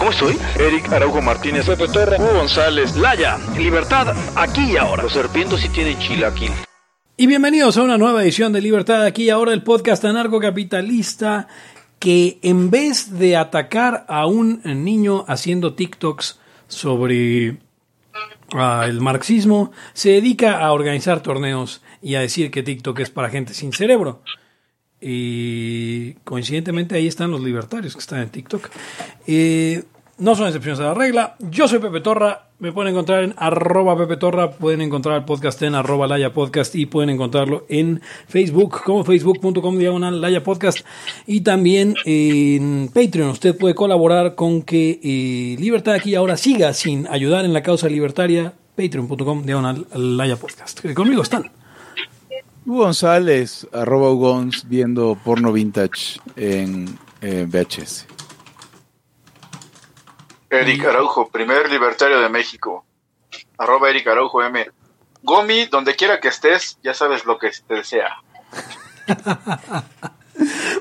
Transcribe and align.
¿Cómo 0.00 0.12
estoy? 0.12 0.34
Eric 0.58 0.90
Araujo 0.90 1.20
Martínez, 1.20 1.66
Pepe 1.66 1.86
Torra, 1.86 2.16
Hugo 2.16 2.32
González, 2.32 2.96
Laya, 2.96 3.36
libertad 3.58 4.16
aquí 4.34 4.72
y 4.72 4.76
ahora. 4.78 5.02
Los 5.02 5.12
serpientes 5.12 5.60
sí 5.60 5.68
tienen 5.68 5.98
chilaquil. 5.98 6.52
Y 7.18 7.26
bienvenidos 7.26 7.76
a 7.76 7.82
una 7.82 7.98
nueva 7.98 8.22
edición 8.22 8.50
de 8.54 8.62
Libertad 8.62 9.04
aquí 9.04 9.24
y 9.24 9.28
ahora, 9.30 9.52
el 9.52 9.62
podcast 9.62 10.02
anarcocapitalista 10.06 11.48
que 11.98 12.38
en 12.40 12.70
vez 12.70 13.18
de 13.18 13.36
atacar 13.36 14.06
a 14.08 14.24
un 14.24 14.62
niño 14.64 15.26
haciendo 15.28 15.74
TikToks 15.74 16.40
sobre 16.66 17.58
ah, 18.54 18.86
el 18.88 19.02
marxismo, 19.02 19.70
se 19.92 20.12
dedica 20.12 20.64
a 20.64 20.72
organizar 20.72 21.20
torneos 21.20 21.82
y 22.00 22.14
a 22.14 22.20
decir 22.20 22.50
que 22.50 22.62
TikTok 22.62 23.00
es 23.00 23.10
para 23.10 23.28
gente 23.28 23.52
sin 23.52 23.74
cerebro. 23.74 24.22
Y 25.00 26.14
coincidentemente 26.24 26.94
ahí 26.94 27.06
están 27.06 27.30
los 27.30 27.40
libertarios 27.40 27.94
que 27.94 28.00
están 28.00 28.20
en 28.20 28.30
TikTok. 28.30 28.68
Eh, 29.26 29.82
no 30.20 30.34
son 30.34 30.48
excepciones 30.48 30.78
a 30.80 30.84
la 30.84 30.94
regla. 30.94 31.36
Yo 31.38 31.66
soy 31.66 31.78
Pepe 31.78 32.02
Torra. 32.02 32.48
Me 32.58 32.72
pueden 32.72 32.92
encontrar 32.92 33.22
en 33.22 33.32
arroba 33.38 33.96
Pepe 33.96 34.18
Torra. 34.18 34.50
Pueden 34.50 34.82
encontrar 34.82 35.16
el 35.16 35.24
podcast 35.24 35.62
en 35.62 35.74
arroba 35.74 36.06
Laya 36.06 36.34
Podcast 36.34 36.74
y 36.74 36.84
pueden 36.84 37.08
encontrarlo 37.08 37.64
en 37.70 38.02
Facebook 38.28 38.82
como 38.84 39.02
facebook.com 39.02 39.78
diagonal 39.78 40.20
Laya 40.20 40.44
Podcast. 40.44 40.80
Y 41.26 41.40
también 41.40 41.94
en 42.04 42.90
Patreon. 42.92 43.30
Usted 43.30 43.56
puede 43.56 43.74
colaborar 43.74 44.34
con 44.34 44.60
que 44.60 45.00
eh, 45.02 45.56
Libertad 45.58 45.94
aquí 45.94 46.14
ahora 46.14 46.36
siga 46.36 46.74
sin 46.74 47.06
ayudar 47.06 47.46
en 47.46 47.54
la 47.54 47.62
causa 47.62 47.88
libertaria. 47.88 48.52
Patreon.com 48.76 49.46
diagonal 49.46 49.86
Laya 49.94 50.36
Podcast. 50.36 50.84
Conmigo 50.94 51.22
están. 51.22 51.59
Hugo 52.66 52.84
González, 52.84 53.66
arroba 53.72 54.10
Ugons, 54.10 54.68
viendo 54.68 55.16
porno 55.24 55.52
vintage 55.52 56.20
en 56.36 56.98
eh, 57.20 57.46
VHS. 57.48 58.06
Eric 60.50 60.84
Araujo, 60.84 61.28
primer 61.28 61.70
libertario 61.70 62.20
de 62.20 62.28
México. 62.28 62.84
Arroba 63.58 63.90
Eric 63.90 64.08
Araujo 64.08 64.42
M. 64.42 64.70
Gomi, 65.22 65.66
donde 65.66 65.94
quiera 65.94 66.20
que 66.20 66.28
estés, 66.28 66.78
ya 66.82 66.94
sabes 66.94 67.24
lo 67.24 67.38
que 67.38 67.50
te 67.66 67.74
desea. 67.74 68.16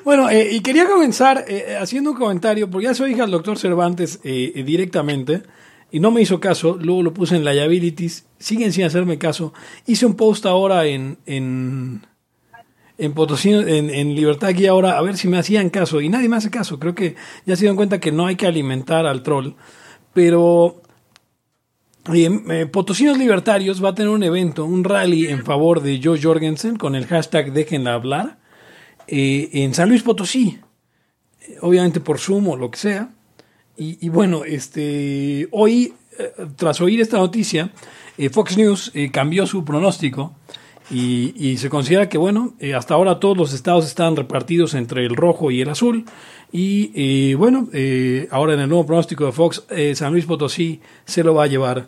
Bueno, 0.04 0.30
eh, 0.30 0.50
y 0.52 0.62
quería 0.62 0.88
comenzar 0.88 1.46
eh, 1.48 1.78
haciendo 1.80 2.12
un 2.12 2.18
comentario, 2.18 2.70
porque 2.70 2.86
ya 2.88 2.94
soy 2.94 3.12
hija 3.12 3.24
del 3.24 3.32
doctor 3.32 3.58
Cervantes 3.58 4.20
eh, 4.24 4.54
eh, 4.56 4.64
directamente, 4.64 5.44
y 5.92 6.00
no 6.00 6.12
me 6.12 6.22
hizo 6.22 6.40
caso, 6.40 6.78
luego 6.80 7.04
lo 7.04 7.14
puse 7.14 7.36
en 7.36 7.44
liabilities, 7.44 8.26
siguen 8.38 8.72
sin 8.72 8.86
hacerme 8.86 9.18
caso. 9.18 9.54
Hice 9.86 10.06
un 10.06 10.16
post 10.16 10.46
ahora 10.46 10.86
en, 10.86 11.18
en, 11.26 12.06
en 12.98 13.14
Potosí, 13.14 13.52
en, 13.52 13.90
en 13.90 14.16
Libertad 14.16 14.50
aquí 14.50 14.68
ahora, 14.68 14.98
a 14.98 15.02
ver 15.02 15.18
si 15.18 15.28
me 15.28 15.38
hacían 15.38 15.70
caso, 15.70 16.02
y 16.02 16.10
nadie 16.10 16.30
me 16.30 16.38
hace 16.38 16.50
caso, 16.50 16.80
creo 16.80 16.96
que 16.96 17.16
ya 17.46 17.56
se 17.56 17.62
dieron 17.62 17.78
cuenta 17.78 18.00
que 18.00 18.12
no 18.12 18.28
hay 18.28 18.36
que 18.36 18.48
alimentar 18.48 19.06
al 19.06 19.24
troll, 19.24 19.54
pero... 20.14 20.82
eh, 22.14 22.66
Potosinos 22.72 23.18
Libertarios 23.18 23.84
va 23.84 23.90
a 23.90 23.96
tener 23.96 24.10
un 24.10 24.24
evento, 24.24 24.66
un 24.66 24.84
rally 24.84 25.28
en 25.28 25.44
favor 25.44 25.82
de 25.82 26.00
Joe 26.02 26.20
Jorgensen 26.20 26.76
con 26.76 26.96
el 26.96 27.06
hashtag 27.06 27.52
Déjenla 27.54 27.94
hablar 27.94 28.40
eh, 29.08 29.50
en 29.54 29.74
San 29.74 29.90
Luis 29.90 30.02
Potosí, 30.02 30.60
eh, 31.42 31.58
obviamente 31.62 32.00
por 32.00 32.18
Zoom 32.18 32.48
o 32.48 32.56
lo 32.56 32.72
que 32.72 32.80
sea. 32.80 33.10
Y, 33.80 33.98
y 34.06 34.10
bueno, 34.10 34.44
este, 34.44 35.48
hoy, 35.52 35.94
eh, 36.20 36.34
tras 36.56 36.82
oír 36.82 37.02
esta 37.02 37.18
noticia, 37.18 37.72
eh, 38.18 38.30
Fox 38.30 38.58
News 38.58 38.92
eh, 38.94 39.10
cambió 39.10 39.48
su 39.48 39.64
pronóstico 39.64 40.36
y, 40.92 41.34
y 41.38 41.58
se 41.58 41.70
considera 41.70 42.10
que, 42.10 42.18
bueno, 42.18 42.54
eh, 42.60 42.74
hasta 42.74 42.96
ahora 42.96 43.20
todos 43.20 43.38
los 43.38 43.54
estados 43.54 43.86
están 43.86 44.16
repartidos 44.16 44.74
entre 44.74 45.06
el 45.06 45.16
rojo 45.16 45.50
y 45.52 45.62
el 45.62 45.70
azul. 45.70 46.06
Y 46.52 46.92
eh, 46.96 47.36
bueno, 47.36 47.70
eh, 47.74 48.28
ahora 48.32 48.56
en 48.56 48.62
el 48.62 48.70
nuevo 48.70 48.86
pronóstico 48.86 49.26
de 49.26 49.32
Fox, 49.32 49.64
eh, 49.70 49.94
San 49.96 50.12
Luis 50.12 50.26
Potosí 50.26 50.82
se 51.06 51.24
lo 51.24 51.36
va 51.36 51.44
a 51.44 51.48
llevar 51.48 51.88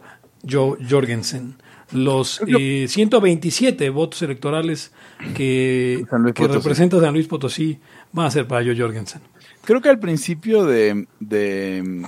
Joe 0.49 0.77
Jorgensen. 0.87 1.55
Los 1.91 2.41
eh, 2.47 2.85
127 2.87 3.89
votos 3.89 4.21
electorales 4.21 4.93
que, 5.35 6.05
que 6.33 6.47
representa 6.47 7.01
San 7.01 7.13
Luis 7.13 7.27
Potosí 7.27 7.79
van 8.13 8.27
a 8.27 8.31
ser 8.31 8.47
para 8.47 8.63
Joe 8.63 8.77
Jorgensen. 8.77 9.21
Creo 9.63 9.81
que 9.81 9.89
al 9.89 9.99
principio 9.99 10.65
de, 10.65 11.07
de, 11.19 12.07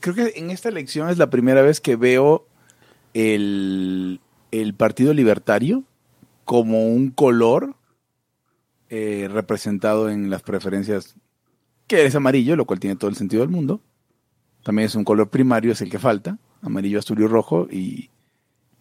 Creo 0.00 0.14
que 0.14 0.32
en 0.36 0.50
esta 0.50 0.68
elección 0.68 1.08
es 1.08 1.16
la 1.16 1.30
primera 1.30 1.62
vez 1.62 1.80
que 1.80 1.96
veo 1.96 2.46
el, 3.14 4.20
el 4.50 4.74
Partido 4.74 5.14
Libertario 5.14 5.84
como 6.44 6.88
un 6.88 7.10
color 7.10 7.74
eh, 8.90 9.28
representado 9.32 10.10
en 10.10 10.28
las 10.28 10.42
preferencias, 10.42 11.16
que 11.86 12.04
es 12.04 12.14
amarillo, 12.14 12.54
lo 12.54 12.66
cual 12.66 12.80
tiene 12.80 12.96
todo 12.96 13.08
el 13.08 13.16
sentido 13.16 13.42
del 13.42 13.50
mundo. 13.50 13.80
También 14.62 14.86
es 14.86 14.94
un 14.94 15.04
color 15.04 15.30
primario, 15.30 15.72
es 15.72 15.80
el 15.80 15.90
que 15.90 15.98
falta, 15.98 16.38
amarillo, 16.60 16.98
azul 16.98 17.20
y 17.20 17.26
rojo, 17.26 17.66
y, 17.70 18.10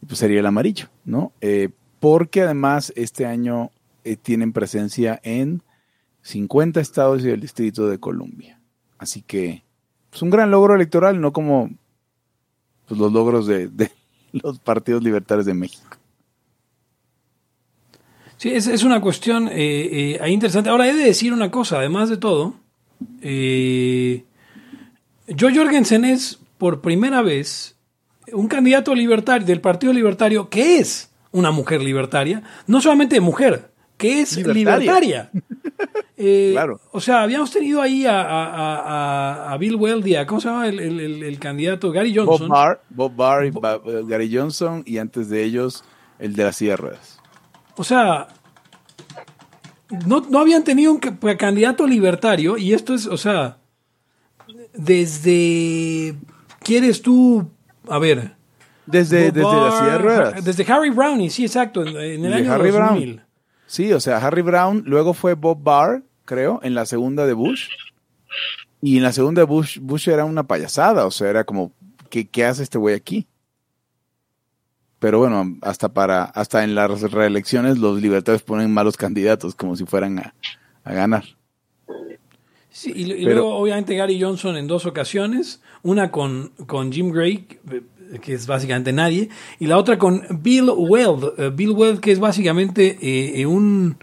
y 0.01 0.05
pues 0.05 0.19
sería 0.19 0.39
el 0.41 0.45
amarillo, 0.45 0.89
¿no? 1.05 1.31
Eh, 1.39 1.69
porque 1.99 2.41
además 2.41 2.91
este 2.95 3.25
año 3.25 3.71
eh, 4.03 4.17
tienen 4.17 4.51
presencia 4.51 5.21
en 5.23 5.63
50 6.23 6.79
estados 6.81 7.23
y 7.23 7.29
el 7.29 7.39
Distrito 7.39 7.87
de 7.87 7.99
Columbia. 7.99 8.59
Así 8.97 9.21
que 9.21 9.63
es 10.11 10.21
un 10.21 10.29
gran 10.29 10.51
logro 10.51 10.75
electoral, 10.75 11.19
no 11.21 11.31
como 11.33 11.69
pues, 12.87 12.99
los 12.99 13.11
logros 13.11 13.45
de, 13.45 13.67
de 13.67 13.91
los 14.31 14.59
partidos 14.59 15.03
libertarios 15.03 15.45
de 15.45 15.53
México. 15.53 15.97
Sí, 18.37 18.49
es, 18.49 18.67
es 18.67 18.83
una 18.83 18.99
cuestión 18.99 19.47
eh, 19.47 20.17
eh, 20.19 20.29
interesante. 20.29 20.69
Ahora, 20.69 20.87
he 20.89 20.93
de 20.93 21.05
decir 21.05 21.31
una 21.31 21.49
cosa, 21.49 21.77
además 21.77 22.09
de 22.09 22.17
todo. 22.17 22.55
Eh, 23.21 24.25
Joe 25.39 25.55
Jorgensen 25.55 26.03
es, 26.03 26.39
por 26.57 26.81
primera 26.81 27.21
vez, 27.21 27.77
un 28.33 28.47
candidato 28.47 28.95
libertario 28.95 29.47
del 29.47 29.61
Partido 29.61 29.93
Libertario 29.93 30.49
que 30.49 30.77
es 30.77 31.09
una 31.31 31.51
mujer 31.51 31.81
libertaria. 31.81 32.43
No 32.67 32.81
solamente 32.81 33.19
mujer, 33.21 33.71
que 33.97 34.21
es 34.21 34.35
Libertaria. 34.35 35.29
libertaria. 35.29 35.31
Eh, 36.25 36.51
Claro. 36.53 36.79
O 36.91 37.01
sea, 37.01 37.21
habíamos 37.23 37.51
tenido 37.51 37.81
ahí 37.81 38.05
a, 38.05 38.21
a- 38.21 38.45
a- 39.49 39.53
a- 39.53 39.57
Bill 39.57 39.75
Weldy, 39.75 40.15
a- 40.15 40.25
¿cómo 40.25 40.39
se 40.39 40.47
llama 40.47 40.67
el, 40.67 40.79
el- 40.79 40.99
el- 41.01 41.23
el 41.23 41.39
candidato? 41.39 41.91
Gary 41.91 42.15
Bob 42.17 42.27
Johnson. 42.27 42.47
Barr, 42.49 42.81
Bob 42.89 43.13
Barr 43.15 43.45
y 43.45 43.49
eh, 43.49 44.03
Gary 44.07 44.33
Johnson 44.33 44.83
y 44.85 44.99
antes 44.99 45.27
de 45.29 45.43
ellos 45.43 45.83
el 46.19 46.33
de 46.35 46.43
la 46.45 46.53
silla 46.53 46.71
de 46.71 46.77
ruedas. 46.77 47.19
O 47.75 47.83
sea, 47.83 48.27
no, 50.05 50.21
no 50.29 50.39
habían 50.39 50.63
tenido 50.63 50.91
un 50.93 50.99
ca- 50.99 51.37
candidato 51.37 51.85
libertario 51.85 52.57
y 52.57 52.71
esto 52.73 52.93
es, 52.93 53.05
o 53.07 53.17
sea, 53.17 53.57
desde, 54.73 56.15
¿quieres 56.61 57.01
tú, 57.01 57.47
a 57.87 57.99
ver? 57.99 58.35
Desde, 58.85 59.31
Bob 59.31 59.33
desde 59.33 59.61
la 59.61 59.71
silla 59.71 59.91
de 59.93 59.97
ruedas. 59.97 60.45
Desde 60.45 60.71
Harry 60.71 60.89
Browning, 60.89 61.29
sí, 61.29 61.43
exacto, 61.45 61.81
en, 61.81 61.89
en 61.89 62.25
el 62.25 62.31
De 62.31 62.33
año 62.35 62.53
Harry 62.53 62.71
2000. 62.71 63.13
Brown. 63.15 63.27
Sí, 63.65 63.91
o 63.93 63.99
sea, 63.99 64.17
Harry 64.17 64.41
Brown, 64.41 64.83
luego 64.85 65.13
fue 65.13 65.33
Bob 65.33 65.57
Barr, 65.63 66.03
creo, 66.25 66.59
en 66.63 66.73
la 66.75 66.85
segunda 66.85 67.25
de 67.25 67.33
Bush. 67.33 67.69
Y 68.81 68.97
en 68.97 69.03
la 69.03 69.13
segunda 69.13 69.41
de 69.41 69.45
Bush, 69.45 69.79
Bush 69.79 70.09
era 70.09 70.25
una 70.25 70.43
payasada, 70.43 71.05
o 71.05 71.11
sea, 71.11 71.29
era 71.29 71.43
como, 71.43 71.71
¿qué, 72.09 72.27
qué 72.27 72.45
hace 72.45 72.63
este 72.63 72.77
güey 72.77 72.95
aquí? 72.95 73.27
Pero 74.99 75.19
bueno, 75.19 75.57
hasta 75.61 75.89
para, 75.93 76.23
hasta 76.23 76.63
en 76.63 76.75
las 76.75 77.01
reelecciones 77.11 77.77
los 77.77 78.01
libertarios 78.01 78.41
ponen 78.41 78.71
malos 78.73 78.95
candidatos 78.97 79.53
como 79.55 79.75
si 79.75 79.85
fueran 79.85 80.17
a, 80.19 80.33
a 80.83 80.93
ganar. 80.93 81.23
Sí, 82.69 82.91
y, 82.95 83.11
y 83.11 83.25
Pero- 83.25 83.35
luego, 83.41 83.55
obviamente, 83.57 83.95
Gary 83.95 84.19
Johnson 84.21 84.55
en 84.57 84.67
dos 84.67 84.85
ocasiones, 84.85 85.61
una 85.83 86.09
con, 86.09 86.49
con 86.67 86.91
Jim 86.91 87.11
Gray, 87.11 87.45
que 88.21 88.33
es 88.33 88.47
básicamente 88.47 88.91
nadie, 88.93 89.29
y 89.59 89.67
la 89.67 89.77
otra 89.77 89.97
con 89.97 90.23
Bill 90.41 90.69
Weld, 90.75 91.33
eh, 91.37 91.51
Bill 91.53 91.71
Weld 91.71 91.99
que 91.99 92.11
es 92.11 92.19
básicamente 92.19 92.97
eh, 93.01 93.41
eh, 93.41 93.45
un, 93.45 93.97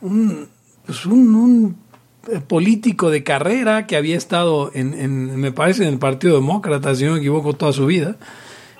un, 0.00 0.48
pues 0.86 1.06
un, 1.06 1.34
un, 1.34 1.76
eh, 2.30 2.40
político 2.40 3.10
de 3.10 3.22
carrera 3.22 3.86
que 3.86 3.96
había 3.96 4.16
estado 4.16 4.70
en, 4.74 4.94
en, 4.94 5.36
me 5.40 5.52
parece, 5.52 5.82
en 5.84 5.90
el 5.90 5.98
Partido 5.98 6.34
Demócrata, 6.34 6.94
si 6.94 7.04
no 7.04 7.12
me 7.12 7.18
equivoco, 7.18 7.54
toda 7.54 7.72
su 7.72 7.86
vida. 7.86 8.16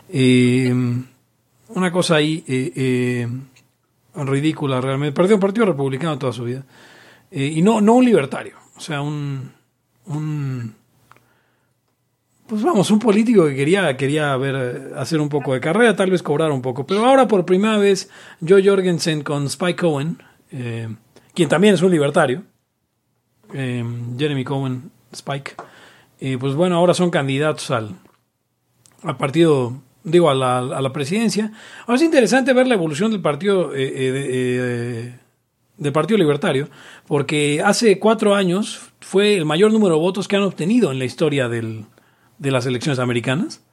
Eh, 0.09 0.73
una 1.75 1.91
cosa 1.91 2.17
ahí 2.17 2.45
eh, 2.47 2.73
eh, 2.77 3.29
ridícula 4.15 4.81
realmente. 4.81 5.15
Partido, 5.15 5.41
partido 5.41 5.67
republicano 5.67 6.19
toda 6.19 6.33
su 6.33 6.45
vida. 6.45 6.65
Eh, 7.31 7.47
y 7.57 7.63
no, 7.63 7.81
no 7.81 7.95
un 7.95 8.05
libertario, 8.05 8.57
o 8.77 8.81
sea, 8.81 9.01
un, 9.01 9.51
un 10.07 10.75
pues 12.47 12.63
vamos, 12.63 12.91
un 12.91 12.99
político 12.99 13.47
que 13.47 13.55
quería, 13.57 13.97
quería 13.97 14.37
ver, 14.37 14.55
eh, 14.55 14.91
hacer 14.99 15.19
un 15.19 15.31
poco 15.31 15.55
de 15.55 15.61
carrera, 15.61 15.97
tal 15.97 16.11
vez 16.11 16.23
cobrar 16.23 16.51
un 16.51 16.61
poco. 16.61 16.85
Pero 16.85 17.07
ahora 17.07 17.27
por 17.27 17.47
primera 17.47 17.79
vez, 17.79 18.11
Joe 18.47 18.63
Jorgensen 18.63 19.23
con 19.23 19.47
Spike 19.47 19.81
Cohen, 19.81 20.19
quien 21.35 21.49
también 21.49 21.75
es 21.75 21.83
un 21.83 21.91
libertario, 21.91 22.43
eh, 23.55 23.85
Jeremy 24.19 24.45
Cohen, 24.45 24.91
Spike, 25.13 25.55
eh, 26.21 26.39
pues 26.39 26.55
bueno, 26.55 26.77
ahora 26.77 26.95
son 26.95 27.11
candidatos 27.11 27.71
al, 27.71 27.97
al 29.03 29.17
partido, 29.17 29.81
digo, 30.05 30.31
a 30.31 30.35
la, 30.35 30.59
a 30.59 30.81
la 30.81 30.93
presidencia. 30.93 31.53
Ahora 31.83 31.97
es 31.97 32.03
interesante 32.03 32.53
ver 32.53 32.67
la 32.67 32.75
evolución 32.75 33.11
del 33.11 33.21
partido, 33.21 33.75
eh, 33.75 33.83
eh, 33.83 33.93
eh, 33.95 35.19
del 35.77 35.93
Partido 35.93 36.19
Libertario, 36.19 36.69
porque 37.07 37.61
hace 37.65 37.99
cuatro 37.99 38.35
años 38.35 38.93
fue 39.01 39.37
el 39.37 39.45
mayor 39.45 39.73
número 39.73 39.97
de 39.97 40.01
votos 40.01 40.29
que 40.29 40.37
han 40.37 40.43
obtenido 40.43 40.93
en 40.93 40.99
la 40.99 41.05
historia 41.05 41.49
del, 41.49 41.87
de 42.39 42.51
las 42.51 42.67
elecciones 42.67 42.99
americanas, 42.99 43.65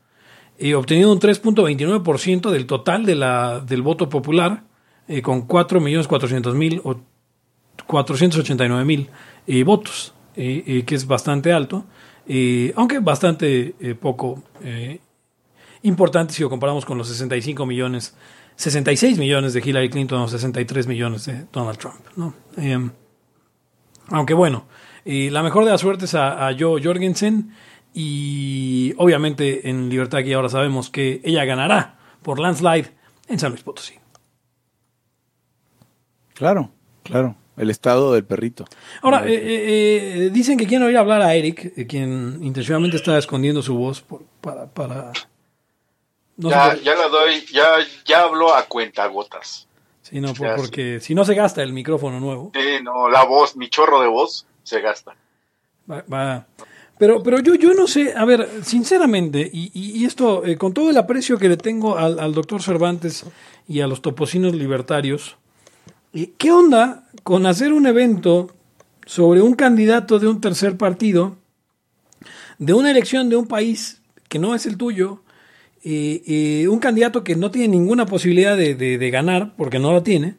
obtenido 0.75 1.11
un 1.11 1.19
3.29% 1.19 2.49
del 2.49 2.65
total 2.65 3.05
de 3.05 3.15
la, 3.15 3.59
del 3.59 3.81
voto 3.81 4.09
popular, 4.09 4.63
con 5.23 5.47
4.400.000 5.47 6.81
o 7.89 8.05
489.000 8.05 9.09
eh, 9.47 9.63
votos, 9.63 10.13
eh, 10.35 10.63
eh, 10.65 10.83
que 10.85 10.95
es 10.95 11.07
bastante 11.07 11.51
alto, 11.51 11.85
aunque 12.75 12.99
bastante 12.99 13.73
poco 13.99 14.43
importante 15.81 16.31
si 16.31 16.43
lo 16.43 16.49
comparamos 16.49 16.85
con 16.85 16.95
los 16.95 17.07
65 17.07 17.65
millones, 17.65 18.15
66 18.55 19.17
millones 19.17 19.53
de 19.53 19.61
Hillary 19.65 19.89
Clinton 19.89 20.21
o 20.21 20.27
63 20.27 20.85
millones 20.85 21.25
de 21.25 21.47
Donald 21.51 21.79
Trump. 21.79 22.05
¿no? 22.15 22.35
Eh, 22.57 22.89
aunque 24.09 24.35
bueno, 24.35 24.65
la 25.05 25.41
mejor 25.41 25.65
de 25.65 25.71
las 25.71 25.81
suertes 25.81 26.13
a, 26.13 26.47
a 26.47 26.55
Joe 26.57 26.79
Jorgensen 26.83 27.51
y 27.95 28.93
obviamente 28.97 29.67
en 29.67 29.89
Libertad 29.89 30.19
aquí 30.19 30.33
ahora 30.33 30.49
sabemos 30.49 30.91
que 30.91 31.21
ella 31.23 31.45
ganará 31.45 31.97
por 32.21 32.39
landslide 32.39 32.93
en 33.27 33.39
San 33.39 33.49
Luis 33.49 33.63
Potosí. 33.63 33.95
Claro, 36.35 36.69
claro. 37.03 37.35
El 37.59 37.69
estado 37.69 38.13
del 38.13 38.23
perrito. 38.23 38.65
Ahora, 39.01 39.27
eh, 39.27 39.33
eh, 39.35 40.13
eh, 40.25 40.29
dicen 40.31 40.57
que 40.57 40.65
quieren 40.65 40.87
oír 40.87 40.97
hablar 40.97 41.21
a 41.21 41.35
Eric, 41.35 41.73
eh, 41.77 41.85
quien 41.85 42.39
intencionalmente 42.41 42.97
está 42.97 43.17
escondiendo 43.17 43.61
su 43.61 43.75
voz 43.75 44.01
por- 44.01 44.23
para... 44.41 44.65
para 44.67 45.11
no 46.37 46.49
ya, 46.49 46.75
ya 46.77 46.95
la 46.95 47.07
doy, 47.09 47.45
ya, 47.51 47.65
ya 48.05 48.21
hablo 48.23 48.55
a 48.55 48.63
cuentagotas. 48.65 49.67
sí, 50.01 50.21
no, 50.21 50.33
por- 50.33 50.55
porque 50.55 50.99
si 51.01 51.13
no 51.13 51.25
se 51.25 51.35
gasta 51.35 51.61
el 51.61 51.73
micrófono 51.73 52.19
nuevo. 52.19 52.51
Sí, 52.55 52.81
no, 52.81 53.09
la 53.09 53.23
voz, 53.25 53.55
mi 53.57 53.69
chorro 53.69 54.01
de 54.01 54.07
voz 54.07 54.45
se 54.63 54.79
gasta. 54.81 55.15
Va- 55.91 56.05
va. 56.11 56.47
Pero, 56.97 57.21
pero 57.23 57.39
yo, 57.39 57.55
yo 57.55 57.73
no 57.73 57.87
sé, 57.87 58.13
a 58.15 58.25
ver, 58.25 58.47
sinceramente, 58.63 59.49
y, 59.51 59.71
y- 59.73 59.99
y 60.01 60.05
esto, 60.05 60.45
eh, 60.45 60.57
con 60.57 60.73
todo 60.73 60.89
el 60.89 60.97
aprecio 60.97 61.37
que 61.37 61.49
le 61.49 61.57
tengo 61.57 61.97
al, 61.97 62.19
al 62.19 62.33
doctor 62.33 62.61
Cervantes 62.61 63.25
y 63.67 63.81
a 63.81 63.87
los 63.87 64.01
topocinos 64.01 64.53
libertarios, 64.53 65.35
eh, 65.35 65.48
¿qué 66.37 66.51
onda 66.51 67.07
con 67.23 67.45
hacer 67.45 67.73
un 67.73 67.87
evento 67.87 68.55
sobre 69.05 69.41
un 69.41 69.53
candidato 69.53 70.19
de 70.19 70.27
un 70.27 70.41
tercer 70.41 70.77
partido, 70.77 71.37
de 72.57 72.73
una 72.73 72.91
elección 72.91 73.29
de 73.29 73.35
un 73.35 73.47
país 73.47 74.01
que 74.27 74.39
no 74.39 74.55
es 74.55 74.65
el 74.65 74.77
tuyo, 74.77 75.23
eh, 75.83 76.67
un 76.69 76.79
candidato 76.79 77.23
que 77.23 77.35
no 77.35 77.51
tiene 77.51 77.69
ninguna 77.69 78.05
posibilidad 78.05 78.57
de, 78.57 79.09
ganar, 79.11 79.55
porque 79.55 79.79
no 79.79 79.93
la 79.93 80.03
tiene, 80.03 80.35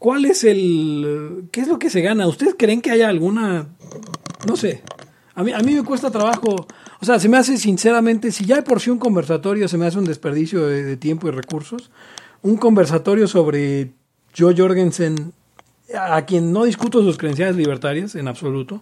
¿Cuál 0.00 0.24
es 0.24 0.44
el... 0.44 1.48
¿Qué 1.52 1.60
es 1.60 1.68
lo 1.68 1.78
que 1.78 1.90
se 1.90 2.00
gana? 2.00 2.26
¿Ustedes 2.26 2.54
creen 2.58 2.80
que 2.80 2.90
haya 2.90 3.10
alguna... 3.10 3.68
No 4.48 4.56
sé. 4.56 4.82
A 5.34 5.44
mí, 5.44 5.52
a 5.52 5.58
mí 5.58 5.74
me 5.74 5.84
cuesta 5.84 6.10
trabajo... 6.10 6.66
O 7.02 7.04
sea, 7.04 7.18
se 7.20 7.28
me 7.28 7.36
hace 7.36 7.58
sinceramente, 7.58 8.32
si 8.32 8.46
ya 8.46 8.56
de 8.56 8.62
por 8.62 8.80
sí 8.80 8.88
un 8.88 8.98
conversatorio 8.98 9.68
se 9.68 9.76
me 9.76 9.84
hace 9.84 9.98
un 9.98 10.06
desperdicio 10.06 10.66
de, 10.66 10.84
de 10.84 10.96
tiempo 10.96 11.28
y 11.28 11.32
recursos, 11.32 11.90
un 12.42 12.56
conversatorio 12.56 13.26
sobre 13.28 13.90
Joe 14.36 14.54
Jorgensen, 14.56 15.32
a 15.98 16.24
quien 16.24 16.52
no 16.52 16.64
discuto 16.64 17.02
sus 17.02 17.18
creencias 17.18 17.56
libertarias 17.56 18.14
en 18.14 18.28
absoluto, 18.28 18.80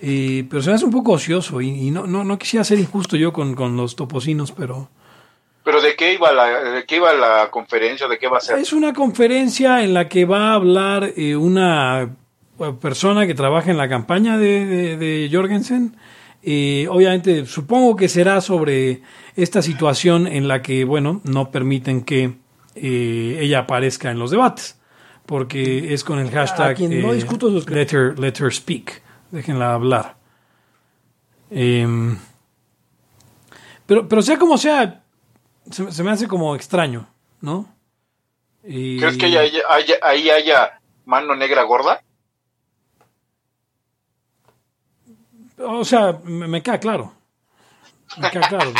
eh, 0.00 0.46
pero 0.48 0.62
se 0.62 0.70
me 0.70 0.76
hace 0.76 0.84
un 0.84 0.92
poco 0.92 1.12
ocioso 1.12 1.60
y, 1.60 1.68
y 1.68 1.90
no, 1.90 2.06
no, 2.06 2.22
no 2.24 2.38
quisiera 2.38 2.62
ser 2.64 2.78
injusto 2.78 3.16
yo 3.16 3.32
con, 3.32 3.54
con 3.54 3.76
los 3.76 3.96
topocinos, 3.96 4.52
pero... 4.52 4.88
Pero 5.64 5.82
¿de 5.82 5.96
qué 5.96 6.14
iba 6.14 6.32
la, 6.32 6.70
de 6.70 6.86
qué 6.86 6.96
iba 6.96 7.12
la 7.12 7.50
conferencia? 7.50 8.08
¿De 8.08 8.16
qué 8.18 8.26
va 8.28 8.38
a 8.38 8.40
ser? 8.40 8.58
Es 8.58 8.72
una 8.72 8.94
conferencia 8.94 9.82
en 9.82 9.92
la 9.92 10.08
que 10.08 10.24
va 10.24 10.52
a 10.52 10.54
hablar 10.54 11.12
eh, 11.16 11.36
una 11.36 12.04
eh, 12.04 12.72
persona 12.80 13.26
que 13.26 13.34
trabaja 13.34 13.70
en 13.70 13.76
la 13.76 13.88
campaña 13.88 14.38
de, 14.38 14.64
de- 14.64 14.96
de 14.96 15.28
Jorgensen. 15.30 15.94
Eh, 16.42 16.86
obviamente, 16.88 17.44
supongo 17.44 17.96
que 17.96 18.08
será 18.08 18.40
sobre 18.40 19.02
esta 19.36 19.60
situación 19.60 20.26
en 20.26 20.48
la 20.48 20.62
que, 20.62 20.84
bueno, 20.84 21.20
no 21.24 21.50
permiten 21.50 22.00
que 22.02 22.32
eh, 22.82 23.38
ella 23.40 23.60
aparezca 23.60 24.10
en 24.10 24.18
los 24.18 24.30
debates, 24.30 24.78
porque 25.26 25.92
es 25.92 26.04
con 26.04 26.18
el 26.18 26.30
hashtag 26.30 26.70
A 26.70 26.74
quien 26.74 27.02
no 27.02 27.12
eh, 27.12 27.16
discuto 27.16 27.50
sus 27.50 27.68
let, 27.68 27.88
her, 27.92 28.18
let 28.18 28.34
her 28.40 28.52
speak. 28.52 29.02
Déjenla 29.30 29.74
hablar. 29.74 30.16
Em, 31.50 32.18
pero, 33.86 34.06
pero 34.08 34.22
sea 34.22 34.38
como 34.38 34.56
sea, 34.58 35.02
se, 35.70 35.90
se 35.92 36.02
me 36.04 36.10
hace 36.10 36.26
como 36.28 36.54
extraño, 36.54 37.08
¿no? 37.40 37.74
Y- 38.64 38.98
¿Crees 38.98 39.16
que 39.16 39.26
haya- 39.26 39.40
haya- 39.70 39.98
ahí 40.02 40.28
haya 40.30 40.80
mano 41.06 41.34
negra 41.34 41.62
gorda? 41.62 42.02
O 45.58 45.84
sea, 45.84 46.18
me, 46.24 46.46
me 46.46 46.62
queda 46.62 46.78
claro. 46.78 47.12
Me 48.18 48.30
queda 48.30 48.48
claro. 48.48 48.72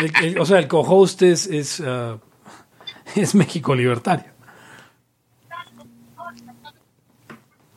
El- 0.00 0.24
el- 0.24 0.38
o 0.38 0.46
sea, 0.46 0.58
el 0.58 0.68
co-host 0.68 1.22
es, 1.22 1.46
es, 1.46 1.80
ah, 1.84 2.18
es 3.16 3.34
México 3.34 3.74
Libertario. 3.74 4.32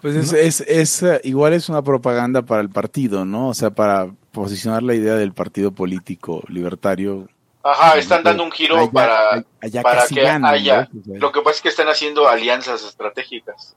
Pues 0.02 0.16
es, 0.16 0.34
es, 0.34 0.62
es, 0.62 1.04
eh, 1.04 1.22
igual 1.26 1.54
es 1.54 1.70
una 1.70 1.84
propaganda 1.84 2.42
para 2.42 2.62
el 2.62 2.70
partido, 2.70 3.24
¿no? 3.24 3.50
O 3.50 3.54
sea, 3.54 3.70
para 3.70 4.10
posicionar 4.32 4.82
la 4.82 4.96
idea 4.96 5.14
del 5.14 5.32
partido 5.32 5.72
político 5.72 6.42
libertario. 6.48 7.30
Ajá, 7.64 8.00
están 8.00 8.24
dando 8.24 8.44
un 8.44 8.52
giro 8.52 8.78
Allá- 8.78 8.92
para, 8.92 9.46
allá 9.62 9.82
para 9.84 10.08
que 10.08 10.22
ganan, 10.24 10.52
haya. 10.56 10.90
Lo 11.06 11.32
que 11.32 11.42
pasa 11.42 11.58
es 11.58 11.62
que 11.62 11.70
están 11.70 11.88
haciendo 11.88 12.28
alianzas 12.28 12.84
estratégicas 12.84 13.76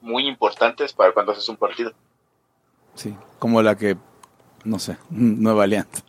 muy 0.00 0.26
importantes 0.26 0.92
para 0.92 1.12
cuando 1.12 1.30
haces 1.30 1.48
un 1.48 1.56
partido. 1.56 1.92
Sí, 2.96 3.16
como 3.38 3.62
la 3.62 3.76
que, 3.76 3.96
no 4.64 4.80
sé, 4.80 4.96
Nueva 5.10 5.64
Alianza. 5.64 6.02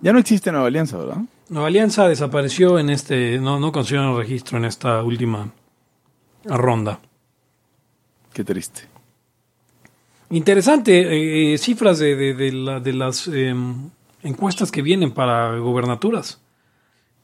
Ya 0.00 0.12
no 0.12 0.20
existe 0.20 0.52
Nueva 0.52 0.68
Alianza, 0.68 0.96
¿verdad? 0.96 1.22
Nueva 1.48 1.68
Alianza 1.68 2.08
desapareció 2.08 2.78
en 2.78 2.90
este, 2.90 3.38
no, 3.38 3.60
no 3.60 3.72
consiguieron 3.72 4.16
registro 4.16 4.58
en 4.58 4.64
esta 4.64 5.02
última 5.02 5.50
ronda. 6.44 7.00
Qué 8.32 8.42
triste. 8.44 8.82
Interesante, 10.30 11.00
eh, 11.02 11.54
eh, 11.54 11.58
cifras 11.58 11.98
de, 11.98 12.16
de- 12.16 12.34
de 12.34 12.52
la- 12.52 12.80
de 12.80 12.92
las 12.94 13.28
eh, 13.28 13.54
encuestas 14.22 14.70
que 14.72 14.80
vienen 14.80 15.12
para 15.12 15.56
gobernaturas. 15.58 16.40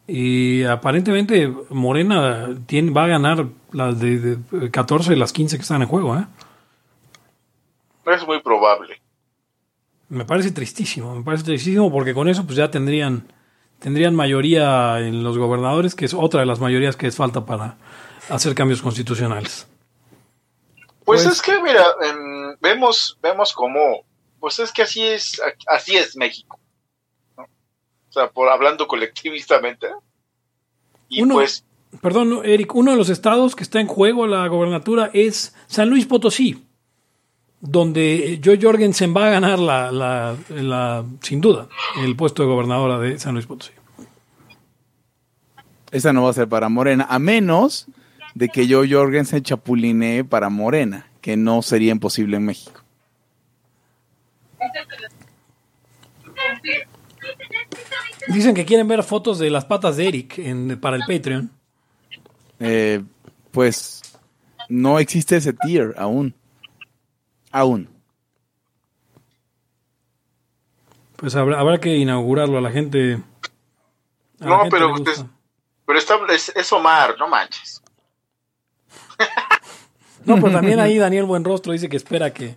Y 0.06 0.64
aparentemente 0.64 1.52
Morena 1.70 2.48
tiene, 2.66 2.90
va 2.92 3.04
a 3.04 3.08
ganar 3.08 3.46
las 3.72 3.98
de, 3.98 4.36
de 4.36 4.70
14 4.70 5.10
de 5.10 5.16
las 5.16 5.32
15 5.32 5.56
que 5.56 5.62
están 5.62 5.82
en 5.82 5.88
juego. 5.88 6.16
¿eh? 6.18 6.26
Es 8.06 8.26
muy 8.26 8.40
probable. 8.40 9.00
Me 10.10 10.24
parece 10.24 10.50
tristísimo, 10.50 11.14
me 11.14 11.22
parece 11.22 11.44
tristísimo 11.44 11.90
porque 11.92 12.14
con 12.14 12.28
eso 12.28 12.44
pues 12.44 12.56
ya 12.56 12.70
tendrían, 12.70 13.26
tendrían 13.78 14.14
mayoría 14.14 15.00
en 15.00 15.22
los 15.22 15.38
gobernadores, 15.38 15.94
que 15.94 16.04
es 16.04 16.14
otra 16.14 16.40
de 16.40 16.46
las 16.46 16.60
mayorías 16.60 16.96
que 16.96 17.06
es 17.06 17.16
falta 17.16 17.44
para 17.46 17.76
hacer 18.28 18.54
cambios 18.54 18.82
constitucionales. 18.82 19.66
Pues, 21.04 21.22
Pues- 21.24 21.26
es 21.26 21.42
que, 21.42 21.60
mira, 21.62 21.84
em, 22.02 22.56
vemos, 22.60 23.18
vemos 23.22 23.52
cómo, 23.52 24.04
pues 24.40 24.58
es 24.58 24.72
que 24.72 24.82
así 24.82 25.02
es, 25.02 25.40
así 25.66 25.96
es 25.96 26.16
México. 26.16 26.58
¿no? 27.36 27.44
O 27.44 28.12
sea, 28.12 28.28
por 28.30 28.48
hablando 28.50 28.86
colectivistamente. 28.86 29.88
Y 31.08 31.22
Uno- 31.22 31.34
pues, 31.36 31.64
Perdón, 32.02 32.42
Eric, 32.44 32.74
uno 32.74 32.90
de 32.90 32.98
los 32.98 33.08
estados 33.08 33.56
que 33.56 33.62
está 33.62 33.80
en 33.80 33.86
juego 33.86 34.26
la 34.26 34.46
gobernatura 34.48 35.10
es 35.14 35.54
San 35.68 35.88
Luis 35.88 36.04
Potosí. 36.04 36.66
Donde 37.60 38.40
Joe 38.44 38.58
Jorgensen 38.60 39.14
va 39.16 39.26
a 39.26 39.30
ganar 39.30 39.58
la, 39.58 39.90
la, 39.92 40.36
la- 40.50 41.04
sin 41.22 41.40
duda 41.40 41.68
el 42.02 42.14
puesto 42.16 42.42
de 42.42 42.48
gobernadora 42.48 42.98
de 42.98 43.18
San 43.18 43.34
Luis 43.34 43.46
Potosí. 43.46 43.72
Esa 45.90 46.12
no 46.12 46.22
va 46.24 46.30
a 46.30 46.34
ser 46.34 46.48
para 46.48 46.68
Morena, 46.68 47.06
a 47.08 47.18
menos 47.18 47.86
de 48.34 48.48
que 48.48 48.66
yo 48.66 48.82
Jorgensen 48.88 49.42
chapulinee 49.42 50.22
para 50.22 50.50
Morena, 50.50 51.06
que 51.20 51.36
no 51.36 51.62
sería 51.62 51.92
imposible 51.92 52.36
en 52.36 52.44
México. 52.44 52.82
Dicen 58.28 58.54
que 58.54 58.64
quieren 58.64 58.86
ver 58.88 59.02
fotos 59.02 59.38
de 59.38 59.50
las 59.50 59.64
patas 59.64 59.96
de 59.96 60.08
Eric 60.08 60.38
en- 60.38 60.78
para 60.80 60.96
el 60.96 61.02
Patreon. 61.06 61.50
Eh, 62.60 63.02
pues 63.50 64.02
no 64.68 64.98
existe 64.98 65.36
ese 65.36 65.52
tier 65.52 65.94
aún. 65.96 66.34
Aún. 67.50 67.88
Pues 71.16 71.34
habrá, 71.34 71.58
habrá 71.60 71.78
que 71.80 71.96
inaugurarlo 71.96 72.58
a 72.58 72.60
la 72.60 72.70
gente. 72.70 73.14
a 74.40 74.44
la 74.44 74.46
No, 74.50 74.58
gente 74.60 74.70
pero 74.76 74.90
gusta. 74.90 75.10
usted- 75.12 75.26
Pero 75.86 75.98
está, 75.98 76.18
es, 76.32 76.52
es 76.54 76.72
Omar, 76.72 77.16
no 77.18 77.28
manches. 77.28 77.82
No, 80.24 80.34
pero 80.36 80.52
también 80.52 80.78
ahí 80.78 80.98
Daniel 80.98 81.24
Buenrostro 81.24 81.72
dice 81.72 81.88
que 81.88 81.96
espera 81.96 82.32
que, 82.34 82.54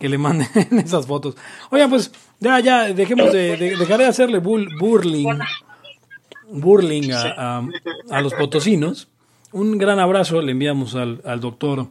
que 0.00 0.08
le 0.08 0.18
manden 0.18 0.48
esas 0.84 1.06
fotos. 1.06 1.36
Oigan, 1.70 1.88
pues 1.88 2.10
ya, 2.40 2.58
ya, 2.60 2.92
dejemos 2.92 3.32
de, 3.32 3.56
de- 3.56 3.76
dejaré 3.76 4.02
de 4.04 4.10
hacerle 4.10 4.40
bull- 4.42 4.68
burling, 4.78 5.38
burling 6.50 7.12
a, 7.12 7.58
a- 7.60 7.68
a 8.10 8.20
los 8.20 8.34
potosinos. 8.34 9.08
Un 9.52 9.78
gran 9.78 10.00
abrazo 10.00 10.42
le 10.42 10.52
enviamos 10.52 10.96
al, 10.96 11.22
al 11.24 11.40
doctor 11.40 11.86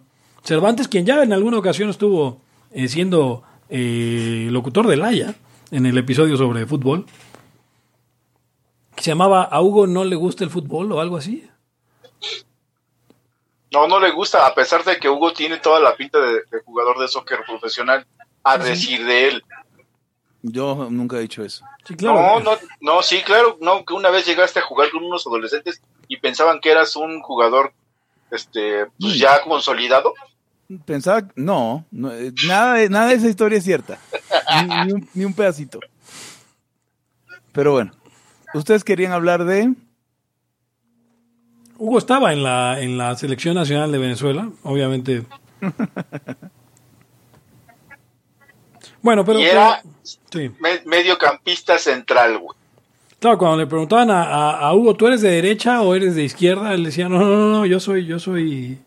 Cervantes, 0.45 0.87
quien 0.87 1.05
ya 1.07 1.23
en 1.23 1.33
alguna 1.33 1.57
ocasión 1.57 1.89
estuvo 1.89 2.39
eh, 2.71 2.87
siendo 2.87 3.43
eh, 3.67 4.47
locutor 4.51 4.85
de 4.85 4.95
Laia 4.95 5.33
en 5.71 5.87
el 5.87 5.97
episodio 5.97 6.37
sobre 6.37 6.67
fútbol. 6.67 7.07
Que 8.95 9.03
se 9.03 9.09
llamaba 9.09 9.43
A 9.43 9.61
Hugo 9.61 9.87
no 9.87 10.05
le 10.05 10.15
gusta 10.15 10.43
el 10.43 10.51
fútbol 10.51 10.91
o 10.91 11.01
algo 11.01 11.17
así. 11.17 11.49
No, 13.71 13.87
no 13.87 13.99
le 13.99 14.11
gusta, 14.11 14.45
a 14.45 14.53
pesar 14.53 14.83
de 14.83 14.97
que 14.97 15.09
Hugo 15.09 15.33
tiene 15.33 15.57
toda 15.57 15.79
la 15.79 15.95
pinta 15.95 16.19
de, 16.19 16.33
de 16.49 16.61
jugador 16.63 16.99
de 16.99 17.07
soccer 17.07 17.39
profesional, 17.45 18.05
a 18.43 18.57
decir 18.59 19.03
de 19.03 19.27
él. 19.27 19.43
Yo 20.43 20.87
nunca 20.91 21.17
he 21.17 21.21
dicho 21.21 21.43
eso. 21.43 21.65
Sí, 21.85 21.95
claro. 21.95 22.21
No, 22.21 22.39
no, 22.39 22.57
no, 22.81 23.01
sí, 23.01 23.23
claro, 23.23 23.57
no, 23.61 23.83
que 23.83 23.93
una 23.93 24.11
vez 24.11 24.27
llegaste 24.27 24.59
a 24.59 24.61
jugar 24.61 24.91
con 24.91 25.03
unos 25.03 25.25
adolescentes 25.25 25.81
y 26.07 26.17
pensaban 26.17 26.59
que 26.61 26.69
eras 26.69 26.95
un 26.95 27.21
jugador, 27.21 27.73
este, 28.29 28.85
pues 28.99 29.17
ya 29.17 29.41
consolidado. 29.41 30.13
Pensaba, 30.85 31.27
no, 31.35 31.85
no, 31.91 32.11
eh, 32.11 32.33
nada, 32.47 32.73
de, 32.75 32.89
nada 32.89 33.07
de 33.09 33.15
esa 33.15 33.27
historia 33.29 33.57
es 33.59 33.63
cierta. 33.63 33.97
Ni, 34.67 34.85
ni 34.85 34.91
un, 34.93 35.09
ni 35.13 35.25
un 35.25 35.33
pedacito. 35.33 35.79
Pero 37.51 37.71
bueno, 37.73 37.91
ustedes 38.53 38.83
querían 38.83 39.11
hablar 39.11 39.45
de... 39.45 39.73
Hugo 41.77 41.97
estaba 41.97 42.31
en 42.33 42.41
la, 42.41 42.79
en 42.81 42.97
la 42.97 43.15
selección 43.15 43.55
nacional 43.55 43.91
de 43.91 43.97
Venezuela, 43.97 44.49
obviamente. 44.63 45.23
Bueno, 49.01 49.23
pero. 49.23 49.39
Y 49.39 49.43
era 49.43 49.83
sí. 50.31 50.49
mediocampista 50.85 51.77
central, 51.77 52.39
güey. 52.39 52.57
Claro, 53.19 53.37
cuando 53.37 53.57
le 53.57 53.67
preguntaban 53.67 54.09
a, 54.09 54.23
a- 54.23 54.59
a 54.67 54.73
Hugo, 54.73 54.95
¿tú 54.95 55.05
eres 55.07 55.21
de 55.21 55.29
derecha 55.29 55.81
o 55.81 55.93
eres 55.95 56.15
de 56.15 56.23
izquierda? 56.23 56.73
Él 56.73 56.83
decía, 56.83 57.07
no, 57.07 57.19
no, 57.19 57.25
no, 57.37 57.49
no, 57.51 57.65
yo 57.65 57.79
soy, 57.79 58.05
yo 58.05 58.17
soy, 58.19 58.79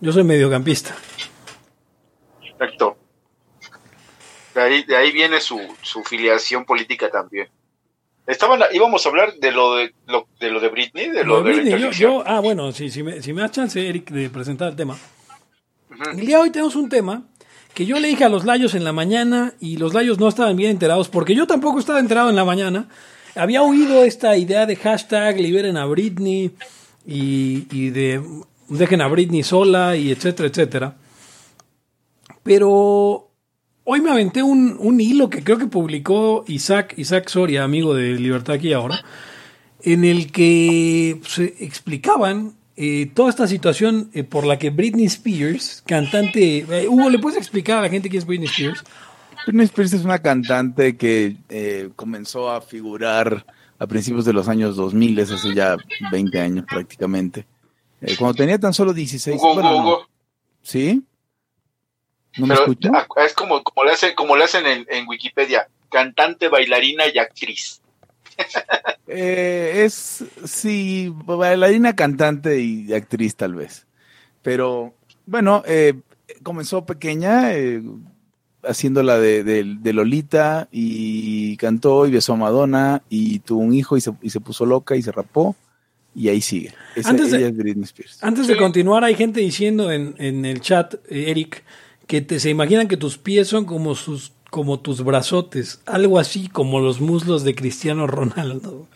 yo 0.00 0.12
soy 0.12 0.24
mediocampista. 0.24 0.94
Exacto. 2.42 2.96
De 4.54 4.60
ahí, 4.62 4.82
de 4.84 4.96
ahí 4.96 5.12
viene 5.12 5.40
su, 5.40 5.58
su 5.82 6.02
filiación 6.02 6.64
política 6.64 7.10
también. 7.10 7.48
Estaban, 8.26 8.60
íbamos 8.72 9.04
a 9.04 9.08
hablar 9.08 9.34
de 9.34 9.50
lo 9.50 9.76
de 9.76 9.92
lo 10.06 10.28
de, 10.38 10.50
lo 10.50 10.60
de 10.60 10.68
Britney, 10.68 11.08
de 11.10 11.24
lo, 11.24 11.38
Lo 11.38 11.42
de 11.42 11.50
la 11.54 11.62
Britney, 11.62 11.80
yo, 11.80 11.90
yo- 11.90 12.22
ah, 12.26 12.40
bueno, 12.40 12.70
sí, 12.72 12.90
si, 12.90 13.02
me, 13.02 13.22
si 13.22 13.32
me 13.32 13.40
das 13.42 13.52
chance, 13.52 13.88
Eric, 13.88 14.10
de 14.10 14.30
presentar 14.30 14.68
el 14.68 14.76
tema. 14.76 14.96
El 16.12 16.26
día 16.26 16.36
de 16.36 16.42
hoy 16.44 16.50
tenemos 16.50 16.76
un 16.76 16.88
tema 16.88 17.24
que 17.74 17.86
yo 17.86 17.98
le 17.98 18.08
dije 18.08 18.24
a 18.24 18.28
los 18.28 18.44
layos 18.44 18.74
en 18.74 18.84
la 18.84 18.92
mañana 18.92 19.54
y 19.60 19.76
los 19.76 19.94
layos 19.94 20.18
no 20.18 20.28
estaban 20.28 20.56
bien 20.56 20.70
enterados 20.70 21.08
porque 21.08 21.34
yo 21.34 21.46
tampoco 21.46 21.78
estaba 21.78 21.98
enterado 21.98 22.30
en 22.30 22.36
la 22.36 22.44
mañana. 22.44 22.88
Había 23.34 23.62
oído 23.62 24.04
esta 24.04 24.36
idea 24.36 24.66
de 24.66 24.76
hashtag 24.76 25.38
liberen 25.38 25.76
a 25.76 25.86
Britney 25.86 26.52
y, 27.06 27.66
y 27.70 27.90
de 27.90 28.22
dejen 28.70 29.00
a 29.00 29.08
Britney 29.08 29.42
sola 29.42 29.96
y 29.96 30.10
etcétera, 30.10 30.48
etcétera. 30.48 30.96
Pero 32.42 33.30
hoy 33.84 34.00
me 34.00 34.10
aventé 34.10 34.42
un, 34.42 34.76
un 34.78 35.00
hilo 35.00 35.28
que 35.28 35.44
creo 35.44 35.58
que 35.58 35.66
publicó 35.66 36.44
Isaac, 36.46 36.94
Isaac 36.96 37.28
Soria, 37.28 37.64
amigo 37.64 37.94
de 37.94 38.14
Libertad 38.14 38.56
aquí 38.56 38.72
ahora, 38.72 39.04
en 39.82 40.04
el 40.04 40.32
que 40.32 41.20
se 41.26 41.54
explicaban 41.60 42.54
eh, 42.76 43.10
toda 43.12 43.28
esta 43.28 43.46
situación 43.46 44.10
eh, 44.14 44.24
por 44.24 44.46
la 44.46 44.58
que 44.58 44.70
Britney 44.70 45.06
Spears, 45.06 45.82
cantante... 45.86 46.58
eh, 46.58 46.88
Hugo, 46.88 47.10
¿le 47.10 47.18
puedes 47.18 47.36
explicar 47.36 47.78
a 47.78 47.82
la 47.82 47.88
gente 47.90 48.08
quién 48.08 48.20
es 48.20 48.26
Britney 48.26 48.48
Spears? 48.48 48.84
Britney 49.46 49.66
Spears 49.66 49.92
es 49.92 50.04
una 50.04 50.20
cantante 50.20 50.96
que 50.96 51.36
eh, 51.48 51.90
comenzó 51.96 52.50
a 52.50 52.60
figurar 52.60 53.44
a 53.78 53.86
principios 53.86 54.24
de 54.24 54.32
los 54.32 54.48
años 54.48 54.76
2000, 54.76 55.18
es 55.18 55.30
hace 55.30 55.54
ya 55.54 55.76
20 56.12 56.40
años 56.40 56.64
prácticamente. 56.70 57.46
Eh, 58.00 58.16
cuando 58.18 58.34
tenía 58.34 58.58
tan 58.58 58.72
solo 58.72 58.92
16 58.92 59.36
Hugo, 59.40 59.54
bueno, 59.54 59.70
Hugo, 59.70 59.78
no. 59.80 59.84
Hugo. 59.88 60.06
¿Sí? 60.62 61.02
¿No 62.38 62.46
me 62.46 62.54
ah, 62.54 63.06
es 63.26 63.34
como, 63.34 63.62
como 63.62 63.84
le 63.84 63.92
hacen, 63.92 64.14
como 64.14 64.36
le 64.36 64.44
hacen 64.44 64.64
en, 64.66 64.86
en 64.88 65.08
Wikipedia, 65.08 65.68
cantante, 65.90 66.48
bailarina 66.48 67.04
y 67.12 67.18
actriz. 67.18 67.80
Eh, 69.12 69.82
es, 69.84 70.24
sí, 70.44 71.12
bailarina, 71.26 71.96
cantante 71.96 72.60
y 72.60 72.92
actriz 72.94 73.34
tal 73.34 73.56
vez. 73.56 73.88
Pero, 74.40 74.94
bueno, 75.26 75.64
eh, 75.66 75.94
comenzó 76.44 76.86
pequeña, 76.86 77.52
eh, 77.54 77.82
haciéndola 78.62 79.18
de, 79.18 79.42
de- 79.42 79.64
de 79.80 79.92
Lolita 79.92 80.68
y 80.70 81.56
cantó 81.56 82.06
y 82.06 82.12
besó 82.12 82.34
a 82.34 82.36
Madonna 82.36 83.02
y 83.08 83.40
tuvo 83.40 83.58
un 83.62 83.74
hijo 83.74 83.96
y 83.96 84.00
se, 84.00 84.12
y 84.22 84.30
se 84.30 84.38
puso 84.38 84.64
loca 84.64 84.94
y 84.94 85.02
se 85.02 85.10
rapó 85.10 85.56
y 86.14 86.28
ahí 86.28 86.40
sigue. 86.40 86.74
Esa, 86.96 87.10
Antes 87.10 87.30
de- 87.30 87.38
ella 87.38 87.48
es 87.48 87.56
Britney 87.56 87.84
Spears. 87.84 88.22
Antes 88.22 88.46
de 88.46 88.56
continuar, 88.56 89.04
hay 89.04 89.14
gente 89.14 89.40
diciendo 89.40 89.90
en, 89.92 90.14
en 90.18 90.44
el 90.44 90.60
chat, 90.60 90.94
eh, 91.08 91.30
Eric, 91.30 91.62
que 92.06 92.20
te, 92.20 92.40
se 92.40 92.50
imaginan 92.50 92.88
que 92.88 92.96
tus 92.96 93.16
pies 93.18 93.48
son 93.48 93.64
como 93.64 93.94
sus 93.94 94.32
como 94.50 94.80
tus 94.80 95.04
brazotes, 95.04 95.80
algo 95.86 96.18
así 96.18 96.48
como 96.48 96.80
los 96.80 97.00
muslos 97.00 97.44
de 97.44 97.54
Cristiano 97.54 98.08
Ronaldo. 98.08 98.88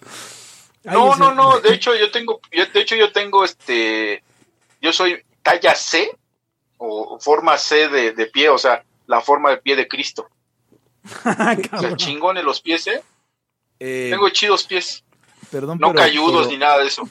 Ahí 0.84 0.96
No, 0.98 1.14
no, 1.14 1.32
no, 1.32 1.60
de 1.62 1.72
hecho 1.74 1.94
yo 1.94 2.10
tengo, 2.10 2.40
yo- 2.50 2.66
de 2.66 2.80
hecho 2.80 2.96
yo 2.96 3.12
tengo 3.12 3.44
este, 3.44 4.24
yo 4.82 4.92
soy 4.92 5.18
talla 5.44 5.76
C 5.76 6.10
o 6.78 7.20
forma 7.20 7.56
C 7.56 7.88
de, 7.88 8.10
de 8.12 8.26
pie, 8.26 8.48
o 8.48 8.58
sea, 8.58 8.82
la 9.06 9.20
forma 9.20 9.50
de 9.50 9.58
pie 9.58 9.76
de 9.76 9.86
Cristo. 9.86 10.28
Ah, 11.24 11.56
O 11.72 11.78
sea, 11.80 11.96
chingones 11.96 12.42
los 12.44 12.60
pies, 12.60 12.86
¿eh? 12.88 13.00
Eh, 13.78 14.08
Tengo 14.10 14.28
chidos 14.30 14.64
pies, 14.64 15.04
perdón, 15.54 15.78
no 15.80 15.88
pero- 15.92 16.00
cayudos 16.00 16.46
pero- 16.46 16.50
ni 16.50 16.58
nada 16.58 16.78
de 16.78 16.86
eso. 16.88 17.08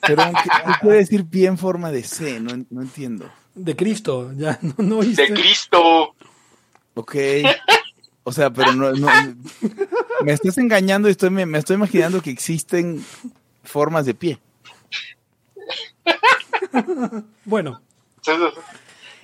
Pero, 0.00 0.22
¿qué, 0.24 0.50
qué 0.66 0.72
quiere 0.80 0.96
decir 0.98 1.24
pie 1.28 1.46
en 1.46 1.56
forma 1.58 1.90
de 1.90 2.02
C? 2.02 2.38
No, 2.40 2.52
no 2.70 2.82
entiendo. 2.82 3.30
De 3.54 3.74
Cristo, 3.76 4.30
ya 4.36 4.58
no, 4.62 4.74
no 4.78 5.02
De. 5.02 5.32
Cristo. 5.32 6.14
Ok. 6.94 7.14
O 8.24 8.32
sea, 8.32 8.50
pero 8.50 8.72
no, 8.72 8.92
no- 8.92 9.08
me 10.22 10.32
estás 10.32 10.58
engañando 10.58 11.08
y 11.08 11.12
estoy, 11.12 11.30
me, 11.30 11.46
me 11.46 11.58
estoy 11.58 11.76
imaginando 11.76 12.20
que 12.20 12.30
existen 12.30 13.04
formas 13.62 14.04
de 14.06 14.14
pie. 14.14 14.38
Bueno, 17.44 17.80
eh, 18.26 18.52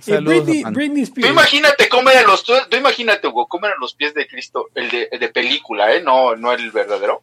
Saludos, 0.00 0.46
Britney. 0.46 0.64
Britney 0.72 1.06
Tú 1.06 1.26
imagínate 1.26 1.88
cómo 1.88 2.10
eran 2.10 2.26
los, 2.26 2.42
tú, 2.44 2.52
tú 2.70 2.76
imagínate, 2.76 3.28
Hugo, 3.28 3.46
cómo 3.46 3.66
eran 3.66 3.78
los 3.80 3.94
pies 3.94 4.14
de 4.14 4.26
Cristo, 4.26 4.68
el 4.74 4.88
de, 4.90 5.08
el 5.12 5.20
de 5.20 5.28
película, 5.28 5.94
¿eh? 5.94 6.02
No, 6.02 6.34
no 6.36 6.52
el 6.52 6.70
verdadero. 6.70 7.22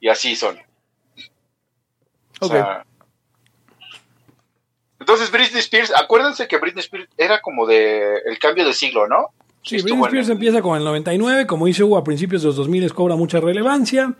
Y 0.00 0.08
así 0.08 0.36
son. 0.36 0.58
O 2.40 2.46
Ok. 2.46 2.52
sea, 2.52 2.84
entonces 4.98 5.30
Britney 5.30 5.60
Spears, 5.60 5.92
acuérdense 5.96 6.46
que 6.46 6.58
Britney 6.58 6.80
Spears 6.82 7.08
era 7.16 7.40
como 7.40 7.66
de 7.66 8.16
el 8.26 8.38
cambio 8.38 8.66
de 8.66 8.74
siglo, 8.74 9.06
¿no? 9.08 9.28
Sí, 9.62 9.76
Estuvo 9.76 10.02
Britney 10.02 10.02
en 10.02 10.04
Spears 10.06 10.26
el- 10.28 10.32
empieza 10.32 10.62
con 10.62 10.76
el 10.76 10.84
99, 10.84 11.46
como 11.46 11.66
dice 11.66 11.84
Hugo, 11.84 11.96
a 11.96 12.04
principios 12.04 12.42
de 12.42 12.48
los 12.48 12.56
2000 12.56 12.92
cobra 12.92 13.16
mucha 13.16 13.40
relevancia, 13.40 14.14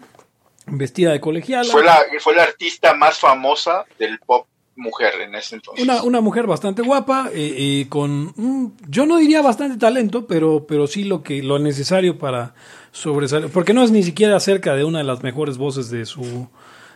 vestida 0.67 1.13
de 1.13 1.21
colegiala. 1.21 1.71
Fue 1.71 1.85
la, 1.85 1.99
fue 2.21 2.35
la 2.35 2.45
artista 2.45 2.95
más 2.95 3.19
famosa 3.19 3.85
del 3.99 4.19
pop 4.21 4.47
mujer 4.77 5.21
en 5.21 5.35
ese 5.35 5.57
entonces. 5.57 5.85
Una, 5.85 6.03
una 6.03 6.21
mujer 6.23 6.47
bastante 6.47 6.81
guapa, 6.81 7.29
eh, 7.35 7.83
eh, 7.83 7.87
con, 7.91 8.33
mm, 8.35 8.77
yo 8.89 9.05
no 9.05 9.19
diría 9.19 9.43
bastante 9.43 9.77
talento, 9.79 10.27
pero, 10.27 10.65
pero 10.67 10.87
sí 10.87 11.05
lo, 11.05 11.23
que, 11.23 11.43
lo 11.43 11.59
necesario 11.59 12.17
para 12.19 12.55
sobresalir, 12.93 13.51
porque 13.51 13.75
no 13.75 13.83
es 13.83 13.91
ni 13.91 14.03
siquiera 14.03 14.41
cerca 14.41 14.75
de 14.75 14.85
una 14.85 14.99
de 14.99 15.05
las 15.05 15.23
mejores 15.23 15.59
voces 15.59 15.91
de 15.91 16.07
su, 16.07 16.49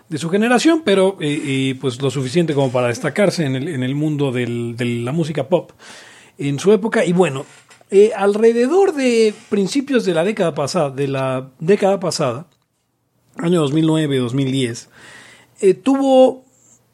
de 0.08 0.18
su 0.18 0.28
generación, 0.30 0.82
pero 0.84 1.16
eh, 1.20 1.40
eh, 1.44 1.78
pues 1.80 2.00
lo 2.02 2.10
suficiente 2.10 2.54
como 2.54 2.70
para 2.70 2.88
destacarse 2.88 3.44
en 3.44 3.56
el, 3.56 3.68
en 3.68 3.82
el 3.82 3.94
mundo 3.94 4.32
del- 4.32 4.76
de 4.76 4.84
la 4.84 5.12
música 5.12 5.48
pop 5.48 5.72
en 6.38 6.58
su 6.58 6.72
época. 6.72 7.04
Y 7.04 7.12
bueno, 7.12 7.44
Eh, 7.90 8.10
alrededor 8.16 8.94
de 8.94 9.34
principios 9.50 10.04
de 10.04 10.14
la 10.14 10.24
década 10.24 10.54
pasada, 10.54 10.90
de 10.90 11.06
la 11.06 11.50
década 11.60 12.00
pasada, 12.00 12.46
año 13.36 13.60
2009-2010, 13.62 14.88
eh, 15.60 15.74
tuvo 15.74 16.44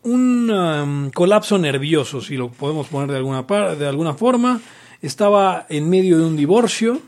un 0.03 0.51
um, 0.51 1.11
colapso 1.11 1.59
nervioso, 1.59 2.21
si 2.21 2.37
lo 2.37 2.51
podemos 2.51 2.89
poner 2.89 3.11
de 3.13 3.17
alguna, 3.17 3.47
par- 3.47 3.79
de 3.79 3.87
alguna 3.87 4.15
forma. 4.15 4.61
Estaba 5.01 5.65
en 5.71 5.89
medio 5.89 6.19
de 6.19 6.25
un 6.27 6.37
divorcio, 6.37 7.01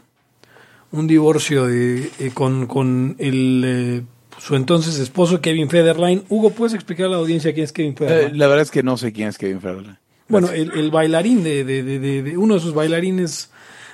un 0.93 1.07
divorcio 1.07 1.67
de- 1.67 2.11
con, 2.33 2.67
con 2.69 3.17
el, 3.19 4.05
su 4.43 4.57
entonces 4.57 4.99
esposo 4.99 5.41
Kevin 5.41 5.69
Federline. 5.69 6.23
Hugo, 6.29 6.51
¿puedes 6.51 6.75
explicar 6.75 7.07
a 7.07 7.11
la 7.11 7.17
audiencia 7.17 7.53
quién 7.53 7.65
es 7.65 7.73
Kevin 7.73 7.93
Eh, 7.93 7.97
Federline? 7.97 8.39
la 8.39 8.47
verdad 8.49 8.63
es 8.63 8.71
que 8.71 8.83
no 8.83 8.97
sé 8.97 9.13
quién 9.13 9.29
es 9.29 9.39
Kevin 9.39 9.61
Federline. 9.61 9.99
Bueno, 10.29 10.51
el, 10.51 10.73
el 10.73 10.91
bailarín 10.91 11.43
de, 11.45 11.63
de- 11.65 11.83
de- 11.83 12.37
uno 12.39 12.55
de 12.55 12.61
sus 12.61 12.73
bailarines 12.75 13.51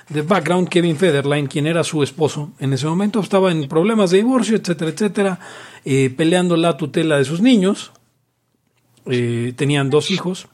de 0.09 0.21
background, 0.23 0.69
Kevin 0.69 0.95
Federline, 0.97 1.47
quien 1.47 1.67
era 1.67 1.83
su 1.83 2.01
esposo 2.01 2.51
en 2.59 2.73
ese 2.73 2.87
momento, 2.87 3.19
estaba 3.19 3.51
en 3.51 3.67
problemas 3.67 4.09
de 4.11 4.17
divorcio, 4.17 4.55
etcétera, 4.57 4.89
etcétera, 4.91 5.39
eh, 5.85 6.09
peleando 6.15 6.55
la 6.57 6.77
tutela 6.77 7.17
de 7.17 7.25
sus 7.25 7.41
niños. 7.41 7.91
Eh, 9.05 9.53
tenían 9.55 9.89
dos 9.89 10.11
hijos. 10.11 10.47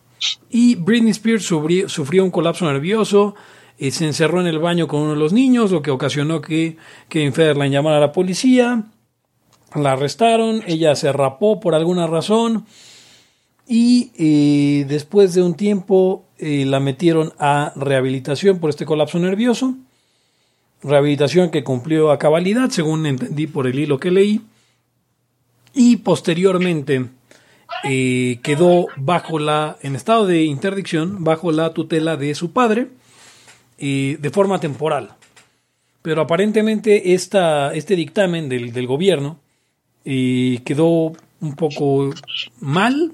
Y 0.50 0.75
Britney 0.75 1.12
Spears 1.12 1.50
sufri- 1.52 1.88
sufrió 1.88 2.24
un 2.24 2.32
colapso 2.32 2.66
nervioso, 2.72 3.36
eh, 3.78 3.92
se 3.92 4.06
encerró 4.06 4.42
en 4.42 4.48
el 4.48 4.60
baño 4.60 4.88
con 4.88 5.02
uno 5.02 5.12
de 5.12 5.20
los 5.20 5.34
niños, 5.34 5.72
lo 5.72 5.82
que 5.82 5.92
ocasionó 5.92 6.42
que 6.42 6.78
Kevin 7.10 7.34
Federline 7.34 7.72
llamara 7.72 7.98
a 7.98 8.02
la 8.02 8.12
policía. 8.12 8.84
La 9.75 9.91
arrestaron, 9.91 10.63
ella 10.67 10.96
se 10.96 11.12
rapó 11.12 11.60
por 11.60 11.75
alguna 11.75 12.08
razón 12.08 12.65
y 13.67 14.12
eh, 14.17 14.86
después 14.88 15.34
de 15.34 15.41
un 15.41 15.55
tiempo 15.55 16.25
eh, 16.38 16.65
la 16.65 16.79
metieron 16.79 17.34
a 17.39 17.74
rehabilitación 17.75 18.60
por 18.60 18.70
este 18.70 18.86
colapso 18.86 19.20
nervioso. 19.20 19.75
Rehabilitación 20.82 21.50
que 21.50 21.63
cumplió 21.63 22.12
a 22.12 22.20
cabalidad, 22.20 22.70
según 22.70 23.05
entendí 23.05 23.48
por 23.48 23.67
el 23.67 23.77
hilo 23.77 24.00
que 24.00 24.12
leí. 24.12 24.41
Y 25.74 25.98
posteriormente 25.98 27.08
eh, 27.84 28.39
quedó 28.44 28.88
bajo 28.96 29.39
la, 29.39 29.77
en 29.82 29.96
estado 29.96 30.25
de 30.25 30.44
interdicción, 30.44 31.24
bajo 31.24 31.51
la 31.51 31.74
tutela 31.74 32.15
de 32.15 32.34
su 32.34 32.51
padre, 32.51 32.89
de 33.77 34.32
forma 34.32 34.62
temporal. 34.62 35.15
Pero 36.01 36.22
aparentemente 36.22 37.13
esta, 37.13 37.74
este 37.74 37.98
dictamen 37.98 38.48
del, 38.48 38.72
del 38.72 38.88
gobierno 38.88 39.39
eh, 40.06 40.62
quedó 40.64 41.14
un 41.42 41.56
poco 41.56 42.12
mal, 42.60 43.14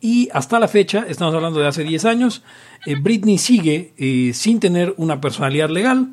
y 0.00 0.28
hasta 0.32 0.60
la 0.60 0.68
fecha, 0.68 1.04
estamos 1.08 1.34
hablando 1.34 1.58
de 1.58 1.66
hace 1.66 1.82
10 1.82 2.04
años, 2.04 2.42
eh, 2.84 2.94
Britney 2.94 3.38
sigue 3.38 3.92
eh, 3.96 4.32
sin 4.34 4.60
tener 4.60 4.94
una 4.98 5.20
personalidad 5.20 5.70
legal 5.70 6.10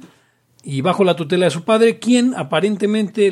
y 0.64 0.82
bajo 0.82 1.04
la 1.04 1.16
tutela 1.16 1.46
de 1.46 1.52
su 1.52 1.64
padre, 1.64 2.00
quien 2.00 2.34
aparentemente 2.36 3.32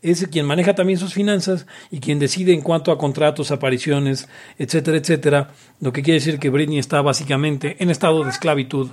es 0.00 0.26
quien 0.28 0.46
maneja 0.46 0.74
también 0.74 0.98
sus 0.98 1.12
finanzas 1.12 1.66
y 1.90 2.00
quien 2.00 2.18
decide 2.18 2.54
en 2.54 2.62
cuanto 2.62 2.90
a 2.90 2.98
contratos, 2.98 3.50
apariciones, 3.50 4.28
etcétera, 4.58 4.96
etcétera. 4.96 5.50
Lo 5.80 5.92
que 5.92 6.02
quiere 6.02 6.18
decir 6.18 6.38
que 6.38 6.48
Britney 6.48 6.78
está 6.78 7.02
básicamente 7.02 7.76
en 7.78 7.90
estado 7.90 8.24
de 8.24 8.30
esclavitud 8.30 8.88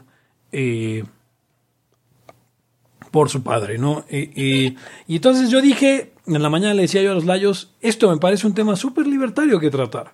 eh, 0.52 1.06
por 3.12 3.30
su 3.30 3.42
padre, 3.42 3.78
¿no? 3.78 4.06
Y 4.12 4.76
entonces 5.08 5.50
yo 5.50 5.62
dije, 5.62 6.12
en 6.36 6.44
la 6.44 6.50
mañana 6.50 6.74
le 6.74 6.84
decía 6.84 7.02
yo 7.02 7.12
a 7.12 7.16
los 7.16 7.26
layos, 7.26 7.74
esto 7.82 8.10
me 8.10 8.18
parece 8.18 8.46
un 8.48 8.54
tema 8.54 8.76
súper 8.76 9.08
libertario 9.08 9.60
que 9.60 9.70
tratar. 9.70 10.14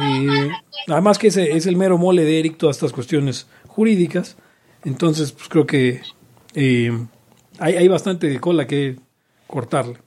Eh, 0.00 0.50
además 0.88 1.18
que 1.18 1.28
ese 1.28 1.56
es 1.56 1.66
el 1.66 1.76
mero 1.76 1.96
mole 1.98 2.24
de 2.24 2.38
Eric 2.40 2.56
todas 2.58 2.76
estas 2.76 2.92
cuestiones 2.92 3.46
jurídicas. 3.66 4.36
Entonces, 4.84 5.32
pues 5.32 5.48
creo 5.48 5.66
que 5.66 6.02
eh, 6.54 6.92
hay, 7.58 7.74
hay 7.76 7.88
bastante 7.88 8.38
cola 8.40 8.66
que 8.66 8.96
cortarle. 9.46 9.98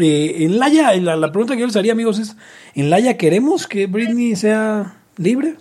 Eh, 0.00 0.44
en 0.44 0.58
Laia, 0.58 0.94
la, 0.96 1.16
la 1.16 1.32
pregunta 1.32 1.54
que 1.54 1.60
yo 1.60 1.66
les 1.66 1.76
haría, 1.76 1.92
amigos, 1.92 2.18
es: 2.18 2.36
¿en 2.74 2.90
Laia 2.90 3.16
queremos 3.16 3.66
que 3.66 3.86
Britney 3.86 4.36
sea 4.36 5.02
libre? 5.16 5.56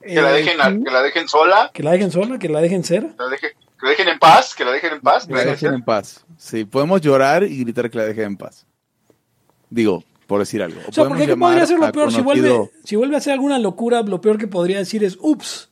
Que 0.00 0.14
la 0.20 0.32
dejen, 0.32 0.60
a- 0.60 0.70
que 0.84 0.90
la 0.90 1.02
dejen 1.02 1.28
sola, 1.28 1.70
¿Que 1.74 1.82
la 1.82 1.90
dejen 1.92 2.10
sola? 2.12 2.38
¿Que 2.38 2.48
la 2.48 2.60
dejen 2.60 2.84
ser? 2.84 3.08
la 3.18 3.26
dejen, 3.28 3.50
que 3.78 3.84
la 3.86 3.90
dejen 3.90 4.08
en 4.08 4.18
paz, 4.18 4.54
que 4.54 4.64
la 4.64 4.72
dejen 4.72 4.92
en 4.94 5.00
paz. 5.00 5.26
que 5.26 5.32
la 5.34 5.44
dejen 5.44 5.74
en 5.74 5.82
paz. 5.84 6.24
Sí, 6.38 6.64
podemos 6.64 7.00
llorar 7.00 7.44
y 7.44 7.58
gritar 7.60 7.90
que 7.90 7.98
la 7.98 8.04
dejen 8.04 8.24
en 8.24 8.36
paz. 8.36 8.66
Digo, 9.70 10.04
por 10.26 10.40
decir 10.40 10.62
algo. 10.62 10.80
O 10.88 10.92
sea, 10.92 11.08
porque 11.08 11.26
¿qué 11.26 11.36
podría 11.36 11.66
ser 11.66 11.78
lo 11.78 11.92
peor? 11.92 12.12
Si 12.12 12.20
vuelve, 12.20 12.70
si 12.84 12.96
vuelve 12.96 13.14
a 13.14 13.18
hacer 13.18 13.32
alguna 13.32 13.58
locura, 13.58 14.02
lo 14.02 14.20
peor 14.20 14.38
que 14.38 14.46
podría 14.48 14.78
decir 14.78 15.04
es: 15.04 15.16
Ups, 15.20 15.68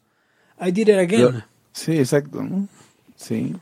I 0.61 0.71
did 0.73 0.89
it 0.89 0.99
again. 0.99 1.21
Yo- 1.21 1.33
Sí, 1.73 1.99
exacto. 1.99 2.41
¿no? 2.43 2.69
Sí. 3.17 3.55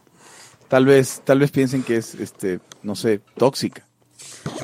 Tal 0.69 0.85
vez, 0.85 1.23
tal 1.25 1.39
vez 1.39 1.51
piensen 1.51 1.83
que 1.83 1.97
es, 1.97 2.15
este, 2.15 2.61
no 2.83 2.95
sé, 2.95 3.21
tóxica. 3.37 3.87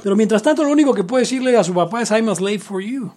Pero 0.03 0.17
mientras 0.17 0.43
tanto, 0.43 0.65
lo 0.65 0.71
único 0.71 0.93
que 0.93 1.05
puede 1.05 1.23
decirle 1.23 1.57
a 1.57 1.65
su 1.65 1.73
papá 1.73 2.03
es 2.03 2.11
I'm 2.11 2.29
a 2.29 2.35
slave 2.35 2.59
for 2.59 2.83
you. 2.83 3.11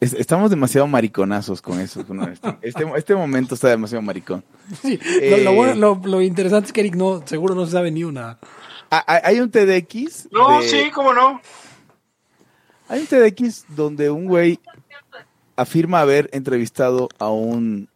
Es- 0.00 0.12
estamos 0.14 0.50
demasiado 0.50 0.86
mariconazos 0.86 1.62
con 1.62 1.80
eso. 1.80 2.06
con 2.06 2.22
este, 2.30 2.56
este, 2.62 2.84
este 2.96 3.14
momento 3.14 3.54
está 3.54 3.68
demasiado 3.68 4.02
maricón. 4.02 4.44
Sí, 4.82 4.98
Eh. 5.20 5.30
lo, 5.30 5.44
lo 5.50 5.52
bueno- 5.54 5.74
lo- 5.74 6.00
lo 6.04 6.20
interesante 6.22 6.66
es 6.66 6.72
que 6.72 6.80
Eric 6.80 6.94
no, 6.96 7.22
seguro 7.26 7.54
no 7.54 7.64
se 7.66 7.72
sabe 7.72 7.90
ni 7.90 8.04
una. 8.04 8.38
Ah, 8.90 9.04
ah, 9.06 9.20
Hay 9.24 9.40
un 9.40 9.50
TDX. 9.50 10.28
No, 10.30 10.60
de- 10.60 10.68
sí, 10.68 10.90
cómo 10.92 11.12
no. 11.14 11.40
Hay 12.88 13.00
un 13.00 13.06
TDX 13.06 13.64
donde 13.68 14.10
un 14.10 14.26
güey 14.26 14.58
afirma 15.56 16.00
haber 16.00 16.28
entrevistado 16.32 17.08
a 17.18 17.30
un 17.30 17.88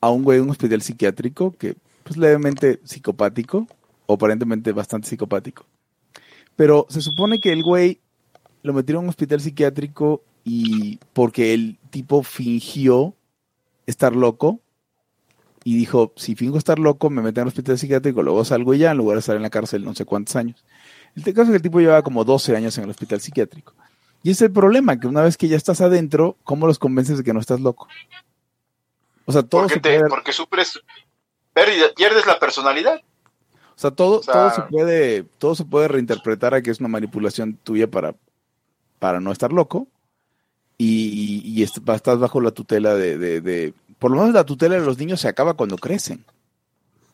a 0.00 0.10
un 0.10 0.22
güey 0.22 0.36
en 0.38 0.44
un 0.44 0.50
hospital 0.50 0.82
psiquiátrico 0.82 1.54
que 1.58 1.76
pues 2.02 2.18
levemente 2.18 2.80
psicopático, 2.84 3.66
o 4.04 4.14
aparentemente 4.14 4.72
bastante 4.72 5.08
psicopático. 5.08 5.64
Pero 6.56 6.86
se 6.90 7.00
supone 7.00 7.40
que 7.40 7.50
el 7.52 7.62
güey 7.62 8.00
lo 8.62 8.74
metieron 8.74 9.00
en 9.02 9.06
un 9.06 9.08
hospital 9.10 9.40
psiquiátrico 9.40 10.22
y 10.44 10.98
porque 11.12 11.54
el 11.54 11.78
tipo 11.90 12.22
fingió 12.22 13.14
estar 13.86 14.14
loco 14.14 14.60
y 15.64 15.76
dijo, 15.76 16.12
si 16.16 16.34
fingo 16.34 16.58
estar 16.58 16.78
loco, 16.78 17.08
me 17.10 17.22
meten 17.22 17.42
al 17.42 17.48
hospital 17.48 17.78
psiquiátrico, 17.78 18.22
luego 18.22 18.44
salgo 18.44 18.74
y 18.74 18.78
ya, 18.78 18.90
en 18.90 18.98
lugar 18.98 19.16
de 19.16 19.20
estar 19.20 19.36
en 19.36 19.42
la 19.42 19.50
cárcel 19.50 19.84
no 19.84 19.94
sé 19.94 20.04
cuántos 20.04 20.36
años. 20.36 20.62
El 21.16 21.22
caso 21.24 21.42
es 21.44 21.48
que 21.50 21.56
el 21.56 21.62
tipo 21.62 21.80
llevaba 21.80 22.02
como 22.02 22.24
12 22.24 22.54
años 22.56 22.76
en 22.76 22.84
el 22.84 22.90
hospital 22.90 23.20
psiquiátrico. 23.20 23.72
Y 24.22 24.30
ese 24.30 24.44
es 24.44 24.48
el 24.48 24.52
problema, 24.52 24.98
que 24.98 25.06
una 25.06 25.22
vez 25.22 25.36
que 25.36 25.48
ya 25.48 25.56
estás 25.56 25.80
adentro, 25.80 26.36
¿cómo 26.44 26.66
los 26.66 26.78
convences 26.78 27.18
de 27.18 27.24
que 27.24 27.32
no 27.32 27.40
estás 27.40 27.60
loco? 27.60 27.88
O 29.26 29.32
sea, 29.32 29.42
todo 29.42 29.62
Porque, 29.62 29.74
se 29.74 29.80
te, 29.80 29.96
puede, 29.98 30.10
porque 30.10 30.32
supres, 30.32 30.80
pérdida- 31.54 31.92
pierdes 31.96 32.26
la 32.26 32.38
personalidad. 32.38 33.00
o 33.76 33.78
sea, 33.78 33.90
todo, 33.90 34.20
o 34.20 34.22
sea- 34.22 34.34
todo 34.34 34.50
se 34.50 34.62
puede, 34.62 35.22
todo 35.38 35.54
se 35.54 35.64
puede 35.64 35.88
reinterpretar 35.88 36.52
a 36.54 36.62
que 36.62 36.70
es 36.70 36.80
una 36.80 36.88
manipulación 36.88 37.54
tuya 37.56 37.86
para, 37.90 38.14
para 38.98 39.20
no 39.20 39.32
estar 39.32 39.52
loco. 39.52 39.88
Y, 40.76 41.42
y 41.44 41.62
est- 41.62 41.88
estás 41.88 42.18
bajo 42.18 42.40
la 42.40 42.50
tutela 42.50 42.94
de, 42.94 43.16
de- 43.18 43.40
de- 43.40 43.74
Por 43.98 44.10
lo 44.10 44.18
menos 44.18 44.34
la 44.34 44.44
tutela 44.44 44.74
de 44.74 44.84
los 44.84 44.98
niños 44.98 45.20
se 45.20 45.28
acaba 45.28 45.54
cuando 45.54 45.76
crecen. 45.78 46.24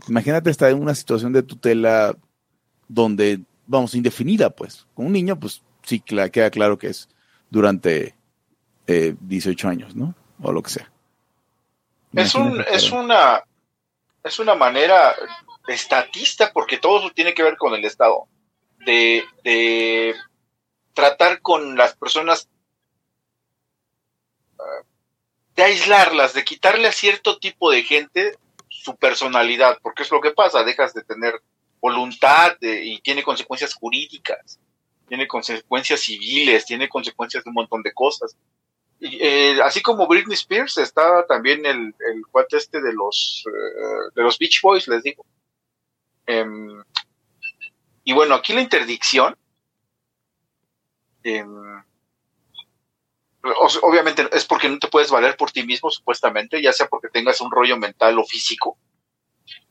Imagínate 0.09 0.51
estar 0.51 0.71
en 0.71 0.81
una 0.81 0.95
situación 0.95 1.33
de 1.33 1.43
tutela 1.43 2.17
donde, 2.89 3.41
vamos, 3.67 3.95
indefinida, 3.95 4.51
pues. 4.51 4.87
Con 4.95 5.07
un 5.07 5.13
niño, 5.13 5.39
pues 5.39 5.63
sí 5.83 6.01
queda 6.01 6.51
claro 6.51 6.79
que 6.79 6.89
es 6.89 7.09
durante 7.51 8.15
eh, 8.87 9.15
18 9.21 9.69
años, 9.69 9.95
¿no? 9.95 10.15
O 10.43 10.53
lo 10.53 10.63
que 10.63 10.71
sea. 10.71 10.91
Es, 12.15 12.35
un, 12.35 12.65
es 12.73 12.91
una 12.91 13.43
es 14.25 14.39
una 14.39 14.55
manera 14.55 15.15
estatista, 15.69 16.51
porque 16.53 16.79
todo 16.79 16.99
eso 16.99 17.11
tiene 17.15 17.33
que 17.35 17.43
ver 17.43 17.57
con 17.57 17.75
el 17.75 17.85
Estado, 17.85 18.27
de, 18.85 19.23
de 19.45 20.15
tratar 20.95 21.41
con 21.41 21.77
las 21.77 21.95
personas, 21.97 22.49
de 25.57 25.63
aislarlas, 25.63 26.33
de 26.35 26.45
quitarle 26.45 26.89
a 26.89 26.93
cierto 26.93 27.39
tipo 27.39 27.71
de 27.71 27.83
gente 27.83 28.37
su 28.69 28.97
personalidad, 28.97 29.79
porque 29.83 30.03
es 30.05 30.11
lo 30.11 30.21
que 30.21 30.31
pasa, 30.31 30.65
dejas 30.65 30.95
de 30.95 31.03
tener 31.03 31.41
voluntad 31.81 32.57
de- 32.61 32.85
y 32.85 33.01
tiene 33.01 33.23
consecuencias 33.23 33.75
jurídicas, 33.75 34.59
tiene 35.09 35.27
consecuencias 35.27 36.01
civiles, 36.01 36.65
tiene 36.67 36.89
consecuencias 36.89 37.43
de 37.45 37.51
un 37.51 37.55
montón 37.55 37.83
de 37.83 37.93
cosas. 37.93 38.37
Y, 39.01 39.19
eh, 39.21 39.59
así 39.63 39.81
como 39.83 40.07
Britney 40.07 40.35
Spears, 40.35 40.77
está 40.79 41.27
también 41.27 41.65
el, 41.67 41.79
el 42.13 42.27
cuate 42.31 42.59
este 42.59 42.81
de 42.81 42.93
los, 42.93 43.45
eh, 43.47 44.11
de 44.15 44.23
los 44.23 44.39
Beach 44.39 44.61
Boys, 44.63 44.87
les 44.89 45.03
digo. 45.03 45.25
Em, 46.27 46.83
y 48.05 48.13
bueno, 48.13 48.35
aquí 48.35 48.53
la 48.53 48.61
interdicción, 48.61 49.37
em, 51.23 51.83
obviamente 53.83 54.29
es 54.33 54.45
porque 54.45 54.69
no 54.69 54.79
te 54.79 54.89
puedes 54.89 55.11
valer 55.11 55.37
por 55.37 55.51
ti 55.51 55.65
mismo, 55.65 55.91
supuestamente, 55.91 56.61
ya 56.61 56.73
sea 56.73 56.89
porque 56.89 57.09
tengas 57.09 57.41
un 57.41 57.51
rollo 57.51 57.77
mental 57.77 58.19
o 58.19 58.25
físico. 58.25 58.79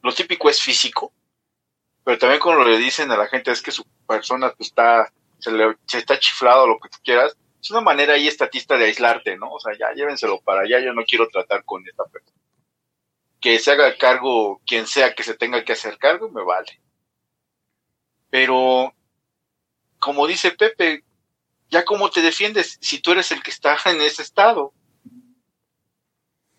Lo 0.02 0.14
típico 0.14 0.50
es 0.50 0.62
físico, 0.62 1.14
pero 2.04 2.18
también 2.18 2.42
cuando 2.42 2.64
le 2.64 2.78
dicen 2.78 3.12
a 3.12 3.18
la 3.18 3.28
gente 3.28 3.52
es 3.52 3.62
que 3.62 3.72
su 3.72 3.86
persona 4.08 4.54
está, 4.60 5.12
se, 5.40 5.52
le, 5.52 5.78
se 5.86 6.00
está 6.00 6.20
chiflado, 6.20 6.68
lo 6.68 6.80
que 6.80 6.90
tú 6.90 6.98
quieras, 7.04 7.38
es 7.62 7.72
una 7.72 7.82
manera 7.82 8.14
ahí 8.14 8.28
estatista 8.28 8.78
de 8.78 8.86
aislarte, 8.86 9.38
¿no? 9.38 9.52
O 9.52 9.60
sea, 9.60 9.74
ya 9.78 9.94
llévenselo 9.94 10.40
para 10.42 10.62
allá, 10.62 10.80
yo 10.80 10.94
no 10.94 11.04
quiero 11.04 11.28
tratar 11.28 11.64
con 11.66 11.86
esta 11.88 12.06
persona. 12.06 12.38
Que 13.42 13.60
se 13.60 13.72
haga 13.72 13.98
cargo 13.98 14.62
quien 14.66 14.88
sea 14.88 15.14
que 15.14 15.24
se 15.24 15.36
tenga 15.36 15.64
que 15.64 15.74
hacer 15.74 15.98
cargo, 15.98 16.30
me 16.30 16.44
vale. 16.44 16.82
Pero, 18.30 18.94
como 20.00 20.28
dice 20.28 20.52
Pepe, 20.52 21.04
ya 21.70 21.86
cómo 21.86 22.10
te 22.10 22.22
defiendes 22.22 22.78
si 22.82 23.00
tú 23.00 23.12
eres 23.12 23.32
el 23.32 23.42
que 23.44 23.52
está 23.52 23.78
en 23.86 24.02
ese 24.02 24.22
estado. 24.22 24.74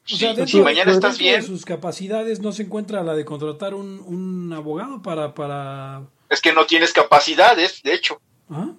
O 0.04 0.16
sea, 0.16 0.30
Sí, 0.30 0.36
dentro 0.36 0.46
si 0.46 0.60
mañana 0.60 0.90
estás 0.90 1.18
de 1.18 1.24
bien, 1.24 1.42
sus 1.42 1.64
capacidades 1.64 2.40
no 2.40 2.52
se 2.52 2.62
encuentra 2.62 3.02
la 3.02 3.14
de 3.14 3.24
contratar 3.24 3.74
un, 3.74 4.00
un 4.00 4.52
abogado 4.52 5.02
para... 5.02 5.34
para... 5.34 6.02
es 6.28 6.40
que 6.40 6.52
no 6.52 6.66
tienes 6.66 6.92
capacidades, 6.92 7.82
de 7.82 7.94
hecho. 7.94 8.20
¿Ah? 8.50 8.70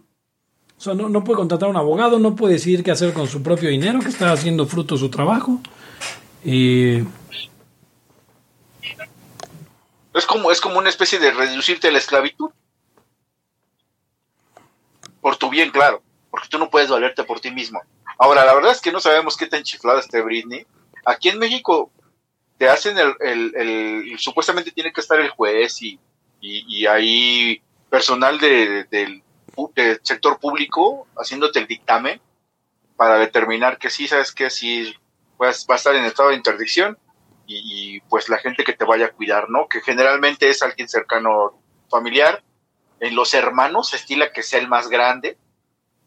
O 0.78 0.84
sea, 0.84 0.94
no, 0.94 1.10
no 1.10 1.24
puede 1.24 1.38
contratar 1.38 1.70
un 1.70 1.78
abogado, 1.78 2.20
no 2.20 2.36
puede 2.36 2.56
decidir 2.56 2.84
qué 2.84 2.92
hacer 2.92 3.14
con 3.14 3.28
su 3.28 3.44
propio 3.44 3.70
dinero, 3.70 4.00
que 4.00 4.10
está 4.10 4.32
haciendo 4.32 4.66
fruto 4.66 4.98
su 4.98 5.10
trabajo. 5.10 5.62
Y 6.44 7.04
Es 10.14 10.26
como, 10.26 10.52
es 10.52 10.60
como 10.60 10.78
una 10.78 10.90
especie 10.90 11.20
de 11.20 11.32
reducirte 11.32 11.88
a 11.88 11.92
la 11.92 12.00
esclavitud. 12.00 12.50
Por 15.22 15.38
tu 15.38 15.50
bien, 15.50 15.72
claro. 15.72 16.02
Porque 16.32 16.48
tú 16.50 16.58
no 16.58 16.70
puedes 16.70 16.90
valerte 16.90 17.24
por 17.24 17.40
ti 17.40 17.52
mismo. 17.52 17.82
Ahora, 18.18 18.46
la 18.46 18.56
verdad 18.56 18.72
es 18.72 18.82
que 18.82 18.92
no 18.92 19.00
sabemos 19.00 19.38
qué 19.38 19.46
tan 19.48 19.64
chiflada 19.64 20.00
esté 20.00 20.22
Britney. 20.22 20.66
Aquí 21.06 21.30
en 21.30 21.38
México 21.40 21.92
te 22.58 22.70
hacen 22.70 22.98
el, 22.98 23.14
el, 23.20 23.54
el- 23.56 24.20
supuestamente 24.20 24.72
tiene 24.72 24.94
que 24.94 25.02
estar 25.02 25.20
el 25.20 25.30
juez 25.30 25.82
y, 25.82 26.00
y, 26.40 26.64
y 26.68 26.86
hay 26.88 27.62
personal 27.90 28.40
de, 28.40 28.86
del, 28.86 29.22
del 29.76 30.00
sector 30.04 30.40
público 30.40 31.08
haciéndote 31.18 31.60
el 31.60 31.68
dictamen 31.68 32.22
para 32.96 33.18
determinar 33.18 33.78
que 33.78 33.90
sí, 33.90 34.08
sabes 34.08 34.32
que 34.32 34.50
sí 34.50 34.96
pues, 35.38 35.66
va 35.70 35.74
a 35.74 35.78
estar 35.78 35.96
en 35.96 36.06
estado 36.06 36.30
de 36.30 36.36
interdicción 36.36 36.98
y, 37.48 37.96
y, 37.96 38.00
pues 38.02 38.30
la 38.30 38.38
gente 38.38 38.64
que 38.64 38.74
te 38.74 38.86
vaya 38.86 39.08
a 39.08 39.12
cuidar, 39.12 39.50
¿no? 39.50 39.68
Que 39.68 39.82
generalmente 39.82 40.48
es 40.50 40.62
alguien 40.64 40.88
cercano 40.88 41.60
familiar. 41.90 42.44
En 43.02 43.16
los 43.16 43.34
hermanos 43.34 43.90
se 43.90 43.98
estila 43.98 44.32
que 44.32 44.44
sea 44.44 44.60
el 44.60 44.70
más 44.70 44.88
grande 44.88 45.38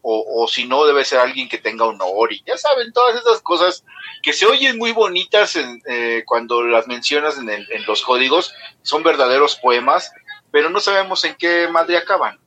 o, 0.07 0.47
si 0.47 0.65
no 0.67 0.85
debe 0.85 1.03
ser 1.03 1.19
alguien 1.19 1.49
que 1.49 1.57
tenga 1.57 1.85
honor 1.85 2.31
y 2.31 2.43
ya 2.45 2.57
saben, 2.57 2.93
todas 2.93 3.15
esas 3.19 3.41
cosas 3.41 3.83
que 4.21 4.33
se 4.33 4.45
oyen 4.45 4.77
muy 4.77 4.91
bonitas 4.91 5.55
eh, 5.55 6.23
cuando 6.25 6.61
las 6.63 6.87
mencionas 6.87 7.37
en, 7.39 7.49
el- 7.49 7.71
en 7.71 7.85
los 7.85 8.03
códigos, 8.03 8.53
son 8.83 9.01
verdaderos 9.03 9.55
poemas, 9.55 10.11
pero 10.51 10.69
no 10.69 10.79
sabemos 10.79 11.23
en 11.23 11.35
qué 11.35 11.67
madre 11.67 11.97
acaban. 11.97 12.39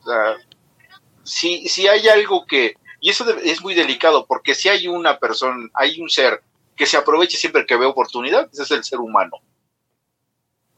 O 0.00 0.04
sea, 0.06 0.36
si, 1.22 1.68
si 1.68 1.88
hay 1.88 2.08
algo 2.08 2.46
que, 2.46 2.74
y 3.00 3.10
eso 3.10 3.28
es 3.38 3.62
muy 3.62 3.74
delicado, 3.74 4.26
porque 4.26 4.54
si 4.54 4.68
hay 4.68 4.86
una 4.88 5.18
persona, 5.18 5.68
hay 5.74 6.00
un 6.00 6.08
ser 6.10 6.42
que 6.76 6.86
se 6.86 6.96
aproveche 6.96 7.36
siempre 7.36 7.66
que 7.66 7.76
ve 7.76 7.86
oportunidad, 7.86 8.48
ese 8.52 8.62
es 8.62 8.70
el 8.70 8.84
ser 8.84 8.98
humano. 9.00 9.38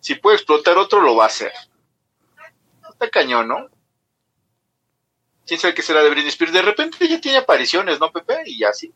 Si 0.00 0.14
puede 0.14 0.36
explotar 0.36 0.78
otro, 0.78 1.00
lo 1.00 1.16
va 1.16 1.24
a 1.24 1.28
hacer. 1.28 1.52
Está 2.90 3.10
cañón, 3.10 3.48
¿no? 3.48 3.68
Quién 5.46 5.60
sabe 5.60 5.74
qué 5.74 5.82
será 5.82 6.02
de 6.02 6.10
Britney 6.10 6.28
Spears. 6.28 6.52
De 6.52 6.62
repente 6.62 7.08
ya 7.08 7.20
tiene 7.20 7.38
apariciones, 7.38 8.00
¿no, 8.00 8.10
Pepe? 8.10 8.34
Y 8.46 8.58
ya 8.58 8.72
sí. 8.72 8.92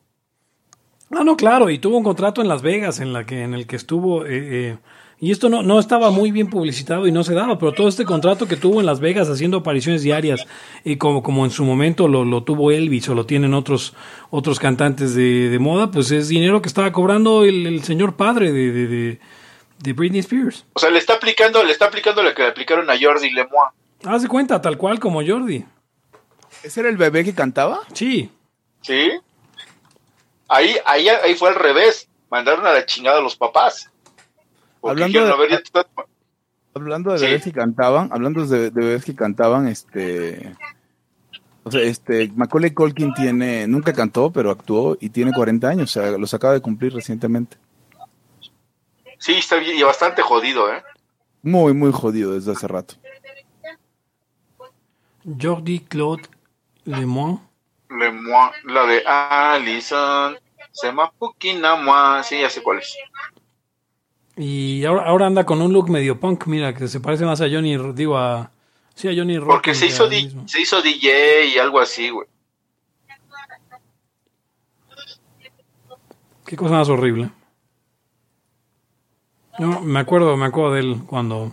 Ah, 1.13 1.25
no, 1.25 1.37
claro, 1.37 1.71
y 1.71 1.79
tuvo 1.79 1.97
un 1.97 2.05
contrato 2.05 2.41
en 2.41 2.49
Las 2.49 2.63
Vegas 2.63 3.01
en, 3.01 3.13
la 3.13 3.27
que, 3.27 3.43
en 3.43 3.53
el 3.53 3.67
que 3.67 3.75
estuvo, 3.75 4.27
eh, 4.27 4.29
eh, 4.31 4.79
y 5.19 5.33
esto 5.33 5.49
no, 5.49 5.61
no 5.65 5.81
estaba 5.81 6.13
muy 6.13 6.31
bien 6.31 6.49
publicitado 6.49 7.09
y 7.09 7.11
no 7.11 7.25
se 7.25 7.35
daba, 7.35 7.59
pero 7.59 7.73
todo 7.73 7.89
este 7.89 8.05
contrato 8.05 8.47
que 8.47 8.55
tuvo 8.55 8.79
en 8.79 8.87
Las 8.87 9.01
Vegas 9.01 9.29
haciendo 9.29 9.57
apariciones 9.57 10.03
diarias, 10.03 10.47
y 10.85 10.99
como, 10.99 11.25
como 11.25 11.45
en 11.45 11.51
su 11.51 11.65
momento 11.65 12.07
lo, 12.07 12.25
lo 12.25 12.45
tuvo 12.45 12.71
Elvis 12.71 13.09
o 13.09 13.17
lo 13.17 13.27
tienen 13.27 13.55
otros, 13.55 13.93
otros 14.31 14.61
cantantes 14.61 15.17
de, 15.17 15.49
de 15.49 15.59
moda, 15.59 15.91
pues 15.91 16.13
es 16.13 16.29
dinero 16.29 16.63
que 16.63 16.69
estaba 16.69 16.93
cobrando 16.93 17.45
el, 17.45 17.67
el 17.67 17.83
señor 17.83 18.15
padre 18.15 18.53
de, 18.53 18.71
de, 18.71 18.87
de, 18.87 19.21
de 19.83 19.93
Britney 19.93 20.21
Spears. 20.21 20.65
O 20.75 20.79
sea, 20.79 20.91
le 20.91 21.01
está 21.01 21.15
aplicando, 21.15 21.65
le 21.65 21.73
está 21.73 21.87
aplicando 21.87 22.23
lo 22.23 22.33
que 22.35 22.43
le 22.43 22.49
aplicaron 22.51 22.89
a 22.89 22.95
Jordi 22.97 23.31
Lemois. 23.31 23.73
Haz 24.05 24.23
de 24.23 24.29
cuenta, 24.29 24.63
tal 24.63 24.79
cual 24.79 25.01
como 25.01 25.27
Jordi. 25.27 25.65
¿Ese 26.63 26.81
era 26.81 26.89
el 26.89 26.97
bebé 26.97 27.25
que 27.25 27.35
cantaba? 27.35 27.81
Sí. 27.93 28.31
¿Sí? 28.83 29.11
Ahí, 30.49 30.77
ahí, 30.85 31.09
ahí 31.09 31.35
fue 31.35 31.49
al 31.51 31.55
revés. 31.55 32.09
Mandaron 32.31 32.67
a 32.67 32.73
la 32.73 32.87
chingada 32.87 33.19
a 33.19 33.23
los 33.23 33.37
papás. 33.37 33.91
Hablando 34.83 35.25
de- 35.25 35.37
ver, 35.49 35.63
Hablando 36.73 37.19
Sí. 37.19 37.25
bebés 37.27 37.43
que 37.45 37.53
cantaban, 37.53 38.09
hablando 38.13 38.47
de, 38.47 38.71
de 38.71 38.81
bebés 38.81 39.05
que 39.05 39.15
cantaban, 39.15 39.67
este, 39.67 40.55
o 41.65 41.71
sea, 41.71 41.81
este, 41.83 42.29
Macaulay 42.35 42.71
Culkin 42.71 43.13
tiene, 43.13 43.67
nunca 43.67 43.93
cantó, 43.93 44.31
pero 44.31 44.51
actuó 44.53 44.97
y 45.01 45.11
tiene 45.11 45.33
40 45.33 45.69
años, 45.69 45.95
o 45.97 46.01
sea, 46.01 46.13
los 46.17 46.33
acaba 46.33 46.53
de 46.55 46.61
cumplir 46.61 46.95
recientemente. 46.95 47.57
Sí, 49.19 49.35
está 49.35 49.57
bien, 49.57 49.77
y 49.77 49.83
bastante 49.83 50.23
jodido, 50.23 50.73
¿eh? 50.73 50.83
Muy, 51.43 51.75
muy 51.75 51.91
jodido 51.93 52.33
desde 52.35 52.53
hace 52.53 52.69
rato. 52.69 52.95
Jordi 55.41 55.81
Claude 55.81 56.23
Lemoine. 56.91 57.41
Lemois, 57.89 58.53
la 58.65 58.87
de 58.87 59.03
Alison, 59.07 60.37
se 60.73 60.93
puquina 61.19 61.77
moi. 61.77 62.23
Sí, 62.23 62.41
ya 62.41 62.51
sé 62.51 62.63
cuál 62.63 62.79
es. 62.79 62.97
Y 64.37 64.85
ahora, 64.85 65.05
ahora 65.05 65.27
anda 65.27 65.45
con 65.45 65.61
un 65.61 65.73
look 65.73 65.91
medio 65.91 66.19
punk, 66.19 66.47
mira, 66.47 66.75
que 66.75 66.89
se 66.89 67.01
parece 67.01 67.25
más 67.25 67.41
a 67.41 67.49
Johnny, 67.51 67.77
digo, 67.93 68.17
a... 68.17 68.51
Sí, 68.95 69.09
a 69.09 69.13
Johnny 69.15 69.39
Rotten 69.39 69.49
Porque 69.55 69.75
se 69.75 69.87
hizo, 69.87 70.09
di- 70.09 70.35
se 70.47 70.61
hizo 70.61 70.81
DJ 70.83 71.47
y 71.55 71.59
algo 71.59 71.81
así, 71.81 72.11
güey. 72.11 72.27
Qué 76.47 76.57
cosa 76.57 76.75
más 76.75 76.89
horrible. 76.89 77.31
No, 79.59 79.81
me 79.81 80.01
acuerdo, 80.01 80.37
me 80.37 80.47
acuerdo 80.47 80.73
de 80.73 80.81
él 80.81 81.03
cuando 81.07 81.53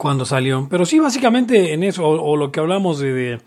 cuando 0.00 0.24
salió. 0.24 0.66
Pero 0.70 0.86
sí, 0.86 0.98
básicamente 0.98 1.74
en 1.74 1.82
eso, 1.82 2.08
o, 2.08 2.34
lo 2.34 2.50
que 2.50 2.58
hablamos 2.58 3.00
de, 3.00 3.38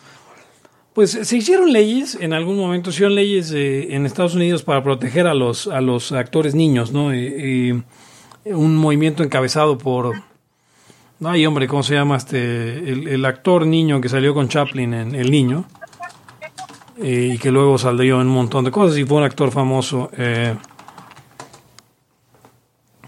Pues 0.93 1.09
se 1.09 1.35
hicieron 1.35 1.73
leyes, 1.73 2.15
en 2.21 2.31
algún 2.31 2.57
momento 2.57 2.91
se 2.91 2.97
hicieron 2.97 3.15
leyes 3.15 3.51
eh, 3.51 3.95
en 3.95 4.05
Estados 4.05 4.35
Unidos 4.35 4.61
para 4.61 4.83
proteger 4.83 5.25
a 5.25 5.33
los, 5.33 5.65
a 5.65 5.81
los 5.81 6.11
actores 6.11 6.53
niños, 6.53 6.91
¿no? 6.91 7.11
Eh, 7.11 7.81
un 8.45 8.75
movimiento 8.75 9.23
encabezado 9.23 9.79
por... 9.79 10.13
Ay, 11.25 11.43
hombre, 11.47 11.67
¿cómo 11.67 11.81
se 11.81 11.95
llama 11.95 12.17
este? 12.17 12.91
El, 12.91 13.25
actor 13.25 13.65
niño 13.65 13.99
que 13.99 14.09
salió 14.09 14.35
con 14.35 14.47
Chaplin 14.47 14.93
en 14.93 15.15
El 15.15 15.31
Niño. 15.31 15.65
eh, 17.01 17.31
y 17.33 17.37
que 17.39 17.49
luego 17.49 17.79
salió 17.79 18.21
en 18.21 18.27
un 18.27 18.33
montón 18.33 18.63
de 18.63 18.69
cosas 18.69 18.95
y 18.99 19.05
fue 19.05 19.17
un 19.17 19.23
actor 19.23 19.49
famoso. 19.49 20.11
Eh, 20.15 20.53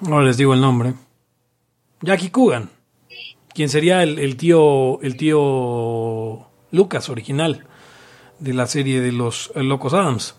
ahora 0.04 0.26
les 0.26 0.38
digo 0.38 0.56
el 0.56 0.62
nombre. 0.62 0.96
Jackie 2.02 2.30
Coogan, 2.30 2.70
quien 3.56 3.70
sería 3.70 4.04
el, 4.04 4.36
tío 4.36 5.02
el 5.02 5.16
tío 5.16 6.46
Lucas 6.72 7.10
original 7.10 7.66
de 8.40 8.54
la 8.54 8.68
serie 8.68 9.00
de 9.00 9.14
los 9.14 9.52
eh, 9.56 9.64
Locos 9.64 9.94
Adams. 9.94 10.36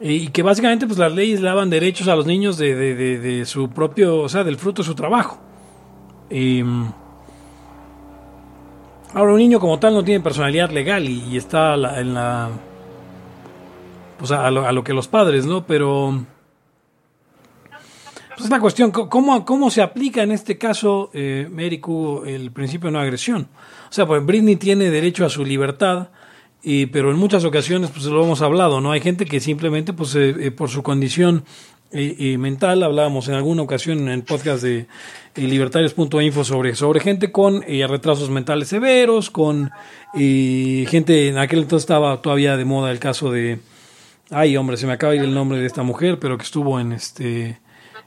Y 0.00 0.28
que 0.28 0.42
básicamente 0.42 0.86
pues 0.86 0.98
las 0.98 1.12
leyes 1.12 1.40
le 1.40 1.46
daban 1.46 1.70
derechos 1.70 2.08
a 2.08 2.16
los 2.16 2.26
niños 2.26 2.56
de, 2.56 3.44
su 3.46 3.70
propio, 3.70 4.20
o 4.20 4.28
sea, 4.28 4.42
del 4.42 4.56
fruto 4.56 4.82
de 4.82 4.86
su 4.88 4.94
trabajo. 4.96 5.38
Mm, 6.30 6.86
ahora 9.14 9.32
un 9.32 9.38
niño 9.38 9.60
como 9.60 9.78
tal 9.78 9.94
no 9.94 10.02
tiene 10.02 10.24
personalidad 10.24 10.70
legal 10.70 11.08
y, 11.08 11.36
está 11.36 11.76
la- 11.76 12.00
en 12.00 12.14
la... 12.14 12.48
O 14.20 14.34
a 14.34 14.50
lo, 14.50 14.66
a 14.66 14.72
lo 14.72 14.82
que 14.82 14.94
los 14.94 15.06
padres, 15.06 15.44
¿no? 15.46 15.66
Pero... 15.66 16.24
Pues 18.34 18.44
es 18.46 18.50
la 18.50 18.60
cuestión, 18.60 18.90
¿cómo, 18.90 19.44
cómo 19.44 19.70
se 19.70 19.82
aplica 19.82 20.22
en 20.22 20.32
este 20.32 20.56
caso, 20.58 21.10
eh, 21.12 21.48
Hugo, 21.86 22.24
el 22.24 22.50
principio 22.50 22.88
de 22.88 22.92
no 22.92 22.98
agresión? 23.00 23.48
O 23.90 23.92
sea, 23.92 24.06
pues 24.06 24.24
Britney 24.24 24.56
tiene 24.56 24.90
derecho 24.90 25.24
a 25.26 25.28
su 25.28 25.44
libertad, 25.44 26.08
y, 26.62 26.86
pero 26.86 27.10
en 27.10 27.18
muchas 27.18 27.44
ocasiones, 27.44 27.90
pues 27.90 28.06
lo 28.06 28.22
hemos 28.24 28.40
hablado, 28.40 28.80
¿no? 28.80 28.92
Hay 28.92 29.00
gente 29.00 29.26
que 29.26 29.40
simplemente, 29.40 29.92
pues 29.92 30.14
eh, 30.14 30.34
eh, 30.38 30.50
por 30.50 30.70
su 30.70 30.82
condición 30.82 31.44
eh, 31.90 32.16
eh, 32.18 32.38
mental, 32.38 32.82
hablábamos 32.82 33.28
en 33.28 33.34
alguna 33.34 33.62
ocasión 33.62 33.98
en 33.98 34.08
el 34.08 34.22
podcast 34.22 34.62
de 34.62 34.86
eh, 35.34 35.40
libertarios.info 35.42 36.42
sobre, 36.44 36.74
sobre 36.74 37.00
gente 37.00 37.30
con 37.32 37.62
eh, 37.66 37.86
retrasos 37.86 38.30
mentales 38.30 38.68
severos, 38.68 39.28
con 39.28 39.70
eh, 40.14 40.86
gente, 40.88 41.28
en 41.28 41.36
aquel 41.36 41.60
entonces 41.60 41.84
estaba 41.84 42.22
todavía 42.22 42.56
de 42.56 42.64
moda 42.64 42.90
el 42.90 42.98
caso 42.98 43.30
de, 43.30 43.60
ay 44.30 44.56
hombre, 44.56 44.78
se 44.78 44.86
me 44.86 44.94
acaba 44.94 45.12
de 45.12 45.18
ir 45.18 45.24
el 45.24 45.34
nombre 45.34 45.58
de 45.58 45.66
esta 45.66 45.82
mujer, 45.82 46.18
pero 46.18 46.38
que 46.38 46.44
estuvo 46.44 46.80
en 46.80 46.92
este, 46.92 47.60